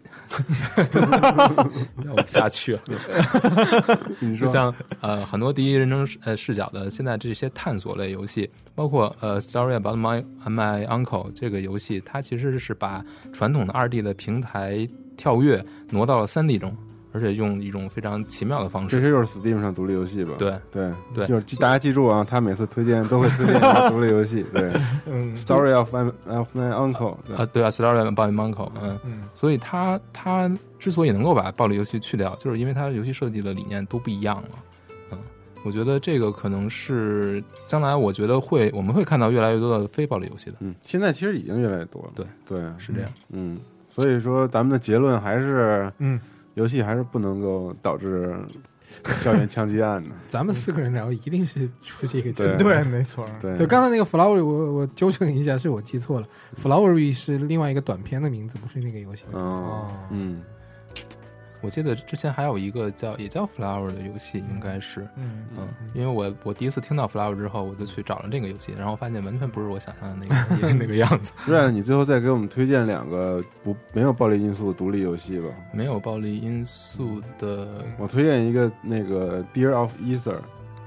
[2.04, 2.82] 让我下去了。
[4.20, 16.76] 你说就像呃很多第一人称呃视角的现在这些探索类游戏，包括呃《Story About My My Uncle》这个游戏，它其实是把传统的二 D 的平台跳跃挪到了三 D 中，
[17.18, 18.96] 而且用一种非常奇妙的方式。
[18.96, 20.34] 这些就是 Steam 上独立游戏吧？
[20.38, 24.44] 对对对就是大家记住啊，他每次推荐都会推荐独立游戏。
[24.54, 24.72] 对
[25.06, 34.48] 嗯，Story of My of My Uncle，啊，对啊，Story About My Uncle，嗯，嗯所以他他之所以能够把暴力游戏去掉，就是因为他游戏设计的理念都不一样了。
[35.10, 35.18] 嗯，
[35.64, 40.56] 我觉得这个可能是将来我觉得会我们会看到越来越多的非暴力游戏的。
[40.60, 42.10] 嗯，现在其实已经越来越多了。
[42.14, 43.10] 对对，是这样。
[43.30, 43.58] 嗯，
[43.88, 46.20] 所以说咱们的结论还是，嗯，
[46.58, 48.36] 游戏还是不能够导致
[49.22, 50.10] 校园枪击案的。
[50.28, 52.58] 咱们四个人聊，一定是出这个结论。
[52.58, 56.26] 对对，没错，对对，刚才那个 Flowery，我我纠正一下，是我记错了
[56.60, 59.62] ，Flowery 是另外一个短片的名字，不是那个游戏的名字。
[59.62, 60.42] 哦，嗯，
[61.60, 71.32] 我记得之前还有一个叫也叫 Flower 的游戏，应该是，嗯嗯，因为我我第一次听到 Flower 之后，我就去找了这个游戏，然后发现完全不是我想象的那个 那个样子。
[71.46, 75.48] 瑞安，你最后再给我们推荐两个不没有暴力因素的独立游戏吧。
[75.72, 80.38] 没有暴力因素的，我推荐一个那个 Dear of Ether，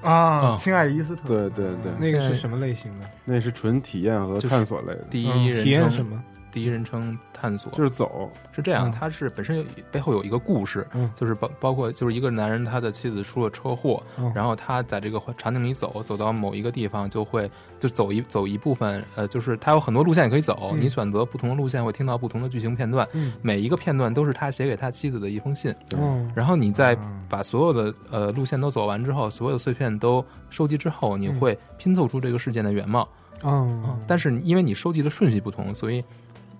[0.01, 3.05] 啊，嗯亲爱的伊斯特，对对对，那个是什么类型的？
[3.25, 6.23] 那是纯体验和探索类的，第一嗯人称体验什么？
[6.51, 7.71] 第一人称探索。
[7.71, 8.91] 就是走，是这样，嗯。
[8.91, 11.09] 它是本身有背后有一个故事，嗯。
[11.15, 14.31] 就是包包括就是一个男人他的妻子出了车祸，嗯。
[14.35, 17.49] 然后他在这个场景里走，走到某一个地方就会
[17.79, 20.81] 就走一走一部分，呃，就是他有很多路线可以走，嗯。
[20.81, 23.33] 你选择不同的路线会听到不同的剧情片段，嗯。
[23.41, 31.39] 每一个片段都是他写给他妻子的一封信，哦，然后你在嗯把所有的呃路线都走完之后，所有的碎片都收集之后，你嗯。
[31.39, 33.07] 会拼凑出这个事件的原貌。
[33.43, 36.03] 嗯，但是因为你收集的顺序不同，所以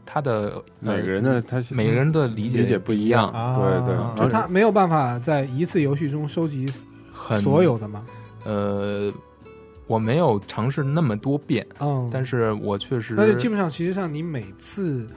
[0.06, 6.72] 它的、呃、每个人的他每个人的理解理解不不一样啊对对就他没有办法在一次游戏中收集
[7.14, 8.06] 很所有的吗？
[8.44, 9.14] 呃，
[9.88, 15.08] 我没有尝试那么多遍，嗯，但是我确实那就基本上，其实上你每次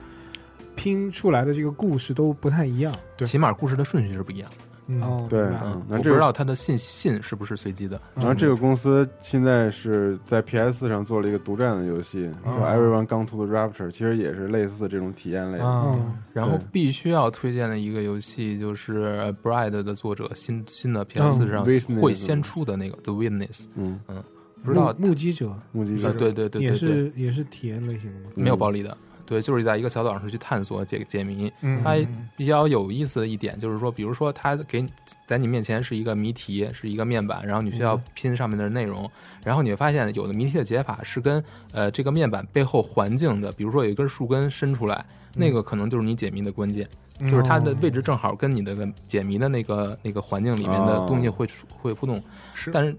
[0.75, 2.95] 拼出来的这个故事都不太一样。
[3.17, 4.57] 对起码故事的顺序是不一样的。
[4.87, 5.49] 嗯哦，对
[5.87, 7.99] 那这个不知道它的信信是不是随机的。
[8.15, 15.63] 然后这个公司现在是在 PS 上做了一个独占的游戏，叫哦 Everyone Gone to the Rapture，其实也是类似这种体验类的。
[16.33, 16.67] 然后对。
[16.71, 23.99] 必须要推荐的一个游戏就是《Bride》的作者新新的 PS 上 Witness 会先出的那个《The Witness》，嗯，
[24.63, 25.47] 不知道目目击者。
[25.47, 28.19] 呃目击者，对对对对对，也是也是体验类型的。
[28.19, 28.31] 吗？
[28.35, 28.95] 没有暴力的。
[29.25, 31.51] 对，就是在一个小岛上去探索解解谜。
[31.61, 31.95] 嗯它
[32.35, 34.89] 比较有意思的一点就是说，比如说它给你
[35.25, 39.09] 在你面前是一个谜题，是一个面板，然后你需要拼上面的内容，
[39.43, 46.87] 然后你会发现有的谜题的解法是跟呃这个面板背后环境的，比如说有一根树根伸出来，那个可能就是你解谜的关键，
[47.19, 48.75] 就是它的位置正好跟你的
[49.07, 52.21] 解谜的那个那个环境里面的东西会会互动，
[52.53, 52.95] 是但是。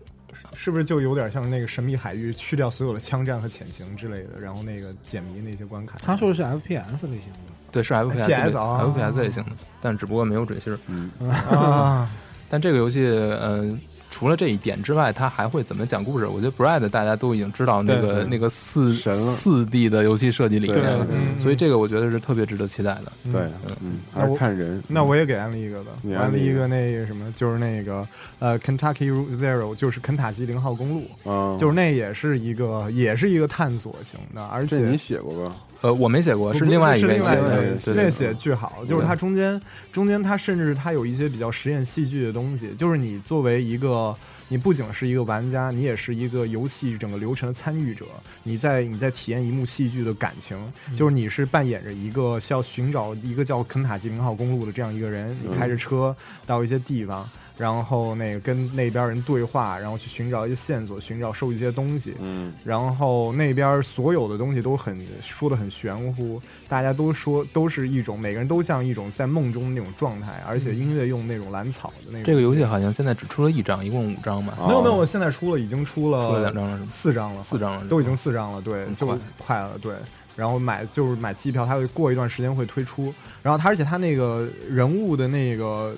[0.56, 5.98] 是不是就有点像那个神秘海域，去掉所有的枪战和潜行之类的，然后那个解谜那些关卡？
[6.02, 7.52] 他说的是 FPS 类型的。
[7.70, 9.50] 对，是 FPS 啊 FPS 类型的，
[9.82, 10.78] 但只不过没有准星儿。
[10.86, 12.08] 嗯 啊，
[12.48, 13.78] 但这个游戏，嗯、
[14.16, 16.26] 除了这一点之外，他还会怎么讲故事？
[16.26, 23.12] 我觉得 Brad 大家都已经知道那个那个四神了四 D 的游戏设计理念了，嗯所以这个我觉得是特别值得期待的。
[23.30, 23.42] 对，
[23.82, 24.82] 嗯，还是看人。
[24.88, 35.54] 那我也给安利一个吧，安利一个个那个什么，就是那个呃，Kentucky Route Zero，就是肯塔基零号公路，嗯，就是那也是一个也是一个探索型的，而且你写过吧？
[35.82, 39.60] 呃，我没写过，是另外一个写的，那写巨好，就是它中间
[39.92, 44.16] 中间它甚至它有一些比较实验戏剧的东西，就是你作为一个
[44.48, 48.04] 你不仅是一个玩家，你也是一个游戏整个流程的参与者。
[48.42, 50.56] 你在你在体验一幕戏剧的感情，
[50.96, 56.14] 就是你是扮演着一个需要寻找一个叫肯塔基零号公路的这样一个人，你开着车
[56.46, 57.28] 到一些地方。
[57.56, 62.14] 然后那个跟那边人对话，然后去寻找一些线索，寻找收集一些东西。
[62.20, 72.24] 嗯，然后那边所有的东西都很说的很玄乎，大家都说都是一种每个人都像一种在梦中那种状态，而且音乐用那种蓝草的那种。
[72.24, 74.54] 这个游戏好像现在只出了一张，一共五张吧？
[74.66, 79.94] 没有没有，现在出了，已经出了出了两张了，四张了，四张了，都已经四张了，对，就快了，对。
[80.36, 83.14] 然后买就是买机票，它会过一段时间会推出。
[83.42, 85.94] 然后它而且它那个人物的那个。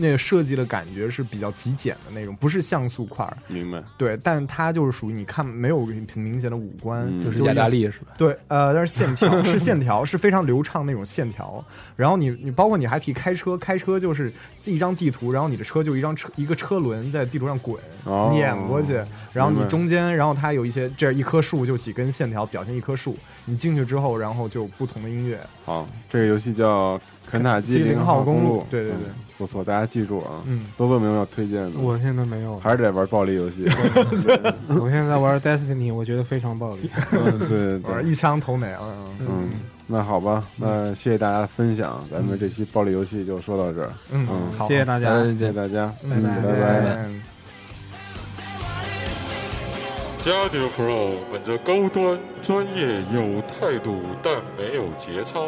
[0.00, 3.36] 那个设计的感觉是比较极简的那种，不是像素块儿。
[3.46, 3.82] 明白。
[3.98, 8.12] 对，但它就是属于你看没有很明显的五官，就是意大利是吧？
[8.16, 11.64] 对，呃，但是线条是 线条，是非常流畅那种线条。
[11.96, 14.32] 然后你你包括你还可以开车，开车就是
[14.64, 17.78] 一张地图，然后你的车就一张车一个车轮在地图上滚，
[18.30, 18.98] 碾过去。
[19.32, 23.16] 然后你中间，然后它有一些这一棵树就几根线条表现一棵树。
[23.44, 25.38] 你进去之后，然后就不同的音乐。
[25.64, 27.00] 好，这个游戏叫
[27.30, 28.66] 肯塔基零号公路。
[28.70, 28.98] 对对对。
[29.38, 30.44] 不错，大家记住啊！
[30.44, 31.78] 嗯，多多有没有要推荐的？
[31.80, 33.64] 我现在没有，还是得玩暴力游戏。
[34.68, 36.90] 我现在玩 Destiny，我觉得非常暴力。
[37.48, 38.94] 对 玩，一枪头没了。
[39.20, 39.48] 嗯，
[39.86, 43.90] 那好吧，那谢谢大家的分享，咱们这期暴力游戏就说到这儿。
[44.10, 44.28] 嗯，
[44.58, 47.08] 好，谢谢大家，谢谢大家，拜拜拜拜。
[50.20, 55.46] 加迪 Pro 本着高端、专业、有态度，但没有节操。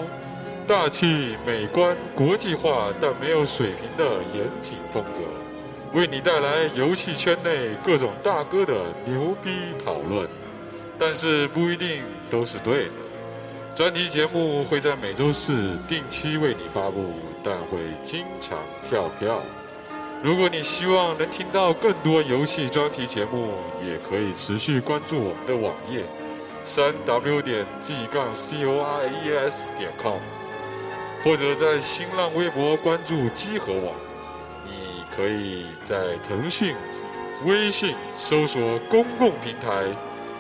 [0.67, 8.75] 大气、美观、国际化，但没有水平的严谨风格，为你带来游戏圈内各种大哥的
[9.05, 9.51] 牛逼
[9.85, 10.29] 讨论，
[10.99, 12.93] 但是不一定都是对的。
[13.75, 17.13] 专题节目会在每周四定期为你发布，
[17.43, 18.59] 但会经常
[18.89, 19.41] 跳票。
[20.23, 26.05] 如果你希望能听到更多游戏专题节目，也可以持续关注我们的网页：
[26.65, 30.19] 三 w 点 g 杠 c o r e s 点 com。
[31.25, 33.95] 或者在新浪微博关注机核网，
[34.65, 36.75] 你可以在腾讯、
[37.45, 39.85] 微信搜索公共平台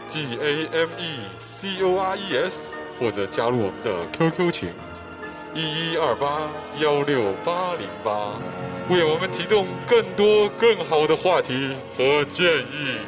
[0.09, 4.71] G A M E C O R E S，或者加入我们的 QQ 群
[5.55, 6.49] 一一二八
[6.81, 8.33] 幺六八零八，
[8.89, 12.99] 为我们提供更多更好的话题和建议。